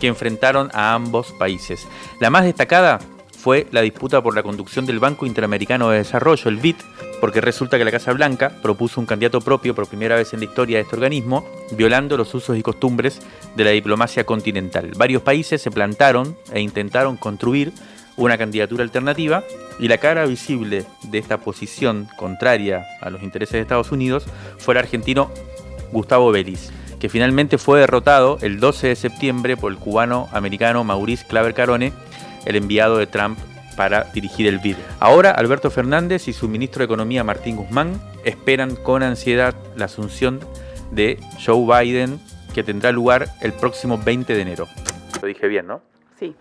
que 0.00 0.06
enfrentaron 0.06 0.70
a 0.72 0.94
ambos 0.94 1.32
países. 1.32 1.88
La 2.20 2.30
más 2.30 2.44
destacada 2.44 3.00
fue 3.36 3.66
la 3.72 3.80
disputa 3.80 4.22
por 4.22 4.36
la 4.36 4.44
conducción 4.44 4.86
del 4.86 5.00
Banco 5.00 5.26
Interamericano 5.26 5.90
de 5.90 5.98
Desarrollo, 5.98 6.48
el 6.48 6.58
BID, 6.58 6.76
porque 7.20 7.40
resulta 7.40 7.76
que 7.76 7.84
la 7.84 7.90
Casa 7.90 8.12
Blanca 8.12 8.52
propuso 8.62 9.00
un 9.00 9.06
candidato 9.06 9.40
propio 9.40 9.74
por 9.74 9.88
primera 9.88 10.14
vez 10.14 10.32
en 10.32 10.38
la 10.38 10.46
historia 10.46 10.76
de 10.76 10.84
este 10.84 10.94
organismo, 10.94 11.44
violando 11.72 12.16
los 12.16 12.32
usos 12.34 12.56
y 12.56 12.62
costumbres 12.62 13.20
de 13.56 13.64
la 13.64 13.70
diplomacia 13.70 14.24
continental. 14.24 14.92
Varios 14.96 15.22
países 15.22 15.60
se 15.60 15.72
plantaron 15.72 16.36
e 16.52 16.60
intentaron 16.60 17.16
construir 17.16 17.72
una 18.16 18.38
candidatura 18.38 18.82
alternativa 18.82 19.44
y 19.78 19.88
la 19.88 19.98
cara 19.98 20.26
visible 20.26 20.84
de 21.04 21.18
esta 21.18 21.38
posición 21.38 22.08
contraria 22.16 22.84
a 23.00 23.10
los 23.10 23.22
intereses 23.22 23.54
de 23.54 23.60
Estados 23.60 23.92
Unidos 23.92 24.26
fue 24.58 24.74
el 24.74 24.78
argentino 24.78 25.30
Gustavo 25.92 26.30
Vélez, 26.30 26.70
que 26.98 27.08
finalmente 27.08 27.58
fue 27.58 27.80
derrotado 27.80 28.38
el 28.42 28.60
12 28.60 28.88
de 28.88 28.96
septiembre 28.96 29.56
por 29.56 29.72
el 29.72 29.78
cubano-americano 29.78 30.84
Maurice 30.84 31.26
Claver 31.26 31.54
Carone, 31.54 31.92
el 32.44 32.56
enviado 32.56 32.98
de 32.98 33.06
Trump 33.06 33.38
para 33.76 34.04
dirigir 34.12 34.46
el 34.46 34.58
BID. 34.58 34.76
Ahora 34.98 35.30
Alberto 35.30 35.70
Fernández 35.70 36.28
y 36.28 36.32
su 36.32 36.48
ministro 36.48 36.80
de 36.80 36.84
Economía 36.84 37.24
Martín 37.24 37.56
Guzmán 37.56 38.00
esperan 38.24 38.76
con 38.76 39.02
ansiedad 39.02 39.54
la 39.76 39.86
asunción 39.86 40.40
de 40.90 41.18
Joe 41.44 41.84
Biden 41.84 42.20
que 42.52 42.62
tendrá 42.62 42.92
lugar 42.92 43.28
el 43.40 43.52
próximo 43.52 43.96
20 43.96 44.34
de 44.34 44.42
enero. 44.42 44.68
Lo 45.22 45.28
dije 45.28 45.48
bien, 45.48 45.66
¿no? 45.66 45.80
Sí. 46.18 46.34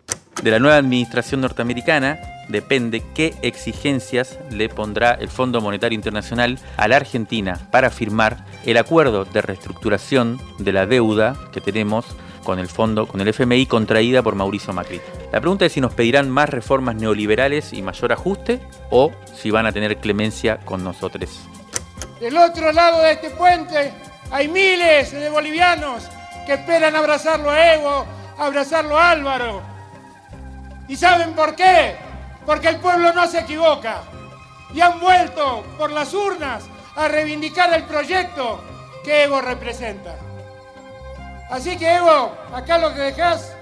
De 0.43 0.51
la 0.51 0.59
nueva 0.59 0.77
administración 0.77 1.41
norteamericana 1.41 2.17
depende 2.47 3.03
qué 3.13 3.35
exigencias 3.41 4.39
le 4.49 4.69
pondrá 4.69 5.11
el 5.11 5.27
Fondo 5.27 5.59
Monetario 5.59 5.95
Internacional 5.95 6.57
a 6.77 6.87
la 6.87 6.95
Argentina 6.95 7.59
para 7.71 7.89
firmar 7.89 8.45
el 8.65 8.77
acuerdo 8.77 9.25
de 9.25 9.41
reestructuración 9.41 10.39
de 10.57 10.71
la 10.71 10.85
deuda 10.85 11.35
que 11.51 11.59
tenemos 11.59 12.05
con 12.45 12.57
el 12.57 12.69
fondo, 12.69 13.05
con 13.05 13.19
el 13.19 13.27
FMI 13.27 13.65
contraída 13.65 14.23
por 14.23 14.35
Mauricio 14.35 14.71
Macri. 14.71 15.01
La 15.33 15.41
pregunta 15.41 15.65
es 15.65 15.73
si 15.73 15.81
nos 15.81 15.93
pedirán 15.93 16.29
más 16.29 16.49
reformas 16.49 16.95
neoliberales 16.95 17.73
y 17.73 17.81
mayor 17.81 18.13
ajuste 18.13 18.61
o 18.89 19.11
si 19.35 19.51
van 19.51 19.65
a 19.65 19.73
tener 19.73 19.97
clemencia 19.97 20.57
con 20.59 20.85
nosotros. 20.85 21.41
Del 22.21 22.37
otro 22.37 22.71
lado 22.71 23.01
de 23.01 23.11
este 23.11 23.29
puente 23.31 23.93
hay 24.31 24.47
miles 24.47 25.11
de 25.11 25.29
bolivianos 25.29 26.07
que 26.45 26.53
esperan 26.53 26.95
abrazarlo 26.95 27.49
a 27.51 27.73
Evo, 27.75 28.05
abrazarlo 28.37 28.97
a 28.97 29.11
Álvaro. 29.11 29.78
¿Y 30.89 30.97
saben 30.97 31.33
por 31.33 31.55
qué? 31.55 31.95
Porque 32.45 32.67
el 32.67 32.77
pueblo 32.77 33.13
no 33.13 33.27
se 33.27 33.39
equivoca. 33.39 34.01
Y 34.73 34.81
han 34.81 34.99
vuelto 34.99 35.63
por 35.77 35.91
las 35.91 36.13
urnas 36.13 36.65
a 36.95 37.07
reivindicar 37.07 37.71
el 37.73 37.83
proyecto 37.83 38.59
que 39.03 39.23
Evo 39.23 39.39
representa. 39.39 40.17
Así 41.49 41.77
que 41.77 41.95
Evo, 41.95 42.35
acá 42.53 42.79
lo 42.79 42.93
que 42.93 43.01
dejás 43.01 43.55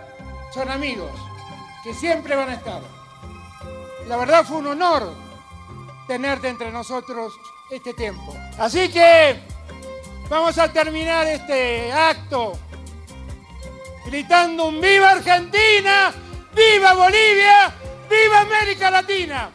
son 0.53 0.71
amigos, 0.71 1.11
que 1.83 1.93
siempre 1.93 2.35
van 2.35 2.49
a 2.49 2.53
estar. 2.53 2.81
La 4.07 4.15
verdad 4.15 4.45
fue 4.45 4.57
un 4.57 4.67
honor 4.67 5.13
tenerte 6.07 6.47
entre 6.47 6.71
nosotros 6.71 7.33
este 7.69 7.93
tiempo. 7.93 8.33
Así 8.57 8.89
que 8.89 9.41
vamos 10.29 10.57
a 10.57 10.71
terminar 10.71 11.27
este 11.27 11.91
acto 11.91 12.57
gritando 14.05 14.67
un 14.67 14.79
viva 14.79 15.11
Argentina, 15.11 16.13
viva 16.57 16.93
Bolivia, 16.95 17.71
viva 18.09 18.41
América 18.41 18.89
Latina. 18.89 19.49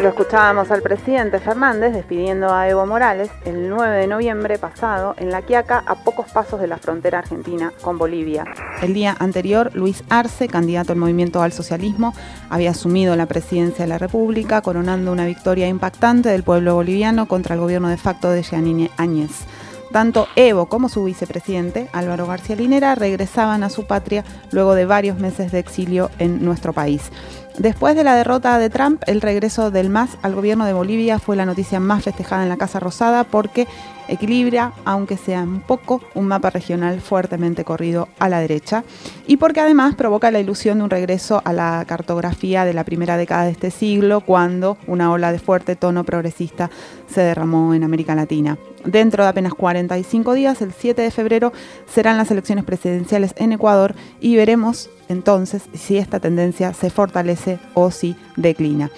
Lo 0.00 0.08
escuchábamos 0.08 0.70
al 0.70 0.82
presidente 0.82 1.38
Fernández 1.38 1.92
despidiendo 1.92 2.52
a 2.52 2.68
Evo 2.68 2.84
Morales 2.86 3.30
el 3.44 3.68
9 3.68 3.98
de 3.98 4.06
noviembre 4.06 4.58
pasado 4.58 5.14
en 5.18 5.30
La 5.30 5.42
Quiaca, 5.42 5.84
a 5.86 6.02
pocos 6.02 6.30
pasos 6.32 6.60
de 6.60 6.66
la 6.66 6.78
frontera 6.78 7.18
argentina 7.18 7.72
con 7.80 7.98
Bolivia. 7.98 8.44
El 8.82 8.94
día 8.94 9.16
anterior, 9.18 9.70
Luis 9.74 10.02
Arce, 10.08 10.48
candidato 10.48 10.92
al 10.92 10.98
movimiento 10.98 11.42
al 11.42 11.52
socialismo, 11.52 12.14
había 12.48 12.70
asumido 12.70 13.14
la 13.14 13.26
presidencia 13.26 13.84
de 13.84 13.88
la 13.88 13.98
República, 13.98 14.62
coronando 14.62 15.12
una 15.12 15.26
victoria 15.26 15.68
impactante 15.68 16.28
del 16.28 16.42
pueblo 16.42 16.74
boliviano 16.74 17.28
contra 17.28 17.54
el 17.54 17.60
gobierno 17.60 17.88
de 17.88 17.98
facto 17.98 18.30
de 18.30 18.42
Giannini 18.42 18.90
Áñez. 18.96 19.46
Tanto 19.92 20.28
Evo 20.36 20.66
como 20.66 20.88
su 20.88 21.04
vicepresidente, 21.04 21.88
Álvaro 21.92 22.26
García 22.26 22.54
Linera, 22.54 22.94
regresaban 22.94 23.64
a 23.64 23.70
su 23.70 23.86
patria 23.86 24.24
luego 24.52 24.74
de 24.74 24.86
varios 24.86 25.18
meses 25.18 25.50
de 25.50 25.58
exilio 25.58 26.10
en 26.18 26.44
nuestro 26.44 26.72
país. 26.72 27.10
Después 27.58 27.96
de 27.96 28.04
la 28.04 28.14
derrota 28.14 28.58
de 28.58 28.70
Trump, 28.70 29.02
el 29.06 29.20
regreso 29.20 29.70
del 29.70 29.90
MAS 29.90 30.16
al 30.22 30.34
gobierno 30.34 30.64
de 30.64 30.72
Bolivia 30.72 31.18
fue 31.18 31.36
la 31.36 31.44
noticia 31.44 31.80
más 31.80 32.04
festejada 32.04 32.44
en 32.44 32.48
la 32.48 32.56
Casa 32.56 32.78
Rosada 32.78 33.24
porque 33.24 33.66
equilibra, 34.10 34.72
aunque 34.84 35.16
sea 35.16 35.42
un 35.42 35.60
poco, 35.60 36.02
un 36.14 36.26
mapa 36.26 36.50
regional 36.50 37.00
fuertemente 37.00 37.64
corrido 37.64 38.08
a 38.18 38.28
la 38.28 38.40
derecha 38.40 38.84
y 39.26 39.36
porque 39.36 39.60
además 39.60 39.94
provoca 39.94 40.30
la 40.30 40.40
ilusión 40.40 40.78
de 40.78 40.84
un 40.84 40.90
regreso 40.90 41.40
a 41.44 41.52
la 41.52 41.84
cartografía 41.86 42.64
de 42.64 42.74
la 42.74 42.84
primera 42.84 43.16
década 43.16 43.44
de 43.44 43.52
este 43.52 43.70
siglo, 43.70 44.20
cuando 44.20 44.76
una 44.86 45.10
ola 45.12 45.32
de 45.32 45.38
fuerte 45.38 45.76
tono 45.76 46.04
progresista 46.04 46.70
se 47.08 47.20
derramó 47.20 47.74
en 47.74 47.84
América 47.84 48.14
Latina. 48.14 48.58
Dentro 48.84 49.24
de 49.24 49.30
apenas 49.30 49.54
45 49.54 50.34
días, 50.34 50.62
el 50.62 50.72
7 50.72 51.02
de 51.02 51.10
febrero, 51.10 51.52
serán 51.86 52.16
las 52.16 52.30
elecciones 52.30 52.64
presidenciales 52.64 53.34
en 53.36 53.52
Ecuador 53.52 53.94
y 54.20 54.36
veremos 54.36 54.90
entonces 55.08 55.64
si 55.74 55.98
esta 55.98 56.20
tendencia 56.20 56.72
se 56.72 56.90
fortalece 56.90 57.58
o 57.74 57.90
si 57.90 58.16
declina. 58.36 58.90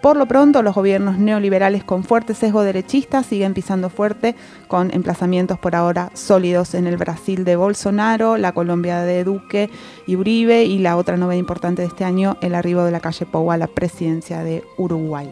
Por 0.00 0.16
lo 0.16 0.24
pronto, 0.24 0.62
los 0.62 0.74
gobiernos 0.74 1.18
neoliberales 1.18 1.84
con 1.84 2.04
fuerte 2.04 2.34
sesgo 2.34 2.62
derechista 2.62 3.22
siguen 3.22 3.52
pisando 3.52 3.90
fuerte, 3.90 4.34
con 4.66 4.90
emplazamientos 4.94 5.58
por 5.58 5.76
ahora 5.76 6.10
sólidos 6.14 6.74
en 6.74 6.86
el 6.86 6.96
Brasil 6.96 7.44
de 7.44 7.56
Bolsonaro, 7.56 8.38
la 8.38 8.52
Colombia 8.52 9.00
de 9.00 9.24
Duque 9.24 9.68
y 10.06 10.16
Uribe, 10.16 10.64
y 10.64 10.78
la 10.78 10.96
otra 10.96 11.18
novedad 11.18 11.38
importante 11.38 11.82
de 11.82 11.88
este 11.88 12.04
año, 12.04 12.38
el 12.40 12.54
arribo 12.54 12.84
de 12.84 12.92
la 12.92 13.00
calle 13.00 13.26
Pou 13.26 13.52
a 13.52 13.58
la 13.58 13.66
presidencia 13.66 14.42
de 14.42 14.64
Uruguay. 14.78 15.28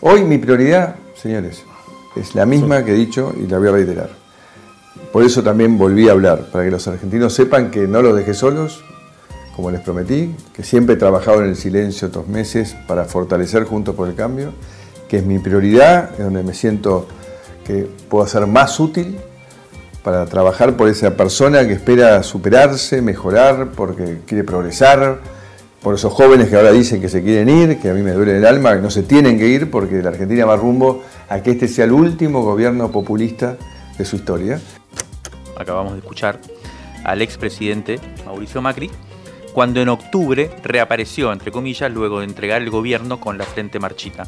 Hoy 0.00 0.22
mi 0.22 0.38
prioridad, 0.38 0.94
señores, 1.16 1.64
es 2.14 2.36
la 2.36 2.46
misma 2.46 2.84
que 2.84 2.92
he 2.92 2.96
dicho 2.96 3.34
y 3.36 3.48
la 3.48 3.58
voy 3.58 3.66
a 3.66 3.72
reiterar. 3.72 4.10
Por 5.12 5.24
eso 5.24 5.42
también 5.42 5.76
volví 5.76 6.08
a 6.08 6.12
hablar, 6.12 6.50
para 6.52 6.64
que 6.64 6.70
los 6.70 6.86
argentinos 6.86 7.32
sepan 7.32 7.72
que 7.72 7.88
no 7.88 8.00
los 8.00 8.14
dejé 8.14 8.34
solos, 8.34 8.84
como 9.58 9.72
les 9.72 9.80
prometí, 9.80 10.32
que 10.54 10.62
siempre 10.62 10.94
he 10.94 10.98
trabajado 10.98 11.42
en 11.42 11.48
el 11.48 11.56
silencio 11.56 12.06
estos 12.06 12.28
meses 12.28 12.76
para 12.86 13.06
fortalecer 13.06 13.64
Juntos 13.64 13.96
por 13.96 14.06
el 14.06 14.14
Cambio, 14.14 14.52
que 15.08 15.16
es 15.16 15.24
mi 15.24 15.40
prioridad, 15.40 16.12
es 16.12 16.20
donde 16.20 16.44
me 16.44 16.54
siento 16.54 17.08
que 17.64 17.88
puedo 18.08 18.24
ser 18.28 18.46
más 18.46 18.78
útil 18.78 19.18
para 20.04 20.26
trabajar 20.26 20.76
por 20.76 20.88
esa 20.88 21.16
persona 21.16 21.66
que 21.66 21.72
espera 21.72 22.22
superarse, 22.22 23.02
mejorar, 23.02 23.72
porque 23.74 24.18
quiere 24.26 24.44
progresar, 24.44 25.18
por 25.82 25.96
esos 25.96 26.12
jóvenes 26.12 26.50
que 26.50 26.54
ahora 26.54 26.70
dicen 26.70 27.00
que 27.00 27.08
se 27.08 27.20
quieren 27.24 27.48
ir, 27.48 27.80
que 27.80 27.90
a 27.90 27.94
mí 27.94 28.02
me 28.02 28.12
duele 28.12 28.36
el 28.36 28.46
alma, 28.46 28.76
que 28.76 28.80
no 28.80 28.90
se 28.90 29.02
tienen 29.02 29.40
que 29.40 29.48
ir 29.48 29.72
porque 29.72 30.00
la 30.00 30.10
Argentina 30.10 30.44
va 30.44 30.54
rumbo 30.54 31.02
a 31.28 31.42
que 31.42 31.50
este 31.50 31.66
sea 31.66 31.84
el 31.84 31.90
último 31.90 32.44
gobierno 32.44 32.92
populista 32.92 33.56
de 33.98 34.04
su 34.04 34.14
historia. 34.14 34.60
Acabamos 35.56 35.94
de 35.94 35.98
escuchar 35.98 36.38
al 37.02 37.22
expresidente 37.22 37.98
Mauricio 38.24 38.62
Macri, 38.62 38.88
cuando 39.52 39.80
en 39.80 39.88
octubre 39.88 40.50
reapareció, 40.62 41.32
entre 41.32 41.50
comillas, 41.50 41.92
luego 41.92 42.20
de 42.20 42.26
entregar 42.26 42.62
el 42.62 42.70
gobierno 42.70 43.20
con 43.20 43.38
la 43.38 43.44
frente 43.44 43.78
marchita. 43.78 44.26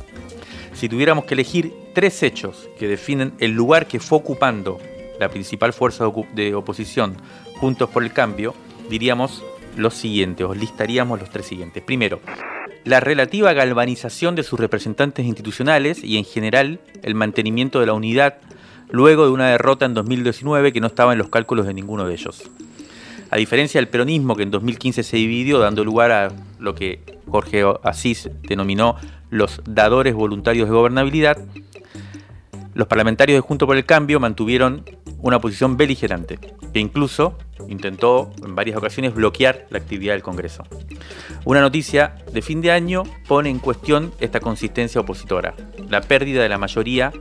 Si 0.73 0.89
tuviéramos 0.89 1.25
que 1.25 1.35
elegir 1.35 1.73
tres 1.95 2.23
hechos 2.23 2.69
que 2.79 2.89
definen 2.89 3.35
el 3.39 3.53
lugar 3.53 3.87
que 3.87 4.01
fue 4.01 4.19
ocupando 4.19 4.79
la 5.19 5.29
principal 5.29 5.73
fuerza 5.73 6.11
de 6.35 6.55
oposición, 6.55 7.17
Juntos 7.59 7.91
por 7.91 8.03
el 8.03 8.13
Cambio, 8.13 8.55
diríamos 8.89 9.45
los 9.77 9.95
siguientes, 9.95 10.47
os 10.47 10.57
listaríamos 10.57 11.21
los 11.21 11.29
tres 11.29 11.45
siguientes. 11.45 11.83
Primero, 11.83 12.21
la 12.85 13.01
relativa 13.01 13.53
galvanización 13.53 14.35
de 14.35 14.43
sus 14.43 14.59
representantes 14.59 15.27
institucionales 15.27 16.03
y 16.03 16.17
en 16.17 16.25
general 16.25 16.81
el 17.03 17.15
mantenimiento 17.15 17.81
de 17.81 17.87
la 17.87 17.93
unidad 17.93 18.39
luego 18.91 19.27
de 19.27 19.31
una 19.33 19.49
derrota 19.49 19.85
en 19.85 19.95
2019 19.95 20.73
que 20.73 20.81
no 20.81 20.87
estaba 20.87 21.13
en 21.13 21.19
los 21.19 21.29
cálculos 21.29 21.67
de 21.67 21.75
ninguno 21.75 22.07
de 22.07 22.15
ellos. 22.15 22.51
A 23.31 23.37
diferencia 23.37 23.81
del 23.81 23.89
peronismo 23.89 24.35
que 24.35 24.43
en 24.43 24.51
2015 24.51 25.05
se 25.05 25.17
dividió 25.17 25.59
dando 25.61 25.85
lugar 25.85 26.11
a 26.11 26.33
lo 26.59 26.75
que 26.75 27.01
Jorge 27.29 27.65
Asís 27.85 28.29
denominó 28.43 28.97
los 29.31 29.63
dadores 29.65 30.15
voluntarios 30.15 30.69
de 30.69 30.75
gobernabilidad, 30.75 31.39
los 32.75 32.89
parlamentarios 32.89 33.37
de 33.37 33.41
Junto 33.41 33.67
por 33.67 33.77
el 33.77 33.85
Cambio 33.85 34.19
mantuvieron 34.21 34.85
una 35.19 35.39
posición 35.41 35.77
beligerante, 35.77 36.39
que 36.73 36.81
incluso 36.81 37.37
intentó 37.69 38.33
en 38.45 38.55
varias 38.55 38.77
ocasiones 38.77 39.15
bloquear 39.15 39.67
la 39.71 39.79
actividad 39.79 40.15
del 40.15 40.23
Congreso. 40.23 40.65
Una 41.45 41.61
noticia 41.61 42.17
de 42.33 42.43
fin 42.43 42.61
de 42.61 42.73
año 42.73 43.03
pone 43.29 43.51
en 43.51 43.59
cuestión 43.59 44.13
esta 44.19 44.41
consistencia 44.41 45.01
opositora, 45.01 45.55
la 45.89 46.01
pérdida 46.01 46.43
de 46.43 46.49
la 46.49 46.59
mayoría 46.59 47.13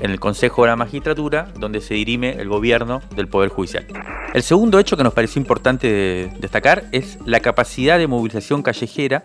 en 0.00 0.10
el 0.10 0.20
Consejo 0.20 0.62
de 0.62 0.68
la 0.68 0.76
Magistratura, 0.76 1.52
donde 1.58 1.80
se 1.80 1.94
dirime 1.94 2.32
el 2.32 2.48
gobierno 2.48 3.02
del 3.14 3.28
Poder 3.28 3.50
Judicial. 3.50 3.86
El 4.34 4.42
segundo 4.42 4.78
hecho 4.78 4.96
que 4.96 5.04
nos 5.04 5.14
pareció 5.14 5.40
importante 5.40 6.30
destacar 6.38 6.84
es 6.92 7.18
la 7.24 7.40
capacidad 7.40 7.98
de 7.98 8.06
movilización 8.06 8.62
callejera 8.62 9.24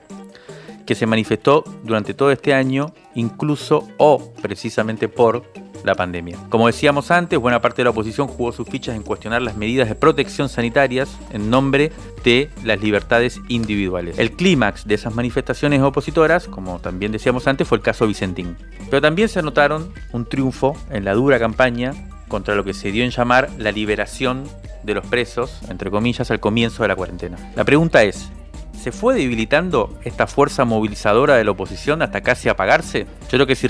que 0.86 0.96
se 0.96 1.06
manifestó 1.06 1.64
durante 1.84 2.14
todo 2.14 2.32
este 2.32 2.54
año, 2.54 2.94
incluso 3.16 3.88
o 3.98 4.34
precisamente 4.42 5.08
por 5.08 5.44
la 5.84 5.96
pandemia. 5.96 6.38
Como 6.50 6.68
decíamos 6.68 7.12
antes, 7.12 7.40
buena 7.40 7.62
parte 7.62 7.78
de 7.78 7.86
la 7.86 7.90
oposición 7.92 8.28
jugó 8.28 8.52
sus 8.52 8.68
fichas 8.68 8.96
en 8.96 9.04
cuestionar 9.04 9.42
las 9.42 9.58
medidas 9.58 9.90
de 9.90 9.96
protección 9.96 10.50
sanitarias 10.50 11.18
en 11.32 11.50
nombre 11.50 11.92
de 12.24 12.50
las 12.64 12.82
libertades 12.82 13.40
individuales. 13.48 14.18
El 14.18 14.32
clímax 14.32 14.88
de 14.88 14.96
esas 14.96 15.14
manifestaciones 15.14 15.82
opositoras, 15.82 16.48
como 16.48 16.80
también 16.80 17.12
decíamos 17.12 17.48
antes, 17.48 17.68
fue 17.68 17.78
el 17.78 17.84
caso 17.84 18.08
Vicentín. 18.08 18.58
Pero 18.90 19.02
también 19.02 19.30
se 19.30 19.40
anotaron 19.40 19.92
un 20.12 20.26
triunfo 20.26 20.76
en 20.90 21.06
la 21.06 21.14
dura 21.14 21.40
campaña 21.40 21.94
contra 22.28 22.56
lo 22.56 22.64
que 22.64 22.74
se 22.74 22.92
dio 22.92 23.04
en 23.04 23.12
llamar 23.12 23.50
la 23.58 23.72
liberación 23.72 24.44
de 24.84 24.94
los 24.94 25.06
presos, 25.06 25.60
entre 25.70 25.92
comillas, 25.92 26.32
al 26.32 26.40
comienzo 26.40 26.84
de 26.84 26.90
la 26.90 26.96
cuarentena. 26.96 27.38
La 27.56 27.64
pregunta 27.64 28.04
es, 28.04 28.32
¿se 28.78 28.92
fue 28.92 29.16
debilitando 29.16 29.98
esta 30.04 30.28
fuerza 30.28 30.66
movilizadora 30.66 31.36
de 31.36 31.44
la 31.44 31.52
oposición 31.52 32.02
hasta 32.02 32.22
casi 32.22 32.50
apagarse? 32.50 33.06
Yo 33.24 33.38
creo 33.38 33.48
que 33.48 33.56
si, 33.56 33.68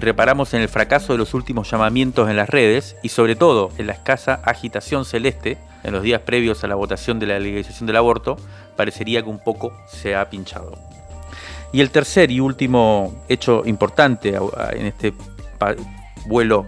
reparamos 0.00 0.54
en 0.54 0.62
el 0.62 0.68
fracaso 0.68 1.12
de 1.12 1.18
los 1.18 1.34
últimos 1.34 1.70
llamamientos 1.70 2.30
en 2.30 2.36
las 2.36 2.48
redes 2.48 2.96
y 3.02 3.10
sobre 3.10 3.36
todo 3.36 3.70
en 3.78 3.86
la 3.86 3.92
escasa 3.92 4.40
agitación 4.44 5.04
celeste 5.04 5.58
en 5.82 5.92
los 5.92 6.02
días 6.02 6.22
previos 6.22 6.64
a 6.64 6.68
la 6.68 6.74
votación 6.76 7.18
de 7.18 7.26
la 7.26 7.38
legalización 7.38 7.86
del 7.86 7.96
aborto, 7.96 8.36
parecería 8.76 9.22
que 9.22 9.28
un 9.28 9.38
poco 9.38 9.72
se 9.86 10.16
ha 10.16 10.30
pinchado. 10.30 10.78
Y 11.72 11.80
el 11.80 11.90
tercer 11.90 12.30
y 12.30 12.40
último 12.40 13.24
hecho 13.28 13.62
importante 13.66 14.38
en 14.72 14.86
este 14.86 15.12
vuelo 16.26 16.66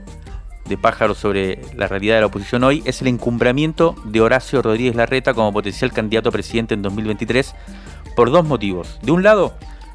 de 0.68 0.78
pájaros 0.78 1.18
sobre 1.18 1.60
la 1.74 1.88
realidad 1.88 2.16
de 2.16 2.20
la 2.20 2.26
oposición 2.26 2.64
hoy 2.64 2.82
es 2.84 3.00
el 3.02 3.08
encumbramiento 3.08 3.94
de 4.04 4.20
Horacio 4.20 4.62
Rodríguez 4.62 4.96
Larreta 4.96 5.34
como 5.34 5.52
potencial 5.52 5.92
candidato 5.92 6.28
a 6.28 6.32
presidente 6.32 6.74
en 6.74 6.82
2023 6.82 7.54
por 8.14 8.30
dos 8.30 8.44
motivos. 8.46 8.98
De 9.02 9.12
un 9.12 9.22
lado, 9.22 9.54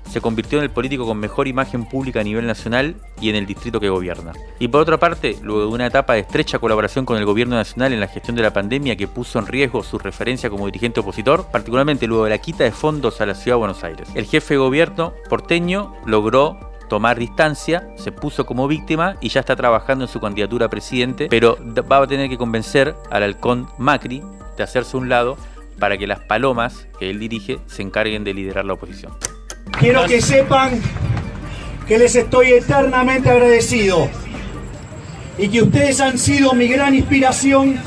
se 0.09 0.21
convirtió 0.21 0.57
en 0.57 0.65
el 0.65 0.69
político 0.69 1.05
con 1.05 1.17
mejor 1.17 1.47
imagen 1.47 1.85
pública 1.85 2.19
a 2.19 2.23
nivel 2.23 2.45
nacional 2.45 2.95
y 3.21 3.29
en 3.29 3.35
el 3.35 3.45
distrito 3.45 3.79
que 3.79 3.89
gobierna. 3.89 4.33
Y 4.59 4.67
por 4.67 4.81
otra 4.81 4.99
parte, 4.99 5.37
luego 5.41 5.61
de 5.61 5.67
una 5.67 5.87
etapa 5.87 6.13
de 6.13 6.19
estrecha 6.19 6.59
colaboración 6.59 7.05
con 7.05 7.17
el 7.17 7.25
gobierno 7.25 7.55
nacional 7.55 7.93
en 7.93 7.99
la 7.99 8.07
gestión 8.07 8.35
de 8.35 8.41
la 8.41 8.51
pandemia 8.51 8.95
que 8.95 9.07
puso 9.07 9.39
en 9.39 9.47
riesgo 9.47 9.83
su 9.83 9.97
referencia 9.99 10.49
como 10.49 10.65
dirigente 10.65 10.99
opositor, 10.99 11.47
particularmente 11.51 12.07
luego 12.07 12.25
de 12.25 12.31
la 12.31 12.39
quita 12.39 12.63
de 12.63 12.71
fondos 12.71 13.21
a 13.21 13.25
la 13.25 13.35
ciudad 13.35 13.55
de 13.55 13.59
Buenos 13.59 13.83
Aires. 13.83 14.09
El 14.15 14.25
jefe 14.25 14.55
de 14.55 14.59
gobierno 14.59 15.13
porteño 15.29 15.93
logró 16.05 16.70
tomar 16.91 17.17
distancia, 17.17 17.87
se 17.95 18.11
puso 18.11 18.45
como 18.45 18.67
víctima 18.67 19.15
y 19.21 19.29
ya 19.29 19.39
está 19.39 19.55
trabajando 19.55 20.03
en 20.03 20.11
su 20.11 20.19
candidatura 20.19 20.65
a 20.65 20.69
presidente, 20.69 21.27
pero 21.29 21.57
va 21.89 22.03
a 22.03 22.05
tener 22.05 22.27
que 22.27 22.37
convencer 22.37 22.93
al 23.09 23.23
halcón 23.23 23.69
Macri 23.77 24.21
de 24.57 24.63
hacerse 24.63 24.97
un 24.97 25.07
lado 25.07 25.37
para 25.79 25.97
que 25.97 26.05
las 26.05 26.19
palomas 26.19 26.87
que 26.99 27.09
él 27.09 27.17
dirige 27.17 27.59
se 27.67 27.81
encarguen 27.81 28.25
de 28.25 28.33
liderar 28.33 28.65
la 28.65 28.73
oposición. 28.73 29.13
Quiero 29.79 30.03
que 30.05 30.21
sepan 30.21 30.81
que 31.87 31.97
les 31.97 32.13
estoy 32.13 32.51
eternamente 32.51 33.29
agradecido 33.29 34.09
y 35.37 35.47
que 35.47 35.61
ustedes 35.61 36.01
han 36.01 36.17
sido 36.17 36.51
mi 36.51 36.67
gran 36.67 36.93
inspiración 36.93 37.79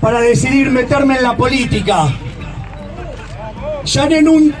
para 0.00 0.20
decidir 0.20 0.72
meterme 0.72 1.18
en 1.18 1.22
la 1.22 1.36
política. 1.36 2.08
Ya 3.84 4.06
en 4.06 4.28
un, 4.28 4.54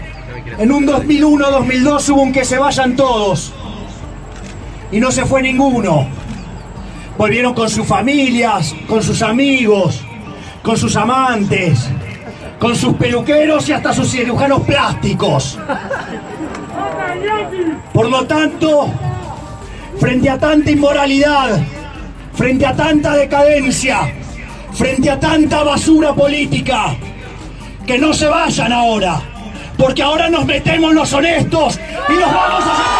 en 0.58 0.72
un 0.72 0.86
2001-2002 0.86 2.08
hubo 2.10 2.22
un 2.22 2.32
que 2.32 2.44
se 2.44 2.58
vayan 2.58 2.96
todos 2.96 3.52
y 4.92 5.00
no 5.00 5.10
se 5.10 5.24
fue 5.24 5.42
ninguno. 5.42 6.06
Volvieron 7.18 7.54
con 7.54 7.68
sus 7.68 7.86
familias, 7.86 8.74
con 8.88 9.02
sus 9.02 9.22
amigos, 9.22 10.00
con 10.62 10.76
sus 10.76 10.96
amantes, 10.96 11.88
con 12.58 12.74
sus 12.74 12.94
peluqueros 12.94 13.68
y 13.68 13.72
hasta 13.72 13.92
sus 13.92 14.10
cirujanos 14.10 14.62
plásticos. 14.62 15.58
Por 17.92 18.08
lo 18.08 18.24
tanto, 18.26 18.88
frente 19.98 20.30
a 20.30 20.38
tanta 20.38 20.70
inmoralidad, 20.70 21.60
frente 22.32 22.66
a 22.66 22.74
tanta 22.74 23.14
decadencia, 23.14 24.12
frente 24.72 25.10
a 25.10 25.20
tanta 25.20 25.62
basura 25.62 26.14
política, 26.14 26.96
que 27.86 27.98
no 27.98 28.12
se 28.12 28.26
vayan 28.26 28.72
ahora, 28.72 29.20
porque 29.78 30.02
ahora 30.02 30.28
nos 30.28 30.44
metemos 30.46 30.94
los 30.94 31.12
honestos 31.12 31.78
y 32.08 32.12
nos 32.12 32.32
vamos 32.32 32.64
a... 32.66 32.94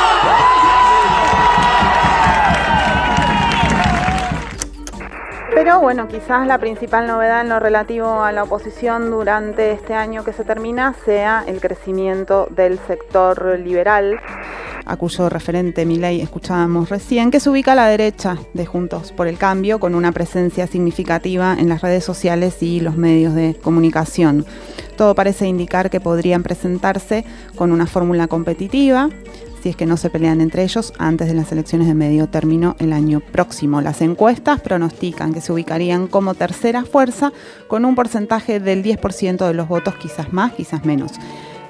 Pero 5.55 5.81
bueno, 5.81 6.09
quizás 6.09 6.47
la 6.47 6.59
principal 6.59 7.07
novedad 7.07 7.41
en 7.41 7.49
lo 7.49 7.61
relativo 7.61 8.23
a 8.23 8.33
la 8.33 8.43
oposición 8.43 9.11
durante 9.11 9.71
este 9.71 9.95
año 9.95 10.25
que 10.25 10.33
se 10.33 10.45
termina 10.45 10.95
sea 11.05 11.45
el 11.47 11.61
crecimiento 11.61 12.49
del 12.51 12.79
sector 12.87 13.59
liberal, 13.61 14.21
a 14.87 14.97
cuyo 14.97 15.29
referente 15.29 15.87
Milei 15.87 16.21
escuchábamos 16.21 16.91
recién, 16.91 17.31
que 17.31 17.41
se 17.41 17.49
ubica 17.49 17.73
a 17.73 17.77
la 17.77 17.87
derecha 17.87 18.37
de 18.53 18.67
Juntos 18.67 19.13
por 19.13 19.27
el 19.27 19.39
Cambio, 19.39 19.81
con 19.81 19.95
una 19.95 20.13
presencia 20.13 20.67
significativa 20.67 21.57
en 21.59 21.69
las 21.69 21.81
redes 21.81 22.05
sociales 22.05 22.63
y 22.63 22.81
los 22.81 22.97
medios 22.97 23.35
de 23.35 23.57
comunicación. 23.63 24.45
Todo 24.97 25.15
parece 25.15 25.47
indicar 25.47 25.91
que 25.91 26.01
podrían 26.01 26.43
presentarse 26.43 27.25
con 27.57 27.73
una 27.73 27.87
fórmula 27.87 28.29
competitiva, 28.29 29.11
si 29.63 29.71
es 29.71 29.77
que 29.77 29.87
no 29.87 29.97
se 29.97 30.11
pelean 30.11 30.41
entre 30.41 30.63
ellos 30.63 30.93
antes 30.99 31.27
de 31.27 31.35
las 31.35 31.51
elecciones 31.51 31.89
de 31.89 31.95
medio 31.95 32.29
término 32.29 32.77
el 32.79 32.93
año 32.93 33.21
próximo. 33.21 33.81
Las 33.81 34.03
encuestas 34.03 34.61
pronostican 34.61 35.33
que 35.33 35.41
se 35.41 35.53
ubicarían 35.53 36.07
como 36.07 36.35
tercera 36.35 36.85
fuerza 36.85 37.33
con 37.67 37.85
un 37.85 37.95
porcentaje 37.95 38.61
del 38.61 38.85
10% 38.85 39.47
de 39.47 39.55
los 39.55 39.67
votos, 39.67 39.95
quizás 39.97 40.33
más, 40.33 40.53
quizás 40.53 40.85
menos. 40.85 41.13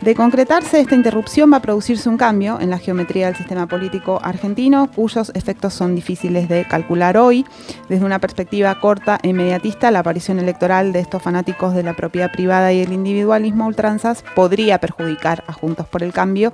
De 0.05 0.15
concretarse 0.15 0.81
esta 0.81 0.95
interrupción 0.95 1.51
va 1.51 1.57
a 1.57 1.63
producirse 1.63 2.11
un 2.11 2.19
cambio 2.19 2.61
en 2.61 2.69
la 2.69 2.77
geometría 2.77 3.25
del 3.25 3.37
sistema 3.37 3.67
político 3.67 4.21
argentino 4.23 4.91
cuyos 4.95 5.33
efectos 5.35 5.73
son 5.73 5.95
difíciles 5.95 6.47
de 6.47 6.67
calcular 6.67 7.17
hoy. 7.17 7.47
Desde 7.89 8.05
una 8.05 8.19
perspectiva 8.19 8.79
corta 8.81 9.19
e 9.23 9.29
inmediatista, 9.29 9.91
la 9.91 10.01
aparición 10.01 10.39
electoral 10.39 10.93
de 10.93 11.01
estos 11.01 11.23
fanáticos 11.23 11.73
de 11.73 11.85
la 11.85 11.97
propiedad 11.97 12.31
privada 12.31 12.71
y 12.71 12.83
el 12.83 12.93
individualismo 12.93 13.67
ultranzas 13.67 14.23
podría 14.35 14.79
perjudicar 14.79 15.43
a 15.47 15.55
Juntos 15.55 15.87
por 15.89 16.03
el 16.03 16.13
Cambio 16.13 16.53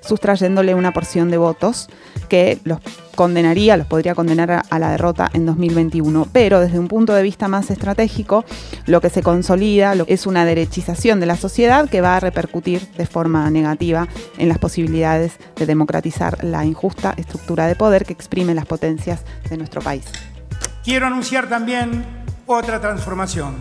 sustrayéndole 0.00 0.74
una 0.74 0.92
porción 0.92 1.30
de 1.30 1.38
votos 1.38 1.88
que 2.28 2.60
los 2.64 2.80
condenaría, 3.14 3.76
los 3.76 3.88
podría 3.88 4.14
condenar 4.14 4.62
a 4.70 4.78
la 4.78 4.90
derrota 4.92 5.28
en 5.32 5.44
2021. 5.44 6.28
Pero 6.32 6.60
desde 6.60 6.78
un 6.78 6.86
punto 6.86 7.14
de 7.14 7.22
vista 7.22 7.48
más 7.48 7.70
estratégico, 7.70 8.44
lo 8.86 9.00
que 9.00 9.10
se 9.10 9.22
consolida 9.22 9.94
es 10.06 10.26
una 10.26 10.44
derechización 10.44 11.18
de 11.18 11.26
la 11.26 11.36
sociedad 11.36 11.88
que 11.88 12.00
va 12.00 12.16
a 12.16 12.20
repercutir 12.20 12.88
de 12.92 13.06
forma 13.06 13.50
negativa 13.50 14.06
en 14.36 14.48
las 14.48 14.58
posibilidades 14.58 15.38
de 15.56 15.66
democratizar 15.66 16.44
la 16.44 16.64
injusta 16.64 17.14
estructura 17.16 17.66
de 17.66 17.74
poder 17.74 18.04
que 18.04 18.12
exprime 18.12 18.54
las 18.54 18.66
potencias 18.66 19.24
de 19.50 19.56
nuestro 19.56 19.80
país. 19.80 20.04
Quiero 20.84 21.06
anunciar 21.06 21.48
también 21.48 22.04
otra 22.46 22.80
transformación, 22.80 23.56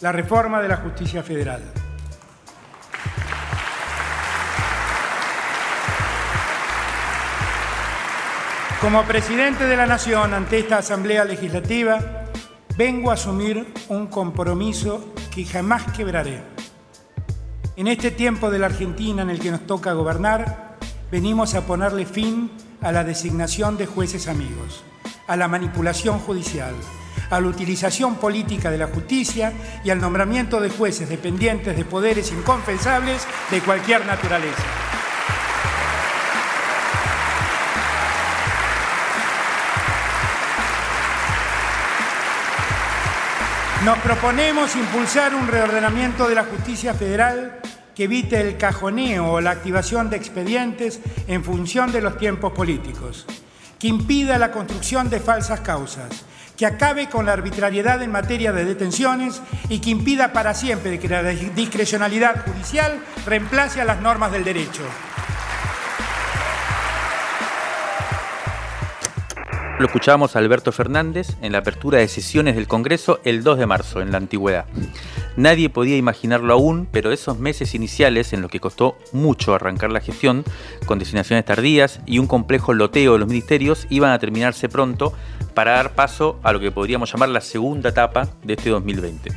la 0.00 0.12
reforma 0.12 0.62
de 0.62 0.68
la 0.68 0.76
justicia 0.76 1.22
federal. 1.22 1.62
Como 8.80 9.02
presidente 9.02 9.66
de 9.66 9.76
la 9.76 9.86
Nación 9.86 10.32
ante 10.34 10.60
esta 10.60 10.78
Asamblea 10.78 11.24
Legislativa, 11.24 11.98
vengo 12.76 13.10
a 13.10 13.14
asumir 13.14 13.74
un 13.88 14.06
compromiso 14.06 15.12
que 15.34 15.44
jamás 15.44 15.82
quebraré. 15.96 16.40
En 17.74 17.88
este 17.88 18.12
tiempo 18.12 18.52
de 18.52 18.60
la 18.60 18.66
Argentina 18.66 19.22
en 19.22 19.30
el 19.30 19.40
que 19.40 19.50
nos 19.50 19.66
toca 19.66 19.94
gobernar, 19.94 20.78
venimos 21.10 21.56
a 21.56 21.66
ponerle 21.66 22.06
fin 22.06 22.52
a 22.80 22.92
la 22.92 23.02
designación 23.02 23.76
de 23.76 23.86
jueces 23.86 24.28
amigos, 24.28 24.84
a 25.26 25.34
la 25.34 25.48
manipulación 25.48 26.20
judicial, 26.20 26.74
a 27.30 27.40
la 27.40 27.48
utilización 27.48 28.14
política 28.14 28.70
de 28.70 28.78
la 28.78 28.86
justicia 28.86 29.52
y 29.82 29.90
al 29.90 30.00
nombramiento 30.00 30.60
de 30.60 30.70
jueces 30.70 31.08
dependientes 31.08 31.76
de 31.76 31.84
poderes 31.84 32.30
inconfesables 32.30 33.26
de 33.50 33.60
cualquier 33.60 34.06
naturaleza. 34.06 34.62
Nos 43.84 43.98
proponemos 43.98 44.74
impulsar 44.74 45.36
un 45.36 45.46
reordenamiento 45.46 46.28
de 46.28 46.34
la 46.34 46.44
justicia 46.44 46.94
federal 46.94 47.60
que 47.94 48.04
evite 48.04 48.40
el 48.40 48.56
cajoneo 48.58 49.34
o 49.34 49.40
la 49.40 49.52
activación 49.52 50.10
de 50.10 50.16
expedientes 50.16 50.98
en 51.28 51.44
función 51.44 51.92
de 51.92 52.00
los 52.00 52.18
tiempos 52.18 52.52
políticos, 52.52 53.24
que 53.78 53.86
impida 53.86 54.36
la 54.36 54.50
construcción 54.50 55.08
de 55.08 55.20
falsas 55.20 55.60
causas, 55.60 56.24
que 56.56 56.66
acabe 56.66 57.08
con 57.08 57.26
la 57.26 57.34
arbitrariedad 57.34 58.02
en 58.02 58.10
materia 58.10 58.52
de 58.52 58.64
detenciones 58.64 59.40
y 59.68 59.78
que 59.78 59.90
impida 59.90 60.32
para 60.32 60.54
siempre 60.54 60.98
que 60.98 61.08
la 61.08 61.22
discrecionalidad 61.22 62.44
judicial 62.44 62.98
reemplace 63.26 63.80
a 63.80 63.84
las 63.84 64.00
normas 64.00 64.32
del 64.32 64.42
derecho. 64.42 64.82
Lo 69.78 69.86
escuchábamos 69.86 70.34
a 70.34 70.40
Alberto 70.40 70.72
Fernández 70.72 71.36
en 71.40 71.52
la 71.52 71.58
apertura 71.58 71.98
de 71.98 72.08
sesiones 72.08 72.56
del 72.56 72.66
Congreso 72.66 73.20
el 73.22 73.44
2 73.44 73.58
de 73.58 73.66
marzo, 73.66 74.00
en 74.00 74.10
la 74.10 74.16
antigüedad. 74.16 74.64
Nadie 75.36 75.70
podía 75.70 75.96
imaginarlo 75.96 76.52
aún, 76.52 76.88
pero 76.90 77.12
esos 77.12 77.38
meses 77.38 77.76
iniciales 77.76 78.32
en 78.32 78.42
los 78.42 78.50
que 78.50 78.58
costó 78.58 78.98
mucho 79.12 79.54
arrancar 79.54 79.92
la 79.92 80.00
gestión, 80.00 80.44
con 80.84 80.98
designaciones 80.98 81.44
tardías 81.44 82.00
y 82.06 82.18
un 82.18 82.26
complejo 82.26 82.74
loteo 82.74 83.12
de 83.12 83.20
los 83.20 83.28
ministerios, 83.28 83.86
iban 83.88 84.10
a 84.10 84.18
terminarse 84.18 84.68
pronto 84.68 85.12
para 85.54 85.74
dar 85.74 85.94
paso 85.94 86.40
a 86.42 86.52
lo 86.52 86.58
que 86.58 86.72
podríamos 86.72 87.12
llamar 87.12 87.28
la 87.28 87.40
segunda 87.40 87.90
etapa 87.90 88.26
de 88.42 88.54
este 88.54 88.70
2020. 88.70 89.30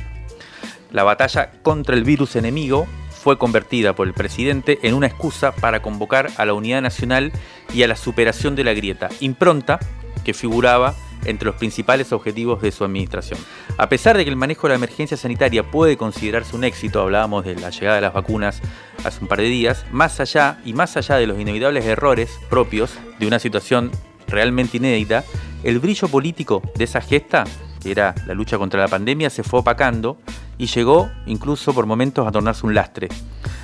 La 0.90 1.04
batalla 1.04 1.52
contra 1.62 1.94
el 1.94 2.02
virus 2.02 2.34
enemigo 2.34 2.88
fue 3.10 3.38
convertida 3.38 3.94
por 3.94 4.08
el 4.08 4.12
presidente 4.12 4.80
en 4.82 4.94
una 4.94 5.06
excusa 5.06 5.52
para 5.52 5.82
convocar 5.82 6.30
a 6.36 6.44
la 6.44 6.54
unidad 6.54 6.82
nacional 6.82 7.30
y 7.72 7.84
a 7.84 7.86
la 7.88 7.94
superación 7.94 8.56
de 8.56 8.64
la 8.64 8.74
grieta, 8.74 9.08
impronta 9.20 9.78
que 10.24 10.34
figuraba 10.34 10.94
entre 11.24 11.46
los 11.46 11.54
principales 11.56 12.12
objetivos 12.12 12.62
de 12.62 12.72
su 12.72 12.84
administración. 12.84 13.38
A 13.76 13.88
pesar 13.88 14.16
de 14.16 14.24
que 14.24 14.30
el 14.30 14.36
manejo 14.36 14.66
de 14.66 14.70
la 14.70 14.76
emergencia 14.76 15.16
sanitaria 15.16 15.70
puede 15.70 15.96
considerarse 15.96 16.56
un 16.56 16.64
éxito, 16.64 17.00
hablábamos 17.00 17.44
de 17.44 17.54
la 17.54 17.70
llegada 17.70 17.96
de 17.96 18.02
las 18.02 18.12
vacunas 18.12 18.60
hace 19.04 19.20
un 19.20 19.28
par 19.28 19.38
de 19.38 19.44
días, 19.44 19.84
más 19.92 20.20
allá 20.20 20.58
y 20.64 20.72
más 20.72 20.96
allá 20.96 21.16
de 21.16 21.26
los 21.26 21.38
inevitables 21.38 21.84
errores 21.84 22.38
propios 22.50 22.92
de 23.18 23.26
una 23.26 23.38
situación 23.38 23.90
realmente 24.26 24.78
inédita, 24.78 25.24
el 25.62 25.78
brillo 25.78 26.08
político 26.08 26.62
de 26.74 26.84
esa 26.84 27.00
gesta, 27.00 27.44
que 27.80 27.90
era 27.90 28.14
la 28.26 28.34
lucha 28.34 28.58
contra 28.58 28.80
la 28.80 28.88
pandemia, 28.88 29.30
se 29.30 29.42
fue 29.42 29.60
opacando 29.60 30.18
y 30.58 30.66
llegó 30.66 31.10
incluso 31.26 31.74
por 31.74 31.86
momentos 31.86 32.26
a 32.26 32.32
tornarse 32.32 32.66
un 32.66 32.74
lastre, 32.74 33.08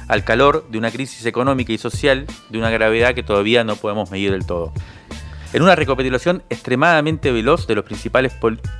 al 0.06 0.24
calor 0.24 0.66
de 0.70 0.78
una 0.78 0.90
crisis 0.90 1.24
económica 1.26 1.72
y 1.72 1.78
social 1.78 2.26
de 2.50 2.58
una 2.58 2.70
gravedad 2.70 3.14
que 3.14 3.22
todavía 3.22 3.64
no 3.64 3.76
podemos 3.76 4.10
medir 4.10 4.30
del 4.30 4.46
todo. 4.46 4.72
En 5.54 5.62
una 5.62 5.74
recapitulación 5.74 6.42
extremadamente 6.50 7.32
veloz 7.32 7.66
de 7.66 7.74
las 7.76 7.84
principales 7.84 8.34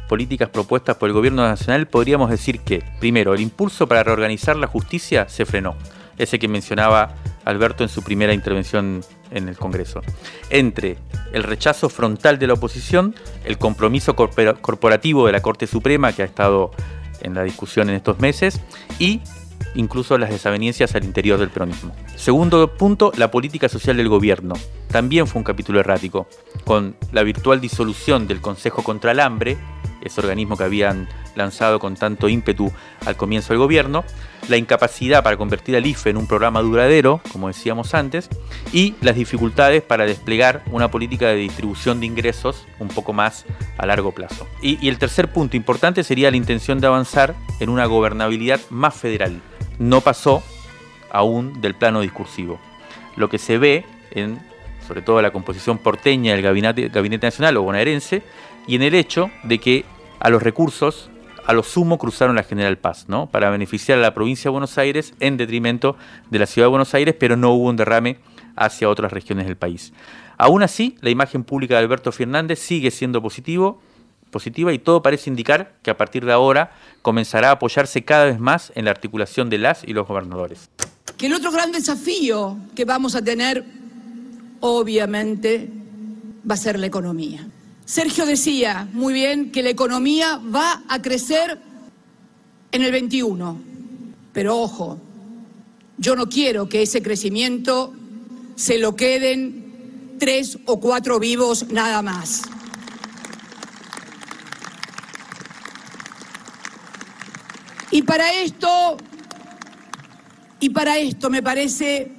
políticas 0.07 0.51
propuestas 0.51 0.97
por 0.97 1.09
el 1.09 1.15
gobierno 1.15 1.43
nacional, 1.43 1.89
podríamos 1.89 2.29
decir 2.29 2.61
que, 2.61 2.85
primero, 3.01 3.33
el 3.33 3.41
impulso 3.41 3.87
para 3.87 4.03
reorganizar 4.03 4.55
la 4.57 4.67
justicia 4.67 5.31
se 5.31 5.47
frenó, 5.47 5.77
ese 6.19 6.39
que 6.39 6.47
mencionaba 6.47 7.15
Alberto 7.47 7.85
en 7.85 7.89
su 7.89 8.03
primera 8.03 8.35
intervención 8.35 9.03
en 9.31 9.49
el 9.49 9.57
Congreso. 9.57 10.03
Entre 10.51 10.99
el 11.33 11.43
rechazo 11.43 11.89
frontal 11.89 12.39
de 12.39 12.47
la 12.47 12.53
oposición, 12.53 13.15
el 13.47 13.57
compromiso 13.57 14.15
corporativo 14.15 15.25
de 15.25 15.33
la 15.33 15.41
Corte 15.41 15.67
Suprema, 15.67 16.13
que 16.13 16.21
ha 16.21 16.27
estado 16.27 16.71
en 17.23 17.35
la 17.35 17.45
discusión 17.45 17.89
en 17.89 17.97
estos 17.97 18.21
meses, 18.21 18.61
y 18.99 19.23
incluso 19.75 20.19
las 20.19 20.31
desavenencias 20.31 20.95
al 20.95 21.05
interior 21.05 21.39
del 21.39 21.51
peronismo. 21.51 21.95
Segundo 22.17 22.75
punto, 22.77 23.13
la 23.17 23.31
política 23.31 23.69
social 23.69 23.97
del 23.97 24.09
gobierno. 24.09 24.55
También 24.91 25.27
fue 25.27 25.41
un 25.41 25.45
capítulo 25.45 25.81
errático, 25.81 26.27
con 26.65 26.97
la 27.13 27.23
virtual 27.23 27.61
disolución 27.61 28.27
del 28.27 28.41
Consejo 28.41 28.83
contra 28.83 29.13
el 29.13 29.21
Hambre, 29.21 29.59
ese 30.03 30.21
organismo 30.21 30.57
que 30.57 30.65
habían 30.65 31.09
lanzado 31.39 31.79
con 31.79 31.95
tanto 31.95 32.29
ímpetu 32.29 32.71
al 33.07 33.17
comienzo 33.17 33.55
del 33.55 33.59
gobierno, 33.59 34.05
la 34.49 34.59
incapacidad 34.59 35.23
para 35.23 35.39
convertir 35.39 35.77
al 35.77 35.87
IFE 35.87 36.11
en 36.11 36.19
un 36.19 36.27
programa 36.27 36.61
duradero, 36.61 37.23
como 37.33 37.49
decíamos 37.49 37.95
antes, 37.95 38.29
y 38.73 38.95
las 39.01 39.17
dificultades 39.17 39.83
para 39.83 40.05
desplegar 40.05 40.63
una 40.71 40.91
política 40.91 41.29
de 41.29 41.37
distribución 41.37 42.01
de 42.01 42.07
ingresos 42.07 42.67
un 42.79 42.89
poco 42.89 43.13
más 43.13 43.47
a 43.79 43.87
largo 43.87 44.13
plazo. 44.13 44.47
Y, 44.61 44.89
el 44.89 44.99
tercer 44.99 45.33
punto 45.33 45.57
importante 45.57 46.05
sería 46.05 46.31
la 46.31 46.37
intención 46.37 46.81
de 46.81 46.87
avanzar 46.87 47.35
en 47.61 47.69
una 47.71 47.87
gobernabilidad 47.87 48.61
más 48.71 48.95
federal, 48.95 49.41
no 49.79 50.01
pasó 50.01 50.43
aún 51.11 51.61
del 51.61 51.75
plano 51.75 52.01
discursivo. 52.01 52.59
Lo 53.17 53.29
que 53.29 53.39
se 53.39 53.59
ve 53.59 53.85
en, 54.11 54.39
sobre 54.87 55.03
todo, 55.03 55.23
la 55.23 55.31
composición 55.31 55.79
porteña 55.79 56.33
del 56.33 56.43
Gabinete, 56.43 56.89
Gabinete 56.89 57.27
Nacional 57.27 57.57
o 57.57 57.63
bonaerense, 57.63 58.23
y 58.67 58.75
en 58.77 58.83
el 58.83 58.95
hecho 58.95 59.31
de 59.45 59.59
que 59.59 59.85
a 60.21 60.31
los 60.31 60.43
recursos, 60.43 61.11
a 61.49 61.55
lo 61.55 61.63
sumo, 61.63 61.97
cruzaron 61.97 62.37
la 62.37 62.43
General 62.43 62.77
Paz, 62.77 63.07
¿no? 63.09 63.31
Para 63.31 63.49
beneficiar 63.49 63.97
a 63.97 64.03
la 64.03 64.13
provincia 64.13 64.51
de 64.51 64.51
Buenos 64.51 64.77
Aires 64.77 65.15
en 65.19 65.39
detrimento 65.39 65.97
de 66.29 66.39
la 66.39 66.45
ciudad 66.45 66.67
de 66.67 66.71
Buenos 66.71 66.93
Aires, 66.93 67.15
pero 67.19 67.39
no 67.39 67.55
hubo 67.55 67.71
un 67.71 67.77
derrame 67.77 68.19
hacia 68.55 68.91
otras 68.91 69.11
regiones 69.11 69.47
del 69.47 69.57
país. 69.57 69.95
Aún 70.37 70.63
así, 70.63 70.97
la 71.01 71.09
imagen 71.09 71.45
pública 71.45 71.73
de 71.73 71.81
Alberto 71.81 72.13
Fernández 72.13 72.59
sigue 72.59 72.91
siendo 72.91 73.23
positivo 73.23 73.81
positiva 74.31 74.75
y 74.75 74.79
todo 74.79 75.01
parece 75.01 75.31
indicar 75.31 75.73
que 75.83 75.91
a 75.91 75.97
partir 75.97 76.27
de 76.27 76.33
ahora 76.33 76.73
comenzará 77.01 77.49
a 77.49 77.53
apoyarse 77.53 78.05
cada 78.05 78.27
vez 78.27 78.39
más 78.39 78.71
en 78.75 78.85
la 78.85 78.91
articulación 78.91 79.49
de 79.49 79.57
las 79.57 79.85
y 79.85 79.95
los 79.95 80.07
gobernadores. 80.07 80.69
Que 81.17 81.29
el 81.29 81.33
otro 81.33 81.51
gran 81.51 81.73
desafío 81.73 82.59
que 82.77 82.85
vamos 82.85 83.15
a 83.15 83.23
tener, 83.23 83.65
obviamente, 84.61 85.71
va 86.49 86.57
a 86.57 86.59
ser 86.59 86.79
la 86.79 86.85
economía. 86.85 87.49
Sergio 87.89 88.27
decía 88.27 88.87
muy 88.93 89.15
bien 89.15 89.51
que 89.51 89.63
la 89.63 89.71
economía 89.71 90.37
va 90.37 90.83
a 90.89 91.01
crecer 91.01 91.59
en 92.71 92.83
el 92.83 92.93
21, 92.93 93.59
pero 94.35 94.59
ojo, 94.59 95.01
yo 95.97 96.15
no 96.15 96.29
quiero 96.29 96.69
que 96.69 96.83
ese 96.83 97.01
crecimiento 97.01 97.95
se 98.57 98.77
lo 98.77 98.95
queden 98.95 100.17
tres 100.19 100.59
o 100.67 100.79
cuatro 100.81 101.19
vivos 101.19 101.69
nada 101.71 102.03
más. 102.03 102.43
Y 107.91 108.03
para 108.03 108.31
esto, 108.35 108.99
y 110.61 110.69
para 110.69 110.99
esto 110.99 111.31
me 111.31 111.43
parece 111.43 112.13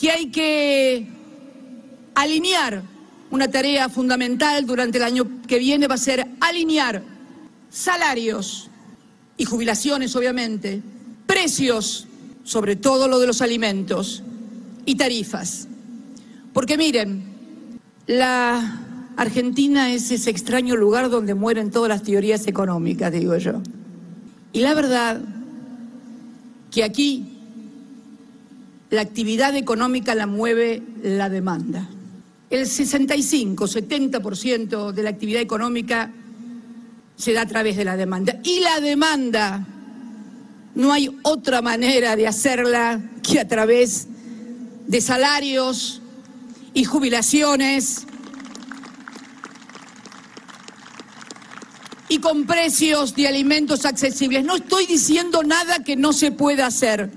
que 0.00 0.10
hay 0.10 0.30
que 0.30 1.06
alinear 2.14 2.96
una 3.30 3.48
tarea 3.48 3.88
fundamental 3.88 4.66
durante 4.66 4.98
el 4.98 5.04
año 5.04 5.26
que 5.46 5.58
viene 5.58 5.86
va 5.86 5.96
a 5.96 5.98
ser 5.98 6.26
alinear 6.40 7.02
salarios 7.70 8.70
y 9.36 9.44
jubilaciones, 9.44 10.16
obviamente, 10.16 10.82
precios, 11.26 12.06
sobre 12.44 12.76
todo 12.76 13.08
lo 13.08 13.18
de 13.18 13.26
los 13.26 13.42
alimentos, 13.42 14.22
y 14.84 14.96
tarifas. 14.96 15.68
Porque 16.52 16.78
miren, 16.78 17.22
la 18.06 18.80
Argentina 19.16 19.92
es 19.92 20.10
ese 20.10 20.30
extraño 20.30 20.76
lugar 20.76 21.10
donde 21.10 21.34
mueren 21.34 21.70
todas 21.70 21.90
las 21.90 22.02
teorías 22.02 22.46
económicas, 22.46 23.12
digo 23.12 23.36
yo. 23.36 23.60
Y 24.52 24.60
la 24.60 24.74
verdad 24.74 25.20
que 26.70 26.84
aquí 26.84 27.38
la 28.90 29.02
actividad 29.02 29.54
económica 29.56 30.14
la 30.14 30.26
mueve 30.26 30.82
la 31.02 31.28
demanda. 31.28 31.88
El 32.50 32.66
65-70% 32.66 34.92
de 34.92 35.02
la 35.02 35.10
actividad 35.10 35.42
económica 35.42 36.10
se 37.16 37.34
da 37.34 37.42
a 37.42 37.46
través 37.46 37.76
de 37.76 37.84
la 37.84 37.96
demanda. 37.96 38.40
Y 38.42 38.60
la 38.60 38.80
demanda 38.80 39.66
no 40.74 40.90
hay 40.92 41.14
otra 41.22 41.60
manera 41.60 42.16
de 42.16 42.26
hacerla 42.26 43.02
que 43.22 43.38
a 43.40 43.48
través 43.48 44.06
de 44.86 45.00
salarios 45.00 46.00
y 46.72 46.84
jubilaciones 46.84 48.06
y 52.08 52.18
con 52.18 52.46
precios 52.46 53.14
de 53.14 53.28
alimentos 53.28 53.84
accesibles. 53.84 54.44
No 54.44 54.56
estoy 54.56 54.86
diciendo 54.86 55.42
nada 55.42 55.84
que 55.84 55.96
no 55.96 56.14
se 56.14 56.32
pueda 56.32 56.66
hacer. 56.66 57.10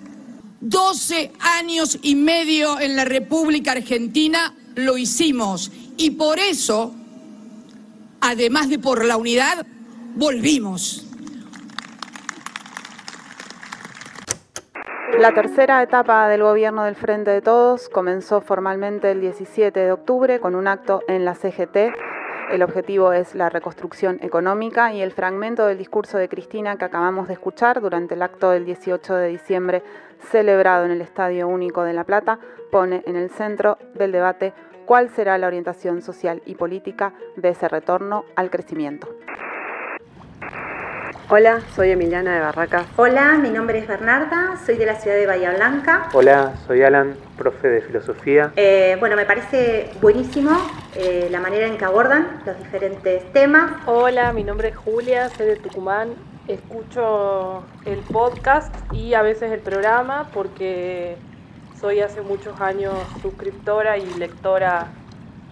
12 0.59 1.32
años 1.59 1.97
y 2.01 2.15
medio 2.15 2.79
en 2.79 2.95
la 2.95 3.05
República 3.05 3.71
Argentina 3.71 4.53
lo 4.76 4.97
hicimos. 4.97 5.72
Y 5.97 6.11
por 6.11 6.39
eso, 6.39 6.93
además 8.22 8.69
de 8.69 8.80
por 8.80 9.05
la 9.05 9.17
unidad, 9.17 9.65
volvimos. 10.15 11.07
La 15.19 15.34
tercera 15.34 15.84
etapa 15.84 16.28
del 16.30 16.41
gobierno 16.41 16.84
del 16.84 16.95
Frente 16.95 17.32
de 17.32 17.41
Todos 17.41 17.89
comenzó 17.89 18.41
formalmente 18.41 19.11
el 19.11 19.22
17 19.22 19.80
de 19.80 19.91
octubre 19.91 20.39
con 20.39 20.55
un 20.55 20.67
acto 20.67 21.01
en 21.07 21.26
la 21.26 21.36
CGT 21.36 21.93
el 22.51 22.63
objetivo 22.63 23.13
es 23.13 23.34
la 23.34 23.47
reconstrucción 23.47 24.19
económica 24.22 24.93
y 24.93 25.01
el 25.01 25.13
fragmento 25.13 25.65
del 25.67 25.78
discurso 25.78 26.17
de 26.17 26.28
Cristina 26.28 26.76
que 26.76 26.84
acabamos 26.84 27.30
de 27.30 27.34
escuchar 27.34 27.80
durante 27.80 28.15
el 28.15 28.22
acto 28.22 28.49
del 28.49 28.65
18 28.65 29.15
de 29.15 29.28
diciembre 29.30 29.84
celebrado 30.30 30.86
en 30.86 30.91
el 30.91 31.01
Estadio 31.01 31.47
Único 31.47 31.84
de 31.84 31.93
La 31.93 32.03
Plata 32.03 32.39
pone 32.72 33.03
en 33.05 33.15
el 33.15 33.30
centro 33.30 33.78
del 33.95 34.11
debate 34.11 34.53
cuál 34.86 35.09
será 35.09 35.38
la 35.38 35.47
orientación 35.47 36.01
social 36.01 36.41
y 36.45 36.55
política 36.55 37.13
de 37.36 37.49
ese 37.49 37.67
retorno 37.67 38.26
al 38.36 38.49
crecimiento. 38.49 39.07
Hola, 41.34 41.61
soy 41.76 41.91
Emiliana 41.91 42.34
de 42.34 42.41
Barracas. 42.41 42.86
Hola, 42.97 43.38
mi 43.38 43.51
nombre 43.51 43.80
es 43.80 43.88
Bernarda, 43.88 44.57
soy 44.65 44.76
de 44.76 44.86
la 44.86 44.95
ciudad 44.95 45.15
de 45.15 45.26
Bahía 45.26 45.53
Blanca. 45.53 46.09
Hola, 46.11 46.55
soy 46.67 46.84
Alan, 46.84 47.15
profe 47.38 47.69
de 47.69 47.82
filosofía. 47.82 48.51
Eh, 48.57 48.97
bueno, 48.99 49.15
me 49.15 49.24
parece 49.26 49.91
buenísimo 50.01 50.51
eh, 50.93 51.30
la 51.32 51.39
manera 51.39 51.67
en 51.67 51.78
que 51.78 51.86
abordan 51.86 52.41
los 52.45 52.57
diferentes 52.57 53.32
temas. 53.32 53.72
Hola, 53.86 54.34
mi 54.34 54.43
nombre 54.43 54.69
es 54.69 54.76
Julia, 54.76 55.30
soy 55.30 55.45
de 55.45 55.55
Tucumán. 55.55 56.15
Escucho 56.52 57.64
el 57.86 57.99
podcast 57.99 58.76
y 58.91 59.14
a 59.14 59.22
veces 59.22 59.54
el 59.54 59.62
programa 59.62 60.28
porque 60.34 61.16
soy 61.80 62.02
hace 62.02 62.22
muchos 62.22 62.60
años 62.60 62.93
suscriptora 63.22 63.97
y 63.97 64.06
lectora 64.16 64.88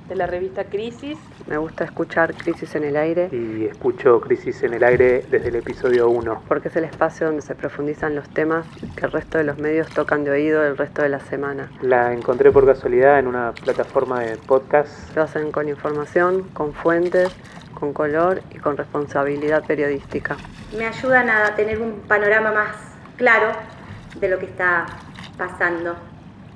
de 0.10 0.16
la 0.18 0.28
revista 0.28 0.66
Crisis. 0.66 1.18
Me 1.48 1.58
gusta 1.58 1.86
escuchar 1.86 2.34
Crisis 2.34 2.76
en 2.76 2.84
el 2.84 2.98
Aire. 2.98 3.30
Y 3.32 3.64
escucho 3.64 4.20
Crisis 4.20 4.62
en 4.64 4.74
el 4.74 4.84
Aire 4.84 5.24
desde 5.32 5.48
el 5.48 5.56
episodio 5.56 6.10
1. 6.10 6.44
Porque 6.50 6.68
es 6.68 6.76
el 6.76 6.84
espacio 6.84 7.28
donde 7.28 7.44
se 7.44 7.56
profundizan 7.56 8.14
los 8.14 8.28
temas 8.28 8.66
que 8.98 9.06
el 9.06 9.14
resto 9.14 9.38
de 9.38 9.46
los 9.46 9.58
medios 9.58 9.88
tocan 9.92 10.26
de 10.26 10.32
oído 10.32 10.66
el 10.66 10.76
resto 10.76 11.02
de 11.02 11.08
la 11.08 11.22
semana. 11.22 11.72
La 11.82 12.12
encontré 12.12 12.52
por 12.52 12.66
casualidad 12.66 13.20
en 13.20 13.28
una 13.28 13.54
plataforma 13.54 14.20
de 14.20 14.36
podcast. 14.36 15.16
Lo 15.16 15.24
hacen 15.24 15.54
con 15.54 15.70
información, 15.70 16.44
con 16.54 16.74
fuentes, 16.74 17.34
con 17.74 17.94
color 17.94 18.42
y 18.52 18.60
con 18.60 18.78
responsabilidad 18.78 19.64
periodística. 19.66 20.38
Me 20.78 20.86
ayudan 20.86 21.30
a 21.30 21.56
tener 21.56 21.82
un 21.82 22.02
panorama 22.08 22.52
más 22.52 22.76
claro 23.18 23.52
de 24.20 24.30
lo 24.30 24.40
que 24.40 24.46
está 24.46 24.86
pasando. 25.38 25.96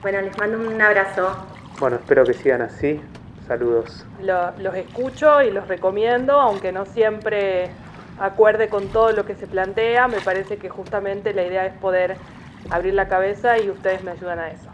Bueno, 0.02 0.22
les 0.22 0.38
mando 0.38 0.58
un 0.60 0.82
abrazo. 0.82 1.36
Bueno, 1.80 1.98
espero 1.98 2.26
que 2.26 2.34
sigan 2.34 2.62
así. 2.62 3.02
Saludos. 3.48 4.06
los 4.20 4.76
escucho 4.76 5.42
y 5.42 5.52
los 5.52 5.68
recomiendo, 5.68 6.40
aunque 6.40 6.72
no 6.72 6.86
siempre 6.86 7.70
acuerde 8.20 8.70
con 8.70 8.88
todo 8.90 9.12
lo 9.12 9.26
que 9.26 9.36
se 9.36 9.48
plantea. 9.48 10.08
Me 10.08 10.22
parece 10.22 10.58
que 10.58 10.70
justamente 10.70 11.34
la 11.34 11.44
idea 11.44 11.66
es 11.66 11.74
poder 11.74 12.16
abrir 12.70 12.94
la 12.94 13.08
cabeza 13.08 13.58
y 13.58 13.70
ustedes 13.70 14.04
me 14.04 14.12
ayudan 14.12 14.40
a 14.40 14.50
eso. 14.50 14.70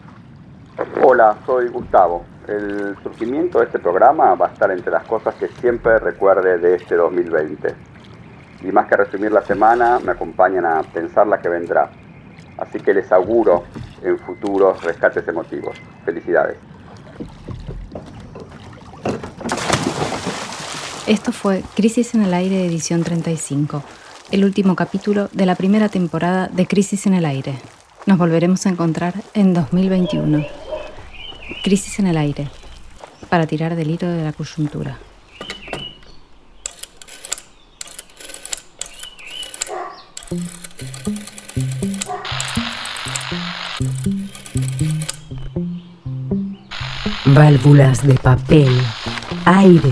Hola, 1.04 1.36
soy 1.46 1.68
Gustavo. 1.68 2.24
El 2.50 2.98
surgimiento 3.04 3.60
de 3.60 3.66
este 3.66 3.78
programa 3.78 4.34
va 4.34 4.48
a 4.48 4.50
estar 4.50 4.72
entre 4.72 4.92
las 4.92 5.04
cosas 5.06 5.36
que 5.36 5.50
siempre 5.62 6.00
recuerde 6.00 6.58
de 6.58 6.78
este 6.78 6.96
2020. 6.96 7.76
Y 8.64 8.72
más 8.72 8.88
que 8.88 8.98
resumir 8.98 9.32
la 9.32 9.44
semana, 9.44 10.00
me 10.00 10.14
acompañan 10.14 10.66
a 10.66 10.82
pensar 10.82 11.28
la 11.28 11.40
que 11.40 11.48
vendrá. 11.48 11.92
Así 12.58 12.80
que 12.80 12.92
les 12.92 13.12
auguro 13.12 13.66
en 14.02 14.18
futuros 14.18 14.84
rescates 14.84 15.28
emotivos. 15.28 15.78
Felicidades. 16.04 16.58
Esto 21.06 21.32
fue 21.32 21.64
Crisis 21.76 22.16
en 22.16 22.24
el 22.24 22.34
Aire, 22.34 22.66
edición 22.66 23.04
35, 23.04 23.84
el 24.32 24.44
último 24.44 24.76
capítulo 24.76 25.30
de 25.34 25.46
la 25.46 25.54
primera 25.54 25.88
temporada 25.90 26.48
de 26.48 26.66
Crisis 26.66 27.06
en 27.06 27.14
el 27.14 27.26
Aire. 27.26 27.60
Nos 28.08 28.18
volveremos 28.18 28.66
a 28.66 28.70
encontrar 28.70 29.14
en 29.36 29.54
2021. 29.54 30.59
Crisis 31.64 32.00
en 32.00 32.08
el 32.08 32.18
aire, 32.18 32.50
para 33.30 33.46
tirar 33.46 33.76
del 33.76 33.92
hilo 33.92 34.08
de 34.08 34.24
la 34.24 34.34
coyuntura. 34.34 34.98
Válvulas 47.26 48.06
de 48.06 48.16
papel, 48.16 48.82
aire, 49.46 49.92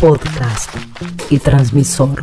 podcast 0.00 0.74
y 1.30 1.38
transmisor. 1.38 2.22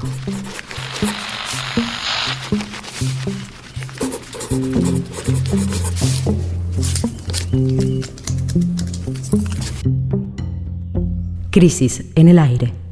Crisis 11.53 12.03
en 12.15 12.29
el 12.29 12.39
aire. 12.39 12.82